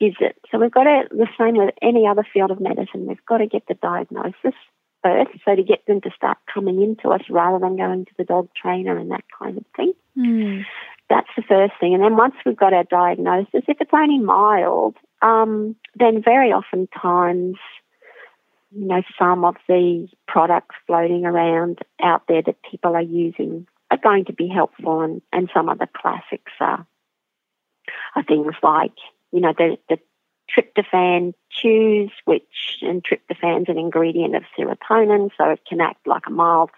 is 0.00 0.14
it 0.20 0.36
so 0.50 0.58
we've 0.58 0.70
got 0.70 0.84
to 0.84 1.04
the 1.10 1.28
same 1.38 1.56
with 1.56 1.74
any 1.82 2.06
other 2.06 2.26
field 2.32 2.50
of 2.50 2.60
medicine 2.60 3.06
we've 3.06 3.24
got 3.26 3.38
to 3.38 3.46
get 3.46 3.66
the 3.68 3.74
diagnosis 3.74 4.54
first 5.02 5.30
so 5.44 5.54
to 5.54 5.62
get 5.62 5.84
them 5.86 6.00
to 6.00 6.10
start 6.16 6.38
coming 6.52 6.82
into 6.82 7.08
us 7.10 7.22
rather 7.30 7.58
than 7.58 7.76
going 7.76 8.04
to 8.04 8.12
the 8.18 8.24
dog 8.24 8.48
trainer 8.60 8.96
and 8.96 9.10
that 9.10 9.24
kind 9.38 9.56
of 9.58 9.64
thing 9.76 9.92
Mm. 10.18 10.64
that's 11.08 11.28
the 11.36 11.42
first 11.42 11.74
thing. 11.78 11.94
And 11.94 12.02
then 12.02 12.16
once 12.16 12.34
we've 12.44 12.56
got 12.56 12.72
our 12.72 12.84
diagnosis, 12.84 13.64
if 13.68 13.80
it's 13.80 13.90
only 13.92 14.18
mild, 14.18 14.96
um, 15.22 15.76
then 15.94 16.22
very 16.22 16.52
often 16.52 16.88
times, 16.88 17.56
you 18.72 18.86
know, 18.86 19.02
some 19.18 19.44
of 19.44 19.54
the 19.68 20.08
products 20.26 20.74
floating 20.86 21.24
around 21.24 21.78
out 22.02 22.22
there 22.26 22.42
that 22.42 22.56
people 22.68 22.96
are 22.96 23.02
using 23.02 23.66
are 23.90 23.98
going 23.98 24.24
to 24.26 24.32
be 24.32 24.48
helpful, 24.48 25.00
and, 25.00 25.22
and 25.32 25.48
some 25.54 25.68
of 25.68 25.78
the 25.78 25.88
classics 25.96 26.52
are, 26.60 26.86
are 28.16 28.24
things 28.24 28.52
like, 28.62 28.92
you 29.32 29.40
know, 29.40 29.52
the, 29.56 29.76
the 29.88 29.98
tryptophan 30.48 31.34
chews, 31.50 32.10
which, 32.24 32.78
and 32.82 33.04
tryptophan's 33.04 33.68
an 33.68 33.78
ingredient 33.78 34.34
of 34.34 34.42
serotonin, 34.58 35.30
so 35.36 35.50
it 35.50 35.60
can 35.68 35.80
act 35.80 36.06
like 36.06 36.26
a 36.26 36.30
mild 36.30 36.70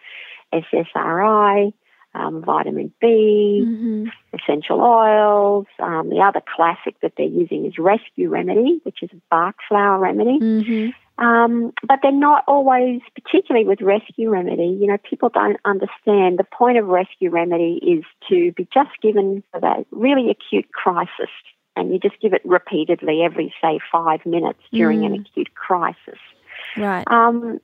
SSRI, 0.53 1.73
um, 2.15 2.43
vitamin 2.45 2.93
B, 3.01 3.65
Mm-hmm. 3.67 4.09
essential 4.33 4.81
oils. 4.81 5.67
Um, 5.79 6.09
the 6.11 6.21
other 6.21 6.43
classic 6.57 6.97
that 7.03 7.13
they're 7.17 7.27
using 7.27 7.67
is 7.67 7.79
Rescue 7.79 8.29
Remedy, 8.29 8.81
which 8.83 9.03
is 9.03 9.11
a 9.13 9.21
Bach 9.31 9.57
flower 9.69 9.99
remedy. 9.99 10.41
Mm-hmm. 10.41 11.25
Um, 11.25 11.73
but 11.87 11.99
they're 12.03 12.13
not 12.13 12.45
always, 12.49 13.03
particularly 13.15 13.67
with 13.67 13.83
Rescue 13.83 14.31
Remedy, 14.31 14.79
you 14.81 14.87
know, 14.87 14.97
people 14.99 15.29
don't 15.29 15.59
understand 15.67 16.39
the 16.39 16.47
point 16.51 16.79
of 16.79 16.87
Rescue 16.87 17.29
Remedy 17.31 17.79
is 17.83 18.05
to 18.31 18.53
be 18.53 18.67
just 18.73 18.91
given 19.03 19.45
for 19.53 19.61
that 19.61 19.85
really 19.91 20.31
acute 20.31 20.73
crisis. 20.73 21.29
And 21.77 21.93
you 21.93 21.99
just 21.99 22.21
give 22.21 22.33
it 22.33 22.43
repeatedly 22.45 23.23
every, 23.23 23.55
say, 23.63 23.79
five 23.93 24.25
minutes 24.27 24.61
during 24.73 25.05
an 25.05 25.13
Mm. 25.13 25.21
acute 25.21 25.55
crisis. 25.55 26.19
Right. 26.77 27.05
Um, 27.07 27.61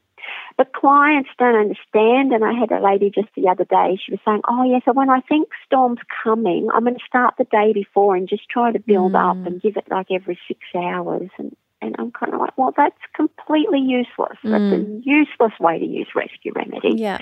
but 0.57 0.73
clients 0.73 1.29
don't 1.39 1.55
understand, 1.55 2.33
and 2.33 2.45
I 2.45 2.53
had 2.53 2.73
a 2.73 2.81
lady 2.81 3.11
just 3.11 3.29
the 3.37 3.49
other 3.49 3.65
day. 3.65 3.97
She 4.03 4.11
was 4.13 4.21
saying, 4.25 4.41
"Oh, 4.49 4.65
yeah, 4.65 4.81
so 4.85 4.93
when 4.93 5.11
I 5.11 5.21
think 5.21 5.49
storm's 5.65 6.01
coming, 6.25 6.69
I'm 6.73 6.85
going 6.85 6.97
to 6.97 7.05
start 7.05 7.35
the 7.37 7.45
day 7.45 7.73
before 7.73 8.17
and 8.17 8.29
just 8.29 8.49
try 8.49 8.73
to 8.73 8.79
build 8.81 9.15
up 9.15 9.37
Mm. 9.37 9.47
and 9.47 9.63
give 9.63 9.77
it 9.77 9.89
like 9.91 10.11
every 10.11 10.39
six 10.49 10.61
hours." 10.75 11.31
And 11.39 11.55
and 11.83 11.95
I'm 11.99 12.11
kind 12.11 12.33
of 12.33 12.41
like, 12.41 12.57
"Well, 12.57 12.73
that's 12.77 12.99
completely 13.15 13.81
useless. 13.81 14.39
That's 14.43 14.73
a 14.73 14.79
useless 15.05 15.53
way 15.61 15.79
to 15.79 15.85
use 15.85 16.09
rescue 16.15 16.53
remedy. 16.55 16.95
Yeah. 16.97 17.19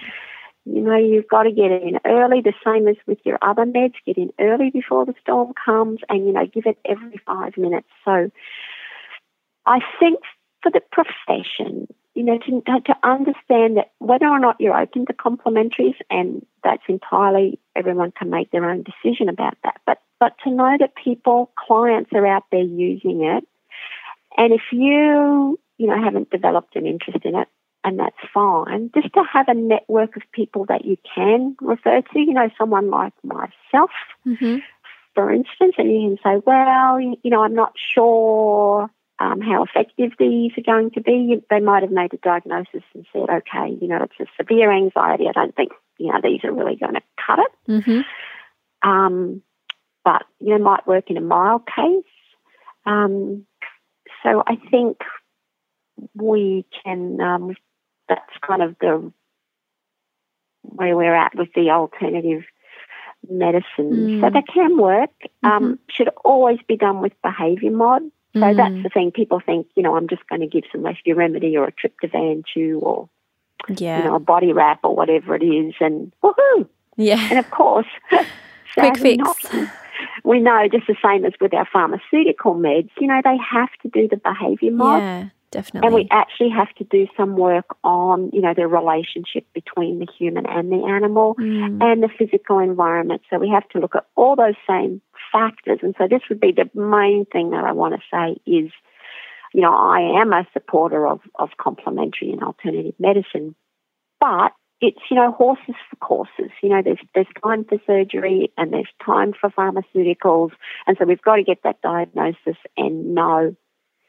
You 0.66 0.80
know, 0.80 0.96
you've 0.96 1.28
got 1.28 1.42
to 1.42 1.52
get 1.52 1.70
in 1.70 1.98
early, 2.06 2.40
the 2.40 2.54
same 2.64 2.88
as 2.88 2.96
with 3.06 3.18
your 3.24 3.38
other 3.42 3.64
meds. 3.64 3.94
Get 4.06 4.16
in 4.16 4.32
early 4.40 4.70
before 4.70 5.04
the 5.04 5.14
storm 5.20 5.52
comes, 5.62 6.00
and 6.08 6.26
you 6.26 6.32
know, 6.32 6.46
give 6.46 6.64
it 6.66 6.78
every 6.84 7.20
five 7.26 7.56
minutes. 7.56 7.88
So, 8.04 8.30
I 9.66 9.80
think 10.00 10.20
for 10.62 10.70
the 10.70 10.80
profession, 10.90 11.86
you 12.14 12.22
know, 12.22 12.38
to, 12.38 12.62
to 12.80 12.94
understand 13.02 13.76
that 13.76 13.90
whether 13.98 14.26
or 14.26 14.38
not 14.38 14.56
you're 14.60 14.78
open 14.78 15.04
to 15.06 15.12
complementaries, 15.12 15.96
and 16.10 16.44
that's 16.62 16.82
entirely 16.88 17.58
everyone 17.76 18.12
can 18.12 18.30
make 18.30 18.50
their 18.50 18.70
own 18.70 18.84
decision 18.84 19.28
about 19.28 19.56
that. 19.64 19.80
But 19.84 19.98
but 20.20 20.32
to 20.44 20.50
know 20.50 20.76
that 20.80 20.94
people, 20.96 21.50
clients 21.66 22.10
are 22.14 22.26
out 22.26 22.44
there 22.50 22.62
using 22.62 23.24
it, 23.24 23.44
and 24.38 24.52
if 24.54 24.62
you 24.72 25.58
you 25.76 25.86
know 25.88 26.02
haven't 26.02 26.30
developed 26.30 26.76
an 26.76 26.86
interest 26.86 27.24
in 27.24 27.34
it, 27.34 27.48
and 27.84 27.98
that's 27.98 28.16
fine, 28.32 28.90
just 28.94 29.12
to 29.12 29.22
have 29.30 29.48
a 29.48 29.54
network 29.54 30.16
of 30.16 30.22
people 30.32 30.64
that 30.66 30.84
you 30.84 30.96
can 31.14 31.54
refer 31.60 32.00
to, 32.00 32.18
you 32.18 32.32
know, 32.32 32.48
someone 32.58 32.90
like 32.90 33.12
myself, 33.22 33.90
Mm-hmm. 34.26 34.58
for 35.14 35.30
instance, 35.30 35.74
and 35.76 35.92
you 35.92 36.08
can 36.08 36.18
say, 36.24 36.42
well, 36.46 36.98
you 37.00 37.30
know, 37.30 37.44
I'm 37.44 37.54
not 37.54 37.74
sure 37.94 38.90
um, 39.18 39.40
how 39.40 39.62
effective 39.62 40.12
these 40.18 40.52
are 40.56 40.62
going 40.62 40.90
to 40.92 41.00
be. 41.00 41.40
They 41.50 41.60
might 41.60 41.82
have 41.82 41.92
made 41.92 42.14
a 42.14 42.16
diagnosis 42.16 42.82
and 42.94 43.06
said, 43.12 43.28
okay, 43.30 43.76
you 43.80 43.86
know, 43.86 44.02
it's 44.02 44.20
a 44.20 44.24
severe 44.42 44.72
anxiety. 44.72 45.26
I 45.28 45.32
don't 45.32 45.54
think, 45.54 45.72
you 45.98 46.08
know, 46.08 46.20
these 46.22 46.40
are 46.44 46.52
really 46.52 46.76
going 46.76 46.94
to 46.94 47.02
cut 47.24 47.38
it. 47.38 47.70
Mm-hmm. 47.70 48.88
Um, 48.88 49.42
but, 50.04 50.24
you 50.40 50.50
know, 50.50 50.64
might 50.64 50.86
work 50.86 51.10
in 51.10 51.16
a 51.16 51.20
mild 51.20 51.62
case. 51.66 52.04
Um, 52.86 53.46
so 54.22 54.42
I 54.46 54.56
think 54.70 54.98
we 56.14 56.66
can, 56.84 57.20
um, 57.20 57.54
that's 58.08 58.22
kind 58.46 58.62
of 58.62 58.76
the 58.80 59.12
where 60.62 60.96
we're 60.96 61.14
at 61.14 61.34
with 61.34 61.48
the 61.54 61.70
alternative 61.70 62.42
medicine. 63.28 64.20
So 64.20 64.28
Mm. 64.28 64.32
they 64.32 64.42
can 64.42 64.76
work. 64.78 65.10
Um, 65.42 65.78
should 65.90 66.08
always 66.24 66.58
be 66.66 66.76
done 66.76 67.00
with 67.00 67.12
behaviour 67.22 67.70
mod. 67.70 68.02
So 68.34 68.40
Mm. 68.40 68.56
that's 68.56 68.82
the 68.82 68.88
thing. 68.88 69.12
People 69.12 69.40
think, 69.40 69.66
you 69.76 69.82
know, 69.82 69.96
I'm 69.96 70.08
just 70.08 70.26
going 70.28 70.40
to 70.40 70.46
give 70.46 70.64
some 70.72 70.82
rescue 70.82 71.14
remedy 71.14 71.56
or 71.56 71.64
a 71.66 71.72
tryptophan 71.72 72.44
chew 72.46 72.80
or, 72.80 73.08
Yeah. 73.68 73.98
you 73.98 74.04
know, 74.04 74.14
a 74.16 74.20
body 74.20 74.52
wrap 74.52 74.80
or 74.84 74.94
whatever 74.96 75.34
it 75.36 75.42
is, 75.42 75.74
and 75.80 76.12
woohoo! 76.22 76.68
yeah. 76.96 77.20
And 77.30 77.38
of 77.38 77.50
course, 77.50 77.86
Quick 78.74 78.96
fix. 78.98 79.18
not. 79.18 79.68
we 80.24 80.40
know 80.40 80.66
just 80.68 80.86
the 80.88 80.96
same 81.02 81.24
as 81.24 81.32
with 81.40 81.54
our 81.54 81.64
pharmaceutical 81.72 82.54
meds, 82.54 82.90
you 83.00 83.06
know, 83.06 83.20
they 83.22 83.36
have 83.36 83.70
to 83.82 83.88
do 83.88 84.08
the 84.08 84.16
behaviour 84.16 84.72
mod. 84.72 85.00
Yeah. 85.02 85.28
Definitely. 85.54 85.86
And 85.86 85.94
we 85.94 86.08
actually 86.10 86.50
have 86.50 86.74
to 86.78 86.84
do 86.84 87.06
some 87.16 87.36
work 87.36 87.76
on, 87.84 88.30
you 88.32 88.40
know, 88.40 88.54
the 88.54 88.66
relationship 88.66 89.46
between 89.54 90.00
the 90.00 90.08
human 90.18 90.46
and 90.46 90.72
the 90.72 90.84
animal 90.84 91.36
Mm. 91.36 91.80
and 91.80 92.02
the 92.02 92.08
physical 92.08 92.58
environment. 92.58 93.22
So 93.30 93.38
we 93.38 93.48
have 93.50 93.68
to 93.68 93.78
look 93.78 93.94
at 93.94 94.04
all 94.16 94.34
those 94.34 94.56
same 94.68 95.00
factors. 95.30 95.78
And 95.82 95.94
so 95.96 96.08
this 96.08 96.22
would 96.28 96.40
be 96.40 96.50
the 96.50 96.68
main 96.74 97.24
thing 97.26 97.50
that 97.50 97.64
I 97.64 97.70
want 97.70 97.94
to 97.94 98.00
say 98.10 98.36
is, 98.50 98.72
you 99.52 99.60
know, 99.60 99.72
I 99.72 100.20
am 100.20 100.32
a 100.32 100.44
supporter 100.52 101.06
of, 101.06 101.20
of 101.36 101.50
complementary 101.56 102.32
and 102.32 102.42
alternative 102.42 102.94
medicine, 102.98 103.54
but 104.18 104.52
it's, 104.80 104.98
you 105.08 105.16
know, 105.16 105.30
horses 105.30 105.76
for 105.88 105.96
courses. 105.96 106.50
You 106.62 106.70
know, 106.70 106.82
there's 106.82 106.98
there's 107.14 107.26
time 107.42 107.64
for 107.64 107.78
surgery 107.86 108.52
and 108.58 108.72
there's 108.72 108.92
time 109.04 109.32
for 109.40 109.50
pharmaceuticals. 109.50 110.50
And 110.86 110.96
so 110.98 111.04
we've 111.04 111.22
got 111.22 111.36
to 111.36 111.44
get 111.44 111.62
that 111.62 111.80
diagnosis 111.80 112.58
and 112.76 113.14
know 113.14 113.54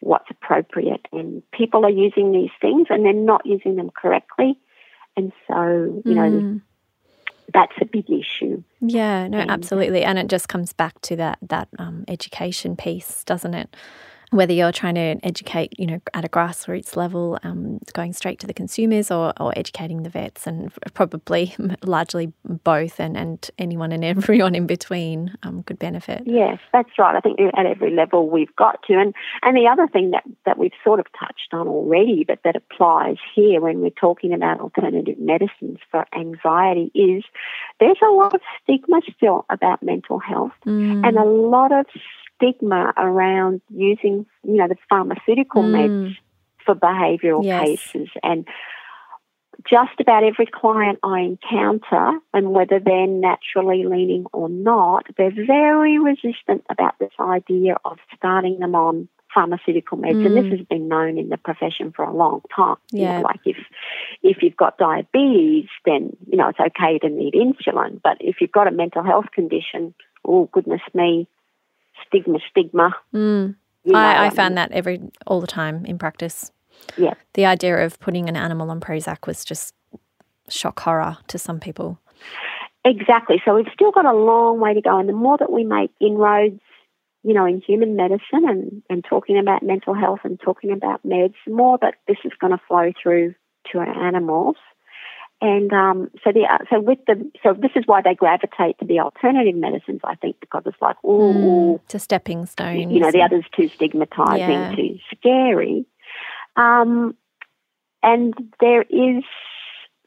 what's 0.01 0.29
appropriate. 0.29 1.08
And 1.12 1.41
people 1.51 1.86
are 1.86 1.89
using 1.89 2.31
these 2.31 2.51
things 2.62 2.88
and 2.89 3.05
they're 3.05 3.13
not 3.13 3.45
using 3.45 3.75
them 3.75 3.89
correctly. 3.89 4.58
And 5.17 5.31
so, 5.47 6.01
you 6.05 6.13
know, 6.13 6.29
Mm. 6.29 6.62
that's 7.53 7.73
a 7.81 7.86
big 7.86 8.10
issue. 8.10 8.63
Yeah, 8.81 9.27
no, 9.27 9.38
And- 9.39 9.51
absolutely. 9.51 10.03
And 10.03 10.19
it 10.19 10.27
just 10.27 10.49
comes 10.49 10.73
back 10.73 10.99
to 11.01 11.15
that 11.15 11.38
that 11.41 11.69
um, 11.79 12.03
education 12.08 12.75
piece, 12.75 13.23
doesn't 13.23 13.53
it? 13.53 13.75
Whether 14.36 14.52
you're 14.52 14.74
trying 14.74 14.95
to 14.95 15.17
educate, 15.24 15.80
you 15.80 15.88
know, 15.88 16.02
at 16.13 16.26
a 16.26 16.28
grassroots 16.28 16.98
level, 16.98 17.39
um, 17.43 17.80
going 17.93 18.12
straight 18.12 18.38
to 18.40 18.48
the 18.48 18.54
consumers, 18.54 19.10
or, 19.10 19.33
or 19.40 19.58
educating 19.58 20.04
the 20.04 20.10
vets, 20.10 20.46
and 20.46 20.73
probably 20.94 21.56
largely 21.83 22.33
both, 22.44 23.00
and, 23.00 23.15
and 23.15 23.50
anyone 23.58 23.94
and 23.94 24.04
everyone 24.13 24.54
in 24.54 24.67
between 24.67 25.33
um, 25.44 25.63
could 25.63 25.79
benefit. 25.79 26.23
Yes, 26.25 26.60
that's 26.73 26.90
right. 27.00 27.15
I 27.15 27.21
think 27.21 27.40
at 27.40 27.65
every 27.65 27.92
level 27.92 28.29
we've 28.29 28.54
got 28.58 28.83
to. 28.88 29.00
And 29.00 29.15
and 29.42 29.56
the 29.56 29.67
other 29.71 29.88
thing 29.88 30.12
that, 30.12 30.23
that 30.46 30.58
we've 30.58 30.71
sort 30.83 31.00
of 31.00 31.06
touched 31.17 31.54
on 31.54 31.69
already, 31.69 32.25
but 32.27 32.40
that 32.44 32.58
applies 32.58 33.15
here 33.33 33.62
when 33.62 33.79
we're 33.79 33.90
talking 33.90 34.33
about 34.33 34.60
alternative 34.60 35.17
medicines 35.17 35.79
for 35.90 36.06
anxiety 36.13 36.92
is 36.94 37.23
there's 37.79 37.98
a 38.04 38.12
lot 38.12 38.33
of 38.33 38.42
stigma 38.62 39.00
still 39.15 39.46
about 39.50 39.81
mental 39.81 40.19
health 40.19 40.52
Mm. 40.65 41.08
and 41.08 41.17
a 41.17 41.23
lot 41.23 41.71
of 41.71 41.86
stigma 42.36 42.94
around 42.98 43.62
using, 43.69 44.25
you 44.44 44.56
know, 44.56 44.67
the 44.67 44.75
pharmaceutical 44.90 45.63
meds 45.63 46.10
Mm. 46.10 46.17
for 46.65 46.75
behavioural 46.75 47.44
Yes. 47.44 47.63
cases 47.63 48.10
and 48.23 48.48
just 49.63 50.00
about 50.00 50.23
every 50.23 50.46
client 50.46 51.00
I 51.02 51.21
encounter, 51.21 52.19
and 52.33 52.52
whether 52.52 52.79
they're 52.79 53.08
naturally 53.08 53.86
leaning 53.86 54.25
or 54.33 54.50
not, 54.50 55.08
they're 55.17 55.31
very 55.31 55.98
resistant 55.98 56.63
about 56.69 57.00
this 57.00 57.13
idea 57.19 57.77
of 57.86 57.98
starting 58.15 58.60
them 58.60 58.75
on 58.75 59.08
pharmaceutical 59.33 59.98
meds, 59.98 60.15
mm. 60.15 60.25
and 60.25 60.38
this 60.38 60.46
mm. 60.46 60.58
has 60.58 60.67
been 60.67 60.88
known 60.88 61.17
in 61.17 61.29
the 61.29 61.38
profession 61.38 61.92
for 61.92 62.04
a 62.06 62.13
long 62.13 62.42
time. 62.56 62.77
Yeah. 62.92 63.02
You 63.02 63.08
know, 63.17 63.21
like 63.21 63.42
if 63.46 63.58
if 64.23 64.38
you've 64.42 64.58
got 64.58 64.77
diabetes, 64.77 65.67
then 65.86 66.15
you 66.27 66.38
know 66.38 66.50
it's 66.50 66.60
okay 66.60 67.00
to 67.00 67.10
need 67.10 67.33
insulin, 67.33 68.02
but 68.02 68.17
if 68.19 68.38
you've 68.40 68.52
got 68.52 68.67
a 68.67 68.71
mental 68.71 69.04
health 69.04 69.31
condition, 69.33 69.94
oh 70.25 70.50
goodness 70.52 70.81
me, 70.94 71.27
stigma, 72.06 72.39
stigma. 72.50 72.96
Mm. 73.13 73.56
You 73.83 73.91
know, 73.91 74.00
I, 74.00 74.27
I 74.27 74.29
found 74.31 74.58
that 74.58 74.71
every 74.71 75.02
all 75.27 75.41
the 75.41 75.48
time 75.48 75.85
in 75.85 75.98
practice. 75.98 76.52
Yeah. 76.98 77.13
The 77.33 77.46
idea 77.46 77.85
of 77.85 78.00
putting 78.00 78.27
an 78.29 78.35
animal 78.35 78.71
on 78.71 78.79
Prozac 78.79 79.27
was 79.27 79.46
just 79.46 79.73
shock 80.50 80.79
horror 80.79 81.17
to 81.27 81.37
some 81.37 81.60
people. 81.60 82.00
Exactly. 82.83 83.41
So 83.43 83.56
we've 83.56 83.65
still 83.73 83.91
got 83.91 84.06
a 84.06 84.13
long 84.13 84.60
way 84.60 84.73
to 84.73 84.81
go, 84.81 84.98
and 84.98 85.10
the 85.10 85.13
more 85.13 85.37
that 85.37 85.52
we 85.52 85.63
make 85.63 85.91
inroads, 86.00 86.62
you 87.23 87.33
know, 87.33 87.46
in 87.46 87.62
human 87.62 87.96
medicine 87.96 88.48
and, 88.48 88.83
and 88.89 89.04
talking 89.04 89.39
about 89.39 89.63
mental 89.63 89.96
health 89.96 90.19
and 90.23 90.39
talking 90.39 90.71
about 90.71 91.06
meds, 91.06 91.33
the 91.48 91.54
more 91.54 91.79
that 91.81 91.96
this 92.08 92.17
is 92.23 92.31
going 92.39 92.52
to 92.52 92.62
flow 92.67 92.91
through 93.02 93.33
to 93.71 93.79
our 93.79 94.08
animals. 94.08 94.56
And 95.42 95.71
um, 95.73 96.10
so 96.23 96.31
the 96.31 96.46
uh, 96.50 96.60
so 96.69 96.79
with 96.79 97.00
the 97.08 97.29
so 97.44 97.54
this 97.54 97.71
is 97.75 97.83
why 97.86 98.02
they 98.02 98.15
gravitate 98.15 98.79
to 98.79 98.86
the 98.86 99.00
alternative 99.02 99.56
medicines, 99.56 100.00
I 100.04 100.15
think, 100.15 100.40
because 100.40 100.63
it's 100.65 100.81
like 100.81 100.96
oh, 101.04 101.33
mm, 101.33 101.79
it's 101.83 101.96
a 101.96 102.00
stepping 102.00 102.46
stone. 102.46 102.90
You 102.90 103.02
know, 103.02 103.12
the 103.12 103.21
other's 103.21 103.46
too 103.56 103.67
stigmatizing, 103.67 104.40
yeah. 104.40 104.75
too 104.75 104.98
scary. 105.13 105.86
Um, 106.56 107.15
and 108.02 108.33
there 108.62 108.83
is 108.83 109.23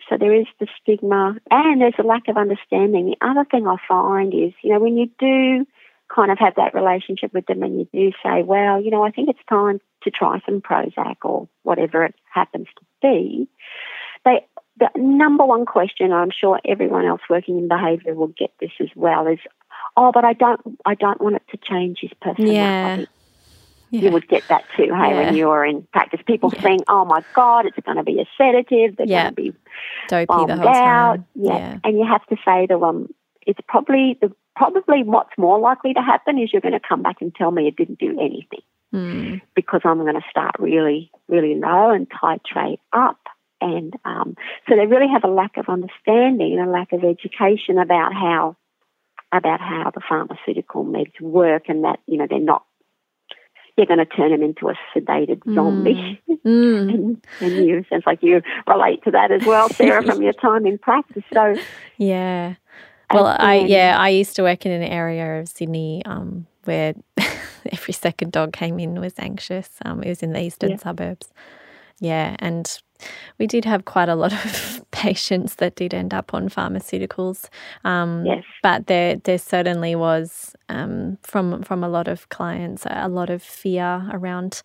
so 0.09 0.16
there 0.18 0.35
is 0.35 0.47
the 0.59 0.66
stigma 0.81 1.37
and 1.51 1.81
there's 1.81 1.95
a 1.99 2.03
lack 2.03 2.29
of 2.29 2.37
understanding. 2.37 3.07
The 3.07 3.26
other 3.26 3.45
thing 3.45 3.66
I 3.66 3.76
find 3.87 4.33
is, 4.33 4.53
you 4.62 4.72
know, 4.72 4.81
when 4.81 4.97
you 4.97 5.11
do 5.18 5.66
kind 6.14 6.31
of 6.31 6.39
have 6.39 6.55
that 6.57 6.74
relationship 6.74 7.35
with 7.35 7.47
them 7.47 7.62
and 7.62 7.79
you 7.79 7.89
do 7.93 8.12
say, 8.22 8.43
well, 8.43 8.81
you 8.81 8.91
know, 8.91 9.05
I 9.05 9.11
think 9.11 9.29
it's 9.29 9.39
time 9.49 9.81
to 10.05 10.11
try 10.11 10.41
some 10.47 10.62
Prozac 10.62 11.16
or 11.22 11.49
whatever 11.62 12.05
it 12.05 12.14
happens 12.33 12.66
to 12.79 12.85
be, 13.03 13.49
they 14.24 14.47
the 14.79 14.91
number 14.97 15.45
one 15.45 15.66
question 15.66 16.12
I'm 16.12 16.31
sure 16.31 16.61
everyone 16.64 17.05
else 17.05 17.20
working 17.29 17.59
in 17.59 17.68
behaviour 17.68 18.14
will 18.14 18.29
get 18.29 18.53
this 18.61 18.70
as 18.81 18.89
well 18.95 19.26
is, 19.26 19.39
oh, 19.97 20.12
but 20.12 20.24
I 20.24 20.33
don't 20.33 20.61
I 20.85 20.95
don't 20.95 21.20
want 21.20 21.37
it 21.37 21.43
to 21.51 21.57
change 21.57 21.99
his 22.01 22.11
personality. 22.20 22.57
Yeah. 22.57 23.05
Yeah. 23.91 24.03
You 24.03 24.11
would 24.11 24.29
get 24.29 24.47
that 24.49 24.64
too, 24.76 24.83
hey, 24.83 24.91
yeah. 24.91 25.14
when 25.14 25.35
you're 25.35 25.64
in 25.64 25.83
practice. 25.93 26.20
People 26.26 26.53
yeah. 26.55 26.62
saying, 26.62 26.81
"Oh 26.89 27.07
my 27.07 27.24
God, 27.35 27.64
it's 27.64 27.79
going 27.87 27.97
to 27.97 28.03
be 28.03 28.20
a 28.20 28.26
sedative. 28.37 28.97
They're 28.97 29.07
going 29.07 29.26
to 29.26 29.33
be 29.33 29.55
dopey 30.09 30.26
the 30.26 30.57
whole 30.57 30.68
out." 30.68 31.14
Time. 31.14 31.26
Yeah. 31.35 31.79
and 31.83 31.99
you 31.99 32.07
have 32.07 32.24
to 32.26 32.37
say 32.45 32.66
to 32.66 32.79
them, 32.79 33.14
"It's 33.47 33.59
probably 33.66 34.18
the 34.20 34.31
probably 34.55 35.05
what's 35.05 35.31
more 35.39 35.59
likely 35.59 35.95
to 35.95 36.03
happen 36.03 36.39
is 36.39 36.53
you're 36.53 36.61
going 36.61 36.79
to 36.79 36.87
come 36.87 37.03
back 37.03 37.22
and 37.22 37.35
tell 37.35 37.51
me 37.51 37.66
it 37.66 37.76
didn't 37.76 37.99
do 37.99 38.11
anything 38.20 38.61
mm. 38.93 39.41
because 39.55 39.81
I'm 39.85 40.01
going 40.01 40.16
to 40.16 40.29
start 40.31 40.57
really, 40.59 41.11
really 41.26 41.55
low 41.55 41.89
and 41.91 42.07
titrate 42.11 42.81
up." 42.93 43.18
And 43.61 43.94
um, 44.04 44.36
so 44.68 44.76
they 44.76 44.86
really 44.86 45.09
have 45.12 45.24
a 45.24 45.32
lack 45.32 45.56
of 45.56 45.68
understanding 45.68 46.59
and 46.59 46.68
a 46.68 46.70
lack 46.70 46.92
of 46.92 47.04
education 47.04 47.78
about 47.78 48.12
how 48.12 48.56
about 49.32 49.61
how 49.61 49.90
the 49.94 50.00
pharmaceutical 50.09 50.84
meds 50.84 51.20
work 51.20 51.64
and 51.68 51.84
that 51.84 51.98
you 52.06 52.16
know 52.16 52.26
they're 52.28 52.38
not 52.38 52.64
you're 53.78 53.86
going 53.86 53.98
to 53.98 54.06
turn 54.06 54.32
them 54.32 54.42
into 54.42 54.68
a 54.68 54.74
sedated 54.92 55.40
zombie. 55.54 56.20
Mm. 56.28 56.42
Mm. 56.44 56.94
and, 56.94 57.26
and, 57.40 57.66
you, 57.66 57.84
sounds 57.88 58.02
like 58.06 58.18
you 58.22 58.42
relate 58.66 59.04
to 59.04 59.12
that 59.12 59.30
as 59.30 59.46
well, 59.46 59.68
Sarah, 59.68 60.02
from 60.02 60.20
your 60.20 60.32
time 60.32 60.66
in 60.66 60.78
practice. 60.78 61.22
So, 61.32 61.54
yeah. 61.96 62.56
Well, 63.14 63.26
I 63.26 63.61
yeah, 63.61 63.96
I 63.98 64.11
used 64.11 64.36
to 64.36 64.42
work 64.42 64.66
in 64.66 64.72
an 64.72 64.82
area 64.82 65.40
of 65.40 65.48
Sydney 65.48 66.02
um, 66.04 66.46
where 66.64 66.94
every 67.72 67.94
second 67.94 68.32
dog 68.32 68.52
came 68.52 68.78
in 68.78 69.00
was 69.00 69.14
anxious. 69.18 69.70
Um, 69.84 70.02
it 70.02 70.09
was 70.09 70.22
in 70.22 70.32
the 70.32 70.42
eastern 70.42 70.70
yeah. 70.70 70.76
suburbs. 70.76 71.32
Yeah, 72.01 72.36
and 72.38 72.80
we 73.38 73.46
did 73.46 73.64
have 73.64 73.84
quite 73.84 74.09
a 74.09 74.14
lot 74.14 74.32
of 74.32 74.84
patients 74.90 75.57
that 75.57 75.76
did 75.76 75.94
end 75.94 76.14
up 76.14 76.34
on 76.34 76.49
pharmaceuticals. 76.49 77.49
Um, 77.84 78.24
yes. 78.26 78.44
But 78.62 78.86
there, 78.86 79.16
there 79.16 79.38
certainly 79.38 79.94
was 79.94 80.55
um, 80.68 81.18
from 81.22 81.62
from 81.62 81.84
a 81.84 81.88
lot 81.88 82.09
of 82.09 82.28
clients 82.28 82.86
a 82.88 83.09
lot 83.09 83.30
of 83.30 83.42
fear 83.42 84.09
around, 84.12 84.62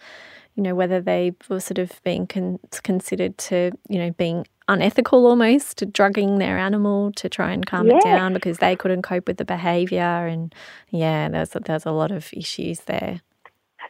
you 0.55 0.63
know, 0.63 0.75
whether 0.75 1.01
they 1.01 1.33
were 1.49 1.59
sort 1.59 1.79
of 1.79 2.01
being 2.03 2.27
con- 2.27 2.59
considered 2.83 3.37
to, 3.39 3.71
you 3.89 3.99
know, 3.99 4.11
being 4.11 4.45
unethical 4.67 5.25
almost, 5.25 5.83
drugging 5.91 6.37
their 6.37 6.57
animal 6.57 7.11
to 7.13 7.29
try 7.29 7.51
and 7.51 7.65
calm 7.65 7.87
yes. 7.87 8.01
it 8.03 8.07
down 8.07 8.33
because 8.33 8.59
they 8.59 8.75
couldn't 8.75 9.01
cope 9.01 9.27
with 9.27 9.37
the 9.37 9.45
behaviour. 9.45 10.27
And 10.27 10.53
yeah, 10.89 11.29
there's 11.29 11.55
there's 11.65 11.85
a 11.85 11.91
lot 11.91 12.11
of 12.11 12.31
issues 12.33 12.81
there. 12.81 13.21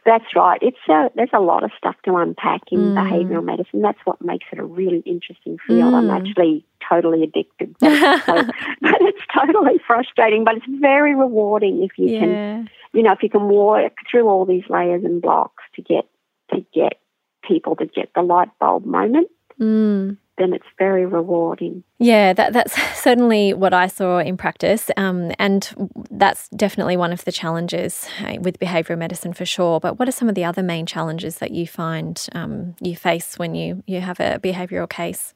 That's 0.04 0.24
right. 0.36 0.58
It's 0.62 0.76
a, 0.88 1.10
there's 1.14 1.30
a 1.32 1.40
lot 1.40 1.64
of 1.64 1.70
stuff 1.78 1.96
to 2.04 2.16
unpack 2.16 2.62
in 2.70 2.78
mm. 2.78 2.94
behavioural 2.94 3.44
medicine. 3.44 3.80
That's 3.80 3.98
what 4.04 4.22
makes 4.22 4.44
it 4.52 4.58
a 4.58 4.64
really 4.64 5.02
interesting 5.06 5.56
field. 5.66 5.94
Mm. 5.94 5.96
I'm 5.96 6.10
actually 6.10 6.66
totally 6.86 7.22
addicted, 7.22 7.74
but 7.80 7.92
it's, 7.92 8.26
so, 8.26 8.34
but 8.82 9.00
it's, 9.00 9.20
totally 9.34 9.80
frustrating. 9.86 10.44
But 10.44 10.56
it's 10.56 10.66
very 10.80 11.14
rewarding 11.14 11.82
if 11.82 11.98
you 11.98 12.08
yeah. 12.08 12.20
can, 12.20 12.70
you 12.92 13.02
know, 13.02 13.12
if 13.12 13.22
you 13.22 13.30
can 13.30 13.48
walk 13.48 13.92
through 14.10 14.28
all 14.28 14.44
these 14.44 14.64
layers 14.68 15.04
and 15.04 15.22
blocks 15.22 15.64
to 15.76 15.82
get 15.82 16.04
to 16.52 16.64
get 16.74 17.00
people 17.42 17.76
to 17.76 17.86
get 17.86 18.10
the 18.14 18.22
light 18.22 18.50
bulb 18.60 18.84
moment. 18.84 19.28
Mm 19.58 20.18
then 20.38 20.52
it's 20.52 20.66
very 20.78 21.06
rewarding. 21.06 21.84
Yeah, 21.98 22.32
that, 22.32 22.52
that's 22.52 22.74
certainly 23.00 23.54
what 23.54 23.72
I 23.72 23.86
saw 23.86 24.18
in 24.18 24.36
practice. 24.36 24.90
Um, 24.96 25.32
and 25.38 25.94
that's 26.10 26.48
definitely 26.50 26.96
one 26.96 27.12
of 27.12 27.24
the 27.24 27.32
challenges 27.32 28.08
with 28.40 28.58
behavioural 28.58 28.98
medicine 28.98 29.32
for 29.32 29.44
sure. 29.44 29.80
But 29.80 29.98
what 29.98 30.08
are 30.08 30.12
some 30.12 30.28
of 30.28 30.34
the 30.34 30.44
other 30.44 30.62
main 30.62 30.86
challenges 30.86 31.38
that 31.38 31.52
you 31.52 31.66
find 31.66 32.24
um, 32.32 32.74
you 32.80 32.96
face 32.96 33.38
when 33.38 33.54
you, 33.54 33.82
you 33.86 34.00
have 34.00 34.20
a 34.20 34.38
behavioural 34.40 34.88
case? 34.88 35.34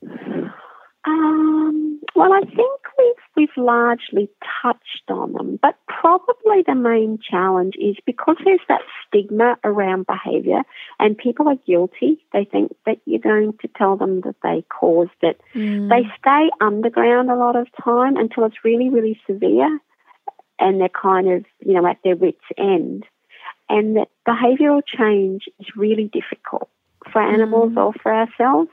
Um, 1.07 1.88
well, 2.15 2.33
I 2.33 2.41
think 2.41 2.81
we've 2.99 3.15
we've 3.37 3.57
largely 3.57 4.29
touched 4.63 5.09
on 5.09 5.33
them, 5.33 5.59
but 5.61 5.77
probably 5.87 6.63
the 6.67 6.75
main 6.75 7.19
challenge 7.19 7.75
is 7.81 7.97
because 8.05 8.37
there's 8.45 8.61
that 8.69 8.81
stigma 9.07 9.57
around 9.65 10.07
behaviour 10.07 10.63
and 10.99 11.17
people 11.17 11.49
are 11.49 11.59
guilty. 11.67 12.25
They 12.33 12.45
think 12.45 12.75
that 12.87 12.99
you're 13.05 13.21
going 13.21 13.53
to 13.61 13.69
tell 13.77 13.97
them 13.97 14.23
that 14.23 14.37
they 14.43 14.65
caused 14.69 15.11
it. 15.23 15.41
Mm. 15.55 15.89
They 15.89 16.09
stay 16.19 16.51
underground 16.61 17.31
a 17.31 17.37
lot 17.37 17.57
of 17.57 17.69
time 17.83 18.17
until 18.17 18.45
it's 18.45 18.65
really, 18.65 18.89
really 18.89 19.21
severe 19.27 19.79
and 20.59 20.81
they're 20.81 20.89
kind 20.89 21.31
of, 21.31 21.45
you 21.61 21.75
know, 21.75 21.87
at 21.87 21.99
their 22.03 22.17
wits' 22.17 22.39
end. 22.57 23.05
And 23.69 23.97
that 23.97 24.09
behavioural 24.27 24.83
change 24.85 25.45
is 25.61 25.67
really 25.77 26.11
difficult 26.13 26.69
for 27.13 27.23
animals 27.23 27.73
mm. 27.73 27.77
or 27.77 27.93
for 28.03 28.13
ourselves. 28.13 28.71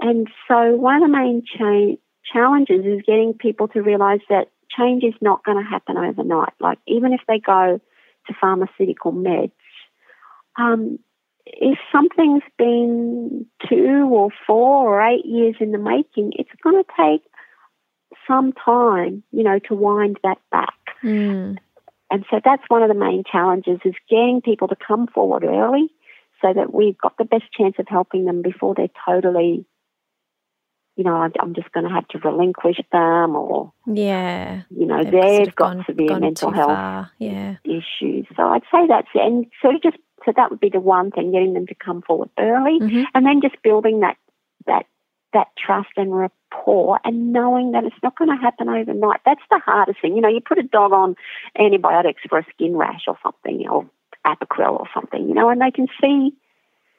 And 0.00 0.28
so 0.48 0.74
one 0.74 0.96
of 0.96 1.02
the 1.02 1.16
main 1.16 1.42
cha- 1.44 2.00
challenges 2.32 2.84
is 2.84 3.02
getting 3.06 3.34
people 3.34 3.68
to 3.68 3.82
realize 3.82 4.20
that 4.28 4.48
change 4.76 5.04
is 5.04 5.14
not 5.20 5.44
going 5.44 5.62
to 5.62 5.68
happen 5.68 5.96
overnight. 5.96 6.52
Like 6.60 6.78
even 6.86 7.12
if 7.12 7.20
they 7.28 7.38
go 7.38 7.80
to 8.26 8.34
pharmaceutical 8.40 9.12
meds, 9.12 9.52
um, 10.56 10.98
if 11.44 11.78
something's 11.90 12.42
been 12.56 13.46
two 13.68 14.08
or 14.10 14.30
four 14.46 14.86
or 14.86 15.02
eight 15.02 15.24
years 15.24 15.56
in 15.60 15.72
the 15.72 15.78
making, 15.78 16.32
it's 16.36 16.50
going 16.62 16.82
to 16.82 16.90
take 16.96 17.22
some 18.26 18.52
time, 18.52 19.22
you 19.32 19.42
know, 19.42 19.58
to 19.58 19.74
wind 19.74 20.18
that 20.22 20.38
back. 20.50 20.74
Mm. 21.02 21.58
And 22.10 22.24
so 22.30 22.40
that's 22.44 22.62
one 22.68 22.82
of 22.82 22.88
the 22.88 22.94
main 22.94 23.24
challenges 23.30 23.80
is 23.84 23.94
getting 24.08 24.40
people 24.44 24.68
to 24.68 24.76
come 24.76 25.06
forward 25.06 25.44
early 25.44 25.88
so 26.40 26.52
that 26.52 26.74
we've 26.74 26.98
got 26.98 27.16
the 27.16 27.24
best 27.24 27.44
chance 27.56 27.76
of 27.78 27.86
helping 27.88 28.24
them 28.24 28.42
before 28.42 28.74
they're 28.74 28.88
totally 29.06 29.64
you 30.96 31.04
know, 31.04 31.14
I'm 31.16 31.54
just 31.54 31.72
going 31.72 31.86
to 31.86 31.92
have 31.92 32.06
to 32.08 32.18
relinquish 32.18 32.78
them, 32.92 33.34
or 33.34 33.72
yeah, 33.86 34.62
you 34.70 34.86
know, 34.86 35.02
they've, 35.02 35.12
they've 35.12 35.36
sort 35.36 35.48
of 35.48 35.54
got 35.54 35.76
gone, 35.76 35.84
severe 35.86 36.18
mental 36.18 36.50
health 36.50 37.08
yeah. 37.18 37.56
issues. 37.64 38.26
So 38.36 38.42
I'd 38.42 38.62
say 38.70 38.86
that's 38.88 39.08
and 39.14 39.46
sort 39.62 39.76
of 39.76 39.82
just 39.82 39.96
so 40.24 40.32
that 40.36 40.50
would 40.50 40.60
be 40.60 40.68
the 40.68 40.80
one 40.80 41.10
thing, 41.10 41.32
getting 41.32 41.54
them 41.54 41.66
to 41.66 41.74
come 41.74 42.02
forward 42.02 42.28
early, 42.38 42.78
mm-hmm. 42.78 43.04
and 43.14 43.24
then 43.24 43.40
just 43.40 43.62
building 43.62 44.00
that 44.00 44.16
that 44.66 44.84
that 45.32 45.48
trust 45.56 45.88
and 45.96 46.14
rapport, 46.14 47.00
and 47.04 47.32
knowing 47.32 47.72
that 47.72 47.84
it's 47.84 47.96
not 48.02 48.18
going 48.18 48.30
to 48.30 48.42
happen 48.42 48.68
overnight. 48.68 49.20
That's 49.24 49.40
the 49.50 49.60
hardest 49.64 50.02
thing. 50.02 50.14
You 50.14 50.20
know, 50.20 50.28
you 50.28 50.40
put 50.46 50.58
a 50.58 50.62
dog 50.62 50.92
on 50.92 51.16
antibiotics 51.58 52.20
for 52.28 52.38
a 52.38 52.46
skin 52.54 52.76
rash 52.76 53.04
or 53.06 53.16
something, 53.22 53.66
or 53.66 53.88
Apoquel 54.26 54.78
or 54.78 54.88
something, 54.92 55.26
you 55.26 55.34
know, 55.34 55.48
and 55.48 55.60
they 55.60 55.70
can 55.70 55.88
see 56.02 56.32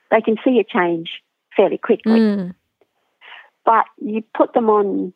they 0.10 0.22
can 0.22 0.38
see 0.44 0.60
a 0.60 0.64
change 0.64 1.22
fairly 1.56 1.78
quickly. 1.78 2.20
Mm 2.20 2.56
but 3.66 3.86
you 4.02 4.24
put 4.36 4.54
them 4.54 4.70
on 4.70 5.14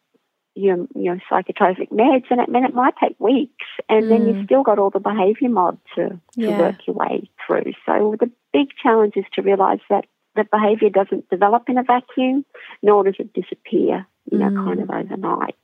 your, 0.55 0.87
your 0.95 1.21
psychotropic 1.29 1.89
meds, 1.91 2.25
and 2.29 2.41
it, 2.41 2.49
mean, 2.49 2.65
it 2.65 2.73
might 2.73 2.95
take 3.01 3.19
weeks, 3.19 3.65
and 3.87 4.05
mm. 4.05 4.09
then 4.09 4.27
you've 4.27 4.37
mm. 4.37 4.45
still 4.45 4.63
got 4.63 4.79
all 4.79 4.89
the 4.89 4.99
behaviour 4.99 5.49
mod 5.49 5.77
to, 5.95 6.09
to 6.09 6.19
yeah. 6.35 6.57
work 6.59 6.75
your 6.87 6.95
way 6.95 7.29
through. 7.45 7.73
So 7.85 8.15
the 8.19 8.31
big 8.53 8.69
challenge 8.81 9.13
is 9.15 9.25
to 9.33 9.41
realise 9.41 9.81
that 9.89 10.05
the 10.35 10.45
behaviour 10.45 10.89
doesn't 10.89 11.29
develop 11.29 11.69
in 11.69 11.77
a 11.77 11.83
vacuum, 11.83 12.45
nor 12.81 13.03
does 13.03 13.15
it 13.19 13.33
disappear, 13.33 14.05
you 14.31 14.37
know, 14.37 14.49
mm. 14.49 14.65
kind 14.65 14.81
of 14.81 14.89
overnight. 14.89 15.55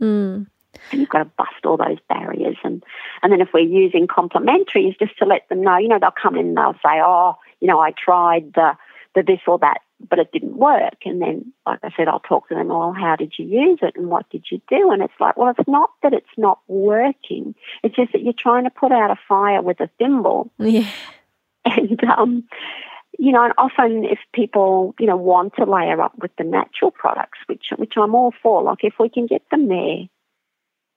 Mm. 0.00 0.46
And 0.90 1.00
you've 1.00 1.08
got 1.08 1.18
to 1.18 1.30
bust 1.36 1.64
all 1.64 1.76
those 1.76 1.98
barriers. 2.08 2.56
And, 2.64 2.82
and 3.22 3.32
then 3.32 3.40
if 3.40 3.48
we're 3.54 3.60
using 3.60 4.06
complementaries, 4.08 4.98
just 4.98 5.16
to 5.18 5.24
let 5.24 5.48
them 5.48 5.62
know, 5.62 5.76
you 5.76 5.88
know, 5.88 5.98
they'll 6.00 6.10
come 6.10 6.36
in 6.36 6.48
and 6.48 6.56
they'll 6.56 6.74
say, 6.74 7.00
oh, 7.00 7.36
you 7.60 7.68
know, 7.68 7.78
I 7.78 7.92
tried 7.92 8.52
the, 8.54 8.76
the 9.14 9.22
this 9.22 9.40
or 9.46 9.58
that, 9.58 9.78
but 10.08 10.18
it 10.18 10.32
didn't 10.32 10.56
work. 10.56 10.98
And 11.04 11.20
then, 11.20 11.52
like 11.66 11.80
I 11.82 11.90
said, 11.96 12.08
I'll 12.08 12.20
talk 12.20 12.48
to 12.48 12.54
them, 12.54 12.68
well, 12.68 12.92
how 12.92 13.16
did 13.16 13.34
you 13.38 13.46
use 13.46 13.78
it 13.82 13.94
and 13.96 14.08
what 14.08 14.28
did 14.30 14.46
you 14.50 14.60
do? 14.68 14.90
And 14.90 15.02
it's 15.02 15.14
like, 15.20 15.36
well, 15.36 15.54
it's 15.56 15.68
not 15.68 15.90
that 16.02 16.12
it's 16.12 16.26
not 16.36 16.58
working. 16.68 17.54
It's 17.82 17.96
just 17.96 18.12
that 18.12 18.22
you're 18.22 18.34
trying 18.36 18.64
to 18.64 18.70
put 18.70 18.92
out 18.92 19.10
a 19.10 19.18
fire 19.28 19.62
with 19.62 19.80
a 19.80 19.88
thimble. 19.98 20.50
Yeah. 20.58 20.88
And, 21.64 22.02
um, 22.04 22.44
you 23.18 23.32
know, 23.32 23.44
and 23.44 23.54
often 23.56 24.04
if 24.04 24.18
people, 24.32 24.94
you 24.98 25.06
know, 25.06 25.16
want 25.16 25.54
to 25.56 25.64
layer 25.64 26.00
up 26.00 26.12
with 26.20 26.32
the 26.36 26.44
natural 26.44 26.90
products, 26.90 27.38
which 27.46 27.66
which 27.76 27.94
I'm 27.96 28.14
all 28.14 28.34
for, 28.42 28.62
like 28.62 28.82
if 28.82 28.94
we 28.98 29.08
can 29.08 29.26
get 29.26 29.42
them 29.50 29.68
there 29.68 30.08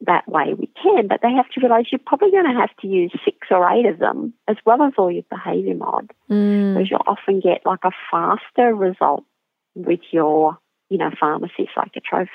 that 0.01 0.27
way, 0.27 0.53
we 0.53 0.69
can. 0.81 1.07
But 1.07 1.21
they 1.23 1.31
have 1.33 1.49
to 1.49 1.59
realise 1.61 1.87
you're 1.91 1.99
probably 2.05 2.31
going 2.31 2.45
to 2.45 2.59
have 2.59 2.75
to 2.81 2.87
use 2.87 3.11
six 3.25 3.47
or 3.49 3.67
eight 3.71 3.85
of 3.85 3.99
them 3.99 4.33
as 4.47 4.57
well 4.65 4.81
as 4.83 4.93
all 4.97 5.11
your 5.11 5.23
behaviour 5.29 5.75
mod, 5.75 6.11
Mm. 6.29 6.73
because 6.75 6.91
you'll 6.91 7.03
often 7.07 7.39
get 7.39 7.65
like 7.65 7.83
a 7.83 7.91
faster 8.11 8.75
result 8.75 9.23
with 9.75 10.01
your, 10.11 10.57
you 10.89 10.97
know, 10.97 11.11
pharmacy 11.19 11.67
psychotropics. 11.75 12.27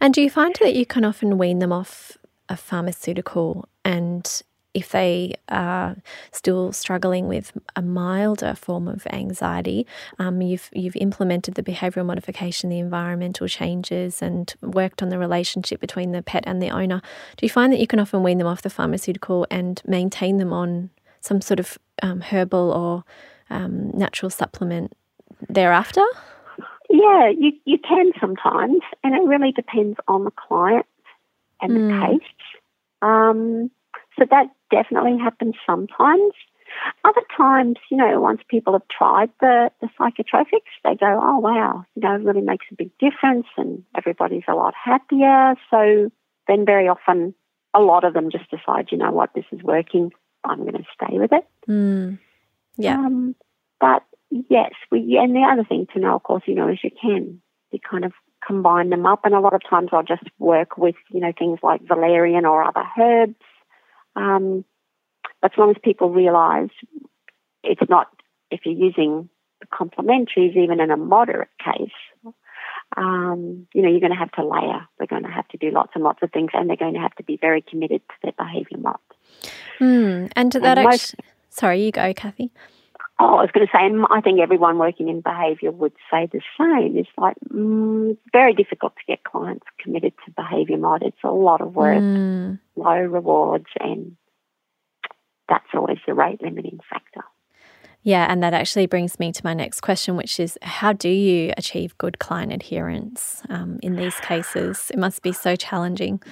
And 0.00 0.14
do 0.14 0.22
you 0.22 0.30
find 0.30 0.54
that 0.60 0.74
you 0.74 0.86
can 0.86 1.04
often 1.04 1.36
wean 1.38 1.58
them 1.58 1.72
off 1.72 2.16
a 2.48 2.56
pharmaceutical 2.56 3.68
and 3.84 4.42
if 4.74 4.90
they 4.90 5.34
are 5.48 5.96
still 6.32 6.72
struggling 6.72 7.26
with 7.26 7.52
a 7.74 7.82
milder 7.82 8.54
form 8.54 8.86
of 8.88 9.06
anxiety, 9.10 9.86
um, 10.18 10.40
you've 10.40 10.68
you've 10.72 10.96
implemented 10.96 11.54
the 11.54 11.62
behavioural 11.62 12.06
modification, 12.06 12.70
the 12.70 12.78
environmental 12.78 13.48
changes, 13.48 14.22
and 14.22 14.54
worked 14.62 15.02
on 15.02 15.08
the 15.08 15.18
relationship 15.18 15.80
between 15.80 16.12
the 16.12 16.22
pet 16.22 16.44
and 16.46 16.62
the 16.62 16.70
owner. 16.70 17.00
Do 17.36 17.46
you 17.46 17.50
find 17.50 17.72
that 17.72 17.80
you 17.80 17.86
can 17.86 17.98
often 18.00 18.22
wean 18.22 18.38
them 18.38 18.46
off 18.46 18.62
the 18.62 18.70
pharmaceutical 18.70 19.46
and 19.50 19.82
maintain 19.86 20.36
them 20.36 20.52
on 20.52 20.90
some 21.20 21.40
sort 21.40 21.60
of 21.60 21.78
um, 22.02 22.20
herbal 22.20 22.70
or 22.70 23.04
um, 23.50 23.90
natural 23.94 24.30
supplement 24.30 24.92
thereafter? 25.48 26.04
Yeah, 26.90 27.30
you, 27.30 27.52
you 27.64 27.78
can 27.78 28.12
sometimes, 28.20 28.80
and 29.04 29.14
it 29.14 29.22
really 29.22 29.52
depends 29.52 29.98
on 30.08 30.24
the 30.24 30.30
client 30.30 30.86
and 31.60 31.76
the 31.76 31.80
Mm. 31.80 32.10
case. 32.18 32.28
Um, 33.02 33.70
so 34.18 34.24
that 34.30 34.46
definitely 34.70 35.18
happens 35.18 35.54
sometimes. 35.66 36.32
Other 37.04 37.22
times, 37.36 37.76
you 37.90 37.96
know, 37.96 38.20
once 38.20 38.40
people 38.48 38.74
have 38.74 38.86
tried 38.88 39.30
the, 39.40 39.70
the 39.80 39.88
psychotropics, 39.98 40.70
they 40.84 40.94
go, 40.94 41.18
oh, 41.22 41.38
wow, 41.38 41.84
you 41.94 42.02
know, 42.02 42.14
it 42.14 42.22
really 42.22 42.42
makes 42.42 42.66
a 42.70 42.74
big 42.74 42.90
difference 42.98 43.46
and 43.56 43.82
everybody's 43.96 44.44
a 44.48 44.54
lot 44.54 44.74
happier. 44.74 45.54
So 45.70 46.10
then 46.46 46.66
very 46.66 46.88
often, 46.88 47.34
a 47.74 47.80
lot 47.80 48.04
of 48.04 48.14
them 48.14 48.30
just 48.30 48.50
decide, 48.50 48.88
you 48.90 48.98
know 48.98 49.10
what, 49.12 49.30
this 49.34 49.44
is 49.52 49.62
working. 49.62 50.12
I'm 50.44 50.60
going 50.60 50.72
to 50.74 50.84
stay 50.94 51.18
with 51.18 51.32
it. 51.32 51.46
Mm. 51.68 52.18
Yeah. 52.76 52.98
Um, 52.98 53.34
but 53.80 54.04
yes, 54.30 54.72
we 54.90 55.18
and 55.20 55.34
the 55.34 55.46
other 55.50 55.64
thing 55.64 55.86
to 55.92 56.00
know, 56.00 56.14
of 56.14 56.22
course, 56.22 56.42
you 56.46 56.54
know, 56.54 56.68
is 56.68 56.78
you 56.82 56.90
can 56.90 57.40
you 57.70 57.78
kind 57.78 58.04
of 58.04 58.12
combine 58.46 58.90
them 58.90 59.06
up, 59.06 59.20
and 59.24 59.34
a 59.34 59.40
lot 59.40 59.54
of 59.54 59.60
times 59.68 59.90
I'll 59.92 60.02
just 60.02 60.24
work 60.38 60.78
with 60.78 60.94
you 61.10 61.20
know 61.20 61.32
things 61.36 61.58
like 61.62 61.86
valerian 61.86 62.46
or 62.46 62.62
other 62.62 62.84
herbs. 62.98 63.34
Um, 64.18 64.64
but 65.40 65.52
as 65.52 65.58
long 65.58 65.70
as 65.70 65.76
people 65.82 66.10
realise 66.10 66.70
it's 67.62 67.88
not 67.88 68.08
if 68.50 68.60
you're 68.64 68.74
using 68.74 69.28
the 69.60 69.66
complementaries, 69.66 70.56
even 70.56 70.80
in 70.80 70.90
a 70.90 70.96
moderate 70.96 71.48
case. 71.62 71.90
Um, 72.96 73.66
you 73.74 73.82
know, 73.82 73.90
you're 73.90 74.00
going 74.00 74.12
to 74.12 74.18
have 74.18 74.32
to 74.32 74.46
layer. 74.46 74.86
They're 74.96 75.06
going 75.06 75.24
to 75.24 75.28
have 75.30 75.46
to 75.48 75.58
do 75.58 75.70
lots 75.70 75.92
and 75.94 76.02
lots 76.02 76.20
of 76.22 76.32
things, 76.32 76.50
and 76.54 76.68
they're 76.68 76.76
going 76.76 76.94
to 76.94 77.00
have 77.00 77.14
to 77.16 77.22
be 77.22 77.36
very 77.36 77.60
committed 77.60 78.00
to 78.08 78.14
their 78.22 78.32
behaviour 78.32 78.78
mod. 78.78 78.96
Mm. 79.78 80.32
And 80.34 80.52
that 80.52 80.78
And 80.78 80.88
most- 80.88 81.14
actually, 81.14 81.24
sorry, 81.50 81.84
you 81.84 81.92
go, 81.92 82.14
Kathy. 82.14 82.50
Oh, 83.20 83.36
I 83.38 83.42
was 83.42 83.50
going 83.52 83.66
to 83.66 83.72
say, 83.72 83.82
mm, 83.82 84.06
I 84.10 84.20
think 84.20 84.38
everyone 84.40 84.78
working 84.78 85.08
in 85.08 85.20
behaviour 85.20 85.72
would 85.72 85.92
say 86.10 86.28
the 86.32 86.40
same. 86.58 86.96
It's 86.96 87.08
like 87.16 87.36
mm, 87.52 88.12
it's 88.12 88.20
very 88.32 88.54
difficult 88.54 88.94
to 88.96 89.02
get 89.08 89.24
clients 89.24 89.66
committed 89.82 90.12
to 90.24 90.30
behaviour 90.32 90.78
mod. 90.78 91.02
It's 91.02 91.16
a 91.24 91.30
lot 91.30 91.60
of 91.60 91.74
work, 91.74 91.98
Mm. 91.98 92.60
low 92.76 92.98
rewards, 93.00 93.66
and 93.80 94.16
that's 95.48 95.66
always 95.74 95.98
the 96.06 96.14
rate 96.14 96.40
limiting 96.42 96.78
factor. 96.88 97.24
Yeah, 98.02 98.26
and 98.30 98.42
that 98.42 98.54
actually 98.54 98.86
brings 98.86 99.18
me 99.18 99.32
to 99.32 99.40
my 99.44 99.54
next 99.54 99.80
question, 99.80 100.16
which 100.16 100.38
is 100.38 100.56
how 100.62 100.92
do 100.92 101.08
you 101.08 101.52
achieve 101.56 101.98
good 101.98 102.20
client 102.20 102.52
adherence 102.52 103.42
um, 103.48 103.80
in 103.82 103.96
these 103.96 104.14
cases? 104.20 104.90
It 104.92 104.98
must 104.98 105.22
be 105.22 105.32
so 105.32 105.56
challenging. 105.56 106.22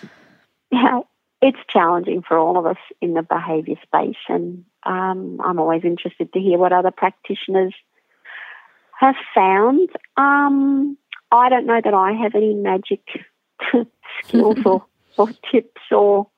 Yeah, 0.70 1.00
it's 1.42 1.58
challenging 1.68 2.22
for 2.22 2.38
all 2.38 2.56
of 2.58 2.66
us 2.66 2.78
in 3.00 3.14
the 3.14 3.22
behaviour 3.22 3.74
space, 3.82 4.16
and 4.28 4.64
um, 4.86 5.40
I'm 5.44 5.58
always 5.58 5.84
interested 5.84 6.32
to 6.32 6.40
hear 6.40 6.58
what 6.58 6.72
other 6.72 6.90
practitioners 6.90 7.74
have 8.98 9.16
found. 9.34 9.90
Um, 10.16 10.96
I 11.30 11.48
don't 11.48 11.66
know 11.66 11.80
that 11.82 11.94
I 11.94 12.12
have 12.12 12.34
any 12.34 12.54
magic 12.54 13.00
skills 14.24 14.58
or, 14.64 14.86
or 15.16 15.28
tips 15.50 15.82
or 15.90 16.28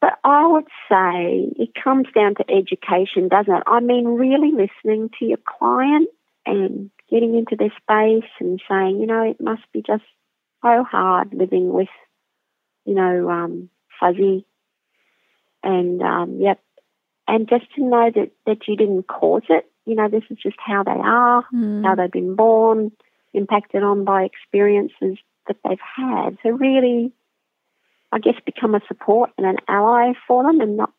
but 0.00 0.18
I 0.24 0.46
would 0.46 0.66
say 0.88 1.52
it 1.56 1.70
comes 1.74 2.06
down 2.14 2.34
to 2.36 2.50
education, 2.50 3.28
doesn't 3.28 3.52
it? 3.52 3.62
I 3.66 3.80
mean, 3.80 4.06
really 4.06 4.50
listening 4.50 5.10
to 5.18 5.26
your 5.26 5.38
client 5.44 6.08
and 6.46 6.90
getting 7.10 7.34
into 7.34 7.56
their 7.56 7.72
space 7.82 8.30
and 8.40 8.62
saying, 8.68 8.98
you 8.98 9.06
know, 9.06 9.22
it 9.22 9.40
must 9.40 9.62
be 9.72 9.82
just 9.86 10.04
so 10.62 10.84
hard 10.84 11.34
living 11.34 11.70
with, 11.72 11.88
you 12.86 12.94
know, 12.94 13.28
um, 13.28 13.68
fuzzy 13.98 14.46
and, 15.62 16.02
um, 16.02 16.40
yep. 16.40 16.60
And 17.28 17.48
just 17.48 17.66
to 17.76 17.82
know 17.82 18.10
that, 18.14 18.30
that 18.46 18.66
you 18.66 18.76
didn't 18.76 19.04
cause 19.06 19.42
it, 19.48 19.70
you 19.86 19.94
know, 19.94 20.08
this 20.08 20.24
is 20.30 20.38
just 20.42 20.56
how 20.58 20.82
they 20.82 20.90
are, 20.90 21.44
Mm. 21.54 21.84
how 21.84 21.94
they've 21.94 22.10
been 22.10 22.34
born, 22.34 22.92
impacted 23.32 23.82
on 23.82 24.04
by 24.04 24.24
experiences 24.24 25.18
that 25.46 25.56
they've 25.64 25.78
had. 25.96 26.38
So 26.42 26.50
really, 26.50 27.12
I 28.12 28.18
guess 28.18 28.34
become 28.44 28.74
a 28.74 28.80
support 28.88 29.30
and 29.38 29.46
an 29.46 29.56
ally 29.68 30.12
for 30.26 30.42
them, 30.42 30.60
and 30.60 30.76
not 30.76 30.92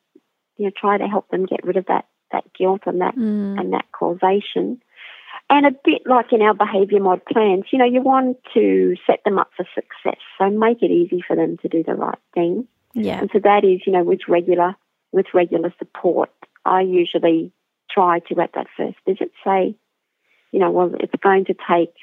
you 0.58 0.66
know 0.66 0.72
try 0.76 0.98
to 0.98 1.08
help 1.08 1.30
them 1.30 1.46
get 1.46 1.66
rid 1.66 1.78
of 1.78 1.86
that 1.88 2.06
that 2.32 2.46
guilt 2.54 2.82
and 2.86 3.02
that 3.02 3.16
Mm. 3.16 3.60
and 3.60 3.74
that 3.74 3.92
causation. 3.92 4.82
And 5.50 5.66
a 5.66 5.72
bit 5.72 6.04
like 6.06 6.32
in 6.32 6.42
our 6.42 6.54
behaviour 6.54 7.02
mod 7.02 7.26
plans, 7.26 7.66
you 7.72 7.80
know, 7.80 7.86
you 7.86 8.02
want 8.02 8.38
to 8.54 8.96
set 9.06 9.22
them 9.26 9.38
up 9.38 9.52
for 9.56 9.66
success. 9.76 10.20
So 10.38 10.50
make 10.50 10.82
it 10.82 10.92
easy 10.92 11.22
for 11.26 11.36
them 11.36 11.58
to 11.58 11.68
do 11.68 11.84
the 11.84 11.96
right 11.96 12.18
thing. 12.34 12.68
Yeah. 12.94 13.20
And 13.20 13.30
so 13.34 13.40
that 13.40 13.66
is, 13.66 13.82
you 13.86 13.92
know, 13.92 14.04
with 14.04 14.22
regular 14.30 14.76
with 15.12 15.28
regular 15.34 15.74
support, 15.78 16.32
I 16.66 16.82
usually 16.82 17.51
try 17.89 18.20
to 18.20 18.39
at 18.41 18.53
that 18.53 18.68
first 18.78 18.97
visit 19.07 19.32
say, 19.43 19.76
you 20.51 20.59
know, 20.59 20.72
well, 20.72 20.91
it's 20.99 21.14
going 21.22 21.45
to 21.45 21.53
take. 21.70 21.93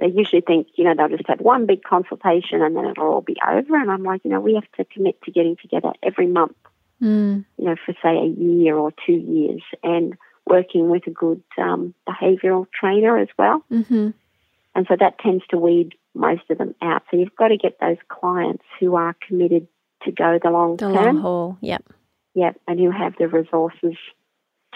They 0.00 0.08
usually 0.08 0.40
think, 0.42 0.68
you 0.76 0.84
know, 0.84 0.94
they'll 0.96 1.16
just 1.16 1.28
have 1.28 1.40
one 1.40 1.66
big 1.66 1.82
consultation 1.82 2.62
and 2.62 2.76
then 2.76 2.84
it'll 2.86 3.06
all 3.06 3.20
be 3.20 3.36
over. 3.46 3.76
And 3.80 3.90
I'm 3.90 4.02
like, 4.02 4.22
you 4.24 4.30
know, 4.30 4.40
we 4.40 4.54
have 4.54 4.70
to 4.76 4.84
commit 4.84 5.22
to 5.22 5.30
getting 5.30 5.56
together 5.60 5.92
every 6.02 6.26
month, 6.26 6.56
Mm. 7.02 7.44
you 7.58 7.64
know, 7.64 7.76
for 7.84 7.92
say 8.02 8.16
a 8.16 8.24
year 8.26 8.76
or 8.76 8.92
two 9.04 9.12
years, 9.12 9.62
and 9.82 10.14
working 10.46 10.88
with 10.88 11.06
a 11.06 11.10
good 11.10 11.42
um, 11.58 11.94
behavioural 12.08 12.66
trainer 12.78 13.18
as 13.18 13.28
well. 13.38 13.64
hmm 13.68 14.10
And 14.74 14.86
so 14.88 14.96
that 14.98 15.18
tends 15.18 15.44
to 15.48 15.56
weed 15.58 15.94
most 16.14 16.42
of 16.50 16.58
them 16.58 16.74
out. 16.82 17.02
So 17.10 17.16
you've 17.16 17.34
got 17.36 17.48
to 17.48 17.56
get 17.56 17.78
those 17.80 17.96
clients 18.08 18.64
who 18.78 18.94
are 18.94 19.14
committed 19.26 19.66
to 20.04 20.12
go 20.12 20.38
the 20.42 20.50
long 20.50 20.76
The 20.76 20.86
term. 20.92 20.94
long 21.16 21.18
haul. 21.18 21.58
Yep. 21.60 21.84
Yep, 22.34 22.60
and 22.66 22.80
who 22.80 22.90
have 22.90 23.14
the 23.18 23.28
resources, 23.28 23.96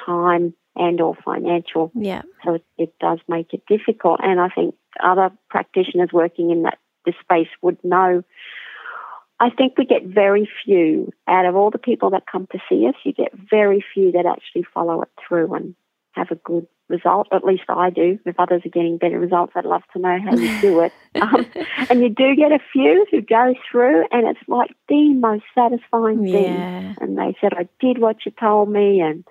time, 0.04 0.54
and 0.76 1.00
or 1.00 1.16
financial. 1.24 1.90
Yeah. 1.94 2.22
So 2.44 2.54
it, 2.54 2.64
it 2.76 2.94
does 3.00 3.18
make 3.28 3.52
it 3.52 3.62
difficult. 3.66 4.20
And 4.22 4.40
I 4.40 4.48
think 4.48 4.74
other 5.02 5.30
practitioners 5.50 6.10
working 6.12 6.50
in 6.50 6.62
that 6.62 6.78
this 7.04 7.16
space 7.20 7.48
would 7.62 7.82
know. 7.82 8.22
I 9.40 9.50
think 9.50 9.78
we 9.78 9.86
get 9.86 10.04
very 10.04 10.48
few 10.64 11.12
out 11.26 11.46
of 11.46 11.56
all 11.56 11.70
the 11.70 11.78
people 11.78 12.10
that 12.10 12.30
come 12.30 12.46
to 12.52 12.58
see 12.68 12.86
us. 12.86 12.94
You 13.04 13.12
get 13.12 13.32
very 13.34 13.84
few 13.94 14.12
that 14.12 14.26
actually 14.26 14.64
follow 14.74 15.02
it 15.02 15.10
through 15.26 15.54
and 15.54 15.74
have 16.18 16.30
a 16.30 16.34
good 16.36 16.66
result. 16.88 17.28
At 17.32 17.44
least 17.44 17.64
I 17.68 17.90
do. 17.90 18.18
If 18.26 18.38
others 18.38 18.62
are 18.64 18.68
getting 18.70 18.98
better 18.98 19.18
results, 19.18 19.52
I'd 19.56 19.64
love 19.64 19.82
to 19.92 19.98
know 19.98 20.18
how 20.22 20.36
you 20.36 20.50
do 20.60 20.80
it. 20.80 20.92
Um, 21.20 21.46
and 21.90 22.00
you 22.00 22.10
do 22.10 22.36
get 22.36 22.52
a 22.52 22.60
few 22.72 23.04
who 23.10 23.20
go 23.22 23.52
through, 23.68 24.04
and 24.12 24.28
it's 24.28 24.38
like 24.46 24.70
the 24.88 25.14
most 25.14 25.42
satisfying 25.52 26.22
thing. 26.30 26.94
And 27.00 27.18
they 27.18 27.34
said, 27.40 27.54
"I 27.54 27.68
did 27.80 27.98
what 27.98 28.24
you 28.24 28.30
told 28.38 28.70
me," 28.70 29.00
and 29.00 29.24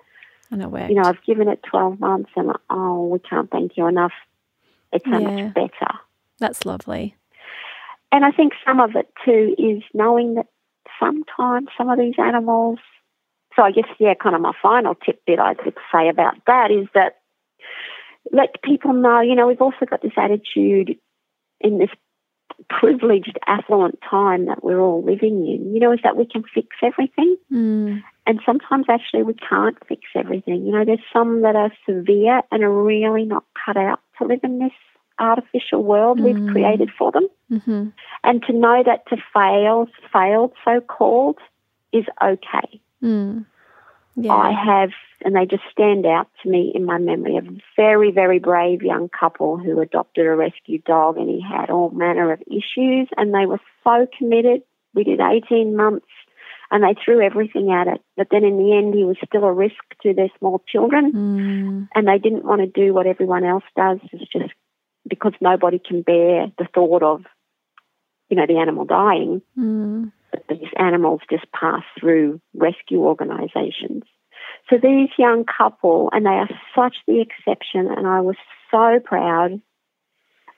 And 0.50 0.62
it 0.62 0.70
worked. 0.70 0.90
you 0.90 0.96
know, 0.96 1.04
I've 1.04 1.22
given 1.24 1.48
it 1.48 1.62
12 1.62 1.98
months 1.98 2.30
and 2.36 2.52
oh, 2.68 3.06
we 3.06 3.20
can't 3.20 3.50
thank 3.50 3.78
you 3.78 3.86
enough. 3.86 4.12
It's 4.92 5.04
so 5.06 5.12
Yeah. 5.12 5.20
much 5.20 5.54
better. 5.54 5.92
That's 6.40 6.66
lovely. 6.66 7.14
And 8.12 8.22
I 8.24 8.32
think 8.32 8.52
some 8.66 8.80
of 8.80 8.94
it 8.94 9.10
too 9.24 9.54
is 9.58 9.82
knowing 9.94 10.34
that 10.34 10.46
sometimes 11.00 11.68
some 11.76 11.88
of 11.88 11.98
these 11.98 12.14
animals, 12.18 12.78
so 13.58 13.64
I 13.64 13.72
guess, 13.72 13.88
yeah, 13.98 14.14
kind 14.14 14.36
of 14.36 14.40
my 14.40 14.52
final 14.62 14.94
tip 14.94 15.20
bit 15.26 15.40
I 15.40 15.54
could 15.54 15.74
say 15.92 16.08
about 16.08 16.36
that 16.46 16.70
is 16.70 16.86
that 16.94 17.16
let 18.30 18.62
people 18.62 18.92
know, 18.92 19.20
you 19.20 19.34
know, 19.34 19.48
we've 19.48 19.60
also 19.60 19.84
got 19.84 20.00
this 20.00 20.12
attitude 20.16 20.96
in 21.60 21.78
this 21.78 21.90
privileged, 22.70 23.36
affluent 23.46 23.98
time 24.08 24.46
that 24.46 24.62
we're 24.62 24.80
all 24.80 25.02
living 25.02 25.46
in, 25.46 25.74
you 25.74 25.80
know, 25.80 25.92
is 25.92 26.00
that 26.04 26.16
we 26.16 26.24
can 26.24 26.44
fix 26.54 26.68
everything. 26.82 27.36
Mm. 27.52 28.02
And 28.26 28.40
sometimes 28.46 28.86
actually 28.88 29.24
we 29.24 29.34
can't 29.34 29.76
fix 29.88 30.02
everything. 30.14 30.66
You 30.66 30.72
know, 30.72 30.84
there's 30.84 31.02
some 31.12 31.42
that 31.42 31.56
are 31.56 31.72
severe 31.84 32.42
and 32.52 32.62
are 32.62 32.82
really 32.84 33.24
not 33.24 33.44
cut 33.64 33.76
out 33.76 34.00
to 34.18 34.26
live 34.26 34.40
in 34.44 34.60
this 34.60 34.72
artificial 35.18 35.82
world 35.82 36.20
we've 36.20 36.36
Mm. 36.36 36.52
created 36.52 36.90
for 36.96 37.10
them. 37.10 37.26
hmm 37.48 37.88
And 38.22 38.42
to 38.44 38.52
know 38.52 38.84
that 38.84 39.06
to 39.08 39.16
fail, 39.34 39.88
failed 40.12 40.52
so 40.64 40.80
called, 40.80 41.38
is 41.92 42.04
okay. 42.22 42.80
Mm. 43.02 43.46
Yeah. 44.16 44.32
I 44.32 44.50
have, 44.50 44.90
and 45.24 45.36
they 45.36 45.46
just 45.46 45.62
stand 45.70 46.04
out 46.04 46.28
to 46.42 46.48
me 46.50 46.72
in 46.74 46.84
my 46.84 46.98
memory, 46.98 47.36
a 47.36 47.42
very, 47.76 48.10
very 48.10 48.40
brave 48.40 48.82
young 48.82 49.08
couple 49.08 49.58
who 49.58 49.80
adopted 49.80 50.26
a 50.26 50.34
rescue 50.34 50.78
dog 50.80 51.16
and 51.16 51.28
he 51.28 51.40
had 51.40 51.70
all 51.70 51.90
manner 51.90 52.32
of 52.32 52.42
issues 52.48 53.08
and 53.16 53.32
they 53.32 53.46
were 53.46 53.60
so 53.84 54.08
committed. 54.18 54.62
We 54.92 55.04
did 55.04 55.20
18 55.20 55.76
months 55.76 56.06
and 56.70 56.82
they 56.82 57.00
threw 57.02 57.20
everything 57.24 57.70
at 57.70 57.86
it. 57.86 58.02
But 58.16 58.28
then 58.30 58.42
in 58.44 58.58
the 58.58 58.76
end, 58.76 58.94
he 58.94 59.04
was 59.04 59.16
still 59.24 59.44
a 59.44 59.52
risk 59.52 59.76
to 60.02 60.12
their 60.12 60.30
small 60.38 60.62
children 60.66 61.12
Mm. 61.12 61.88
and 61.94 62.08
they 62.08 62.18
didn't 62.18 62.44
want 62.44 62.60
to 62.60 62.66
do 62.66 62.92
what 62.92 63.06
everyone 63.06 63.44
else 63.44 63.64
does. 63.76 63.98
It's 64.12 64.30
just 64.32 64.52
because 65.08 65.32
nobody 65.40 65.78
can 65.78 66.02
bear 66.02 66.50
the 66.58 66.66
thought 66.74 67.02
of, 67.04 67.24
you 68.28 68.36
know, 68.36 68.46
the 68.46 68.58
animal 68.58 68.84
dying 68.84 69.42
Mm. 69.56 70.12
That 70.38 70.58
these 70.58 70.70
animals 70.76 71.20
just 71.30 71.50
pass 71.52 71.82
through 71.98 72.40
rescue 72.54 73.00
organisations. 73.00 74.04
So 74.70 74.76
these 74.76 75.08
young 75.18 75.44
couple, 75.44 76.10
and 76.12 76.26
they 76.26 76.30
are 76.30 76.48
such 76.74 76.96
the 77.06 77.20
exception, 77.20 77.88
and 77.88 78.06
I 78.06 78.20
was 78.20 78.36
so 78.70 79.00
proud. 79.04 79.60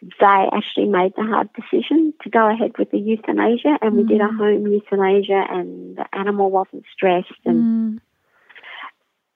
They 0.02 0.48
actually 0.52 0.86
made 0.86 1.12
the 1.16 1.24
hard 1.24 1.50
decision 1.52 2.14
to 2.22 2.30
go 2.30 2.50
ahead 2.50 2.72
with 2.78 2.90
the 2.90 2.98
euthanasia, 2.98 3.78
and 3.82 3.96
we 3.96 4.04
did 4.04 4.20
a 4.20 4.28
Mm. 4.28 4.38
home 4.38 4.66
euthanasia, 4.66 5.46
and 5.50 5.96
the 5.96 6.06
animal 6.14 6.50
wasn't 6.50 6.84
stressed. 6.92 7.40
And, 7.44 7.64
Mm. 7.64 8.00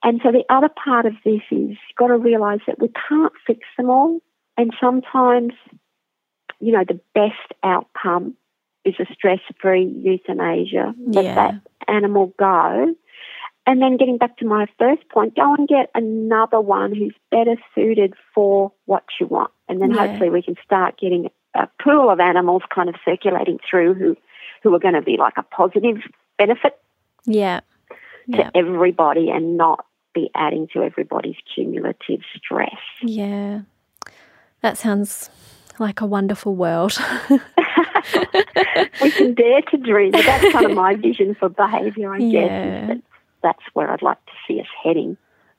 and 0.03 0.21
so 0.23 0.31
the 0.31 0.45
other 0.49 0.69
part 0.69 1.05
of 1.05 1.13
this 1.23 1.41
is 1.51 1.69
you've 1.69 1.95
got 1.97 2.07
to 2.07 2.17
realise 2.17 2.61
that 2.67 2.79
we 2.79 2.89
can't 3.07 3.33
fix 3.45 3.61
them 3.77 3.89
all, 3.89 4.21
and 4.57 4.73
sometimes, 4.79 5.53
you 6.59 6.71
know, 6.71 6.83
the 6.83 6.99
best 7.13 7.53
outcome 7.63 8.35
is 8.85 8.95
a 8.99 9.05
stress-free 9.13 9.85
euthanasia. 10.03 10.93
Let 11.05 11.25
Yeah. 11.25 11.35
that 11.35 11.55
animal 11.87 12.33
go. 12.37 12.95
And 13.67 13.81
then 13.81 13.97
getting 13.97 14.17
back 14.19 14.37
to 14.37 14.45
my 14.45 14.67
first 14.77 15.09
point, 15.09 15.35
go 15.35 15.55
and 15.55 15.67
get 15.67 15.89
another 15.95 16.61
one 16.61 16.93
who's 16.93 17.15
better 17.31 17.55
suited 17.73 18.13
for 18.33 18.71
what 18.85 19.03
you 19.19 19.25
want. 19.25 19.51
And 19.67 19.81
then 19.81 19.91
Yeah. 19.91 20.07
hopefully 20.07 20.29
we 20.29 20.43
can 20.43 20.55
start 20.63 20.97
getting 20.99 21.31
a 21.55 21.67
pool 21.81 22.09
of 22.11 22.19
animals 22.19 22.61
kind 22.69 22.89
of 22.89 22.95
circulating 23.03 23.59
through 23.67 23.95
who, 23.95 24.15
who 24.61 24.73
are 24.75 24.79
going 24.79 24.93
to 24.93 25.01
be 25.01 25.17
like 25.17 25.37
a 25.37 25.43
positive 25.43 25.97
benefit 26.37 26.79
Yeah. 27.25 27.61
to 28.31 28.37
Yeah. 28.37 28.49
everybody 28.53 29.31
and 29.31 29.57
not 29.57 29.85
be 30.13 30.29
adding 30.35 30.67
to 30.73 30.83
everybody's 30.83 31.37
cumulative 31.53 32.21
stress. 32.37 32.75
Yeah. 33.01 33.61
That 34.61 34.77
sounds 34.77 35.29
like 35.79 36.01
a 36.01 36.05
wonderful 36.05 36.55
world. 36.55 36.97
we 39.01 39.11
can 39.11 39.33
dare 39.33 39.61
to 39.61 39.77
dream. 39.77 40.11
But 40.11 40.25
that's 40.25 40.51
kind 40.51 40.65
of 40.65 40.73
my 40.73 40.95
vision 40.95 41.35
for 41.35 41.49
behaviour, 41.49 42.13
I 42.13 42.19
guess. 42.19 42.31
Yeah. 42.31 42.87
That 42.87 43.01
that's 43.41 43.63
where 43.73 43.91
I'd 43.91 44.01
like 44.01 44.23
to 44.25 44.31
see 44.47 44.59
us 44.59 44.67
heading. 44.83 45.17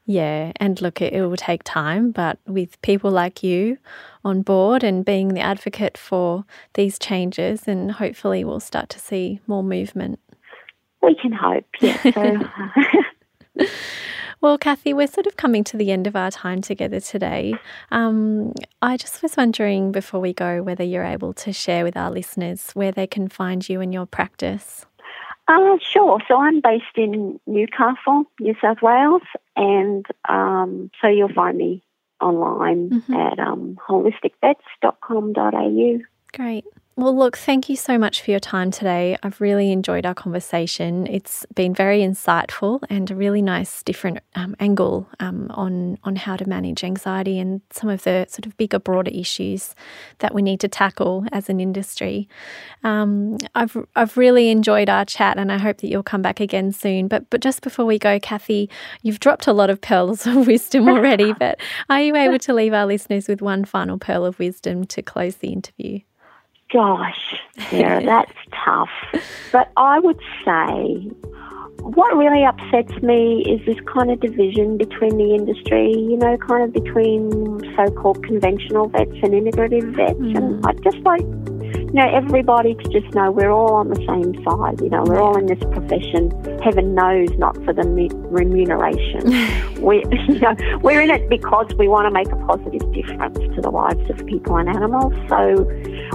Yeah, 0.08 0.52
and 0.56 0.80
look, 0.80 1.00
it, 1.00 1.12
it 1.12 1.26
will 1.26 1.36
take 1.36 1.64
time, 1.64 2.12
but 2.12 2.38
with 2.46 2.80
people 2.80 3.10
like 3.10 3.42
you 3.42 3.78
on 4.24 4.42
board 4.42 4.84
and 4.84 5.04
being 5.04 5.28
the 5.28 5.40
advocate 5.40 5.98
for 5.98 6.44
these 6.74 6.96
changes, 6.98 7.66
and 7.66 7.90
hopefully 7.90 8.44
we'll 8.44 8.60
start 8.60 8.88
to 8.90 9.00
see 9.00 9.40
more 9.48 9.64
movement. 9.64 10.20
We 11.02 11.16
can 11.16 11.32
hope, 11.32 11.66
yes. 11.80 12.00
So, 12.14 12.38
Well, 14.40 14.58
Kathy, 14.58 14.92
we're 14.94 15.06
sort 15.06 15.26
of 15.26 15.36
coming 15.36 15.64
to 15.64 15.76
the 15.76 15.90
end 15.90 16.06
of 16.06 16.14
our 16.14 16.30
time 16.30 16.60
together 16.60 17.00
today. 17.00 17.54
Um, 17.90 18.52
I 18.82 18.96
just 18.96 19.22
was 19.22 19.36
wondering 19.36 19.92
before 19.92 20.20
we 20.20 20.32
go 20.32 20.62
whether 20.62 20.84
you're 20.84 21.04
able 21.04 21.32
to 21.34 21.52
share 21.52 21.84
with 21.84 21.96
our 21.96 22.10
listeners 22.10 22.70
where 22.74 22.92
they 22.92 23.06
can 23.06 23.28
find 23.28 23.68
you 23.68 23.80
and 23.80 23.92
your 23.94 24.06
practice. 24.06 24.84
uh, 25.48 25.76
sure. 25.80 26.18
So 26.28 26.38
I'm 26.40 26.60
based 26.60 26.96
in 26.96 27.40
Newcastle, 27.46 28.24
New 28.40 28.54
South 28.60 28.82
Wales, 28.82 29.22
and 29.56 30.04
um, 30.28 30.90
so 31.00 31.08
you'll 31.08 31.32
find 31.32 31.56
me 31.56 31.82
online 32.20 32.90
Mhm. 32.90 33.32
at 33.32 33.38
um, 33.38 33.78
holisticvets.com.au. 33.88 35.98
Great. 36.36 36.64
Well, 36.98 37.14
look, 37.14 37.36
thank 37.36 37.68
you 37.68 37.76
so 37.76 37.98
much 37.98 38.22
for 38.22 38.30
your 38.30 38.40
time 38.40 38.70
today. 38.70 39.18
I've 39.22 39.38
really 39.38 39.70
enjoyed 39.70 40.06
our 40.06 40.14
conversation. 40.14 41.06
It's 41.06 41.44
been 41.54 41.74
very 41.74 42.00
insightful 42.00 42.80
and 42.88 43.10
a 43.10 43.14
really 43.14 43.42
nice, 43.42 43.82
different 43.82 44.20
um, 44.34 44.56
angle 44.60 45.06
um, 45.20 45.50
on 45.50 45.98
on 46.04 46.16
how 46.16 46.36
to 46.36 46.48
manage 46.48 46.82
anxiety 46.82 47.38
and 47.38 47.60
some 47.70 47.90
of 47.90 48.04
the 48.04 48.24
sort 48.30 48.46
of 48.46 48.56
bigger, 48.56 48.78
broader 48.78 49.10
issues 49.12 49.74
that 50.20 50.34
we 50.34 50.40
need 50.40 50.58
to 50.60 50.68
tackle 50.68 51.26
as 51.32 51.50
an 51.50 51.60
industry. 51.60 52.30
Um, 52.82 53.36
I've 53.54 53.76
I've 53.94 54.16
really 54.16 54.48
enjoyed 54.48 54.88
our 54.88 55.04
chat, 55.04 55.36
and 55.36 55.52
I 55.52 55.58
hope 55.58 55.82
that 55.82 55.88
you'll 55.88 56.02
come 56.02 56.22
back 56.22 56.40
again 56.40 56.72
soon. 56.72 57.08
But 57.08 57.28
but 57.28 57.42
just 57.42 57.60
before 57.60 57.84
we 57.84 57.98
go, 57.98 58.18
Kathy, 58.18 58.70
you've 59.02 59.20
dropped 59.20 59.46
a 59.46 59.52
lot 59.52 59.68
of 59.68 59.82
pearls 59.82 60.26
of 60.26 60.46
wisdom 60.46 60.88
already. 60.88 61.34
but 61.34 61.60
are 61.90 62.00
you 62.00 62.16
able 62.16 62.38
to 62.38 62.54
leave 62.54 62.72
our 62.72 62.86
listeners 62.86 63.28
with 63.28 63.42
one 63.42 63.66
final 63.66 63.98
pearl 63.98 64.24
of 64.24 64.38
wisdom 64.38 64.86
to 64.86 65.02
close 65.02 65.36
the 65.36 65.48
interview? 65.48 66.00
Gosh, 66.72 67.34
Sarah, 67.70 68.02
that's 68.04 68.32
tough. 68.64 68.90
But 69.52 69.70
I 69.76 69.98
would 70.00 70.18
say 70.44 71.10
what 71.80 72.16
really 72.16 72.44
upsets 72.44 73.00
me 73.02 73.42
is 73.42 73.64
this 73.64 73.78
kind 73.86 74.10
of 74.10 74.18
division 74.20 74.76
between 74.76 75.16
the 75.18 75.34
industry, 75.34 75.92
you 75.92 76.16
know, 76.16 76.36
kind 76.38 76.64
of 76.64 76.72
between 76.72 77.30
so 77.76 77.90
called 77.92 78.24
conventional 78.24 78.88
vets 78.88 79.12
and 79.22 79.32
integrative 79.32 79.94
vets. 79.94 80.18
And 80.18 80.62
mm. 80.62 80.66
I'd 80.66 80.82
just 80.82 80.98
like, 81.04 81.24
you 81.96 82.02
know, 82.02 82.14
everybody 82.14 82.74
to 82.74 82.88
just 82.90 83.14
know 83.14 83.30
we're 83.30 83.50
all 83.50 83.72
on 83.72 83.88
the 83.88 83.96
same 83.96 84.34
side. 84.44 84.82
You 84.82 84.90
know, 84.90 85.02
we're 85.06 85.18
all 85.18 85.38
in 85.38 85.46
this 85.46 85.58
profession, 85.72 86.30
heaven 86.62 86.94
knows, 86.94 87.30
not 87.38 87.56
for 87.64 87.72
the 87.72 87.88
remuneration. 88.28 89.32
we, 89.80 90.04
you 90.28 90.38
know, 90.40 90.54
we're 90.82 91.00
in 91.00 91.08
it 91.08 91.26
because 91.30 91.72
we 91.78 91.88
want 91.88 92.04
to 92.04 92.10
make 92.10 92.30
a 92.30 92.36
positive 92.44 92.84
difference 92.92 93.38
to 93.38 93.62
the 93.62 93.70
lives 93.70 94.10
of 94.10 94.26
people 94.26 94.58
and 94.58 94.68
animals. 94.68 95.14
So, 95.30 95.64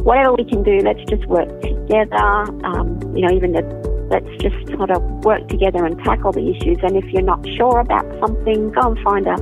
whatever 0.03 0.35
we 0.35 0.45
can 0.45 0.61
do, 0.61 0.81
let's 0.85 1.01
just 1.09 1.25
work 1.25 1.49
together. 1.61 2.15
Um, 2.61 3.01
you 3.15 3.25
know, 3.25 3.33
even 3.33 3.53
the, 3.53 3.65
let's 4.11 4.29
just 4.37 4.77
sort 4.77 4.91
of 4.91 5.01
work 5.25 5.47
together 5.47 5.83
and 5.83 5.97
tackle 6.03 6.31
the 6.31 6.45
issues. 6.47 6.77
And 6.83 6.95
if 6.95 7.05
you're 7.05 7.23
not 7.23 7.43
sure 7.57 7.79
about 7.79 8.05
something, 8.19 8.69
go 8.69 8.91
and 8.93 8.99
find 8.99 9.25
a, 9.25 9.33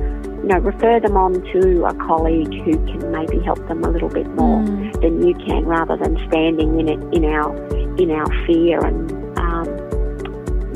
know, 0.50 0.58
refer 0.58 1.00
them 1.00 1.16
on 1.16 1.34
to 1.52 1.84
a 1.86 1.94
colleague 1.94 2.52
who 2.64 2.72
can 2.86 3.10
maybe 3.10 3.38
help 3.40 3.58
them 3.68 3.82
a 3.84 3.88
little 3.90 4.08
bit 4.08 4.26
more 4.34 4.60
Mm. 4.62 5.00
than 5.00 5.26
you 5.26 5.34
can, 5.34 5.64
rather 5.66 5.96
than 5.96 6.16
standing 6.28 6.78
in 6.80 6.88
it 6.88 7.00
in 7.14 7.24
our 7.24 7.54
in 7.96 8.10
our 8.10 8.26
fear 8.46 8.78
and. 8.84 9.19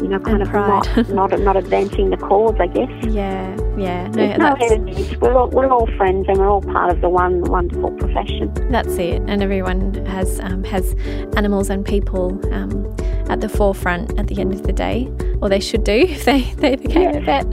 You 0.04 0.10
know, 0.10 0.18
kind 0.20 0.34
And 0.34 0.42
of 0.42 0.48
pride. 0.50 1.08
not, 1.08 1.08
not 1.32 1.40
not 1.40 1.56
advancing 1.56 2.10
the 2.10 2.18
cause, 2.18 2.54
I 2.60 2.66
guess. 2.66 2.90
Yeah, 3.04 3.56
yeah. 3.78 4.06
No, 4.08 4.12
There's 4.12 4.38
no 4.38 4.54
enemies. 4.60 5.16
We're 5.18 5.32
all, 5.34 5.48
we're 5.48 5.70
all 5.70 5.86
friends 5.96 6.26
and 6.28 6.36
we're 6.36 6.48
all 6.50 6.60
part 6.60 6.90
of 6.92 7.00
the 7.00 7.08
one 7.08 7.40
wonderful 7.44 7.90
profession. 7.92 8.52
that's 8.70 8.96
it. 8.96 9.22
And 9.26 9.42
everyone 9.42 9.94
has 10.04 10.40
um, 10.40 10.62
has 10.64 10.94
animals 11.38 11.70
and 11.70 11.86
people 11.86 12.38
um, 12.54 12.94
at 13.30 13.40
the 13.40 13.48
forefront 13.48 14.18
at 14.18 14.26
the 14.26 14.38
end 14.38 14.52
of 14.52 14.64
the 14.64 14.74
day, 14.74 15.10
or 15.40 15.48
they 15.48 15.60
should 15.60 15.84
do 15.84 15.92
if 16.16 16.26
they, 16.26 16.42
they 16.58 16.76
became 16.76 17.14
a 17.16 17.20
vet. 17.22 17.46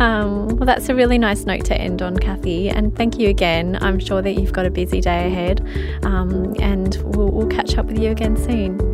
Um, 0.00 0.48
well, 0.56 0.66
that's 0.66 0.88
a 0.88 0.94
really 0.96 1.18
nice 1.18 1.44
note 1.46 1.64
to 1.66 1.74
end 1.80 2.02
on, 2.02 2.16
Kathy. 2.16 2.68
And 2.68 2.96
thank 2.96 3.20
you 3.20 3.28
again. 3.28 3.78
I'm 3.80 4.00
sure 4.00 4.20
that 4.22 4.32
you've 4.32 4.52
got 4.52 4.66
a 4.66 4.70
busy 4.70 5.00
day 5.00 5.28
ahead, 5.28 5.60
um, 6.02 6.56
and 6.58 6.96
we'll, 7.14 7.30
we'll 7.30 7.46
catch 7.46 7.78
up 7.78 7.86
with 7.86 7.98
you 8.00 8.10
again 8.10 8.36
soon. 8.36 8.91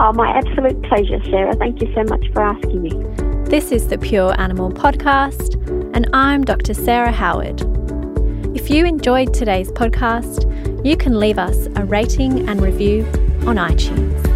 Oh, 0.00 0.12
my 0.12 0.28
absolute 0.30 0.82
pleasure, 0.82 1.22
Sarah. 1.24 1.54
Thank 1.54 1.80
you 1.80 1.92
so 1.94 2.02
much 2.04 2.26
for 2.32 2.42
asking 2.42 2.82
me. 2.82 2.90
This 3.48 3.70
is 3.70 3.88
the 3.88 3.98
Pure 3.98 4.40
Animal 4.40 4.70
Podcast, 4.70 5.54
and 5.94 6.08
I'm 6.12 6.42
Dr. 6.42 6.74
Sarah 6.74 7.12
Howard. 7.12 7.60
If 8.56 8.70
you 8.70 8.86
enjoyed 8.86 9.32
today's 9.32 9.70
podcast, 9.70 10.44
you 10.84 10.96
can 10.96 11.20
leave 11.20 11.38
us 11.38 11.66
a 11.76 11.84
rating 11.84 12.48
and 12.48 12.60
review 12.60 13.04
on 13.46 13.56
iTunes. 13.56 14.33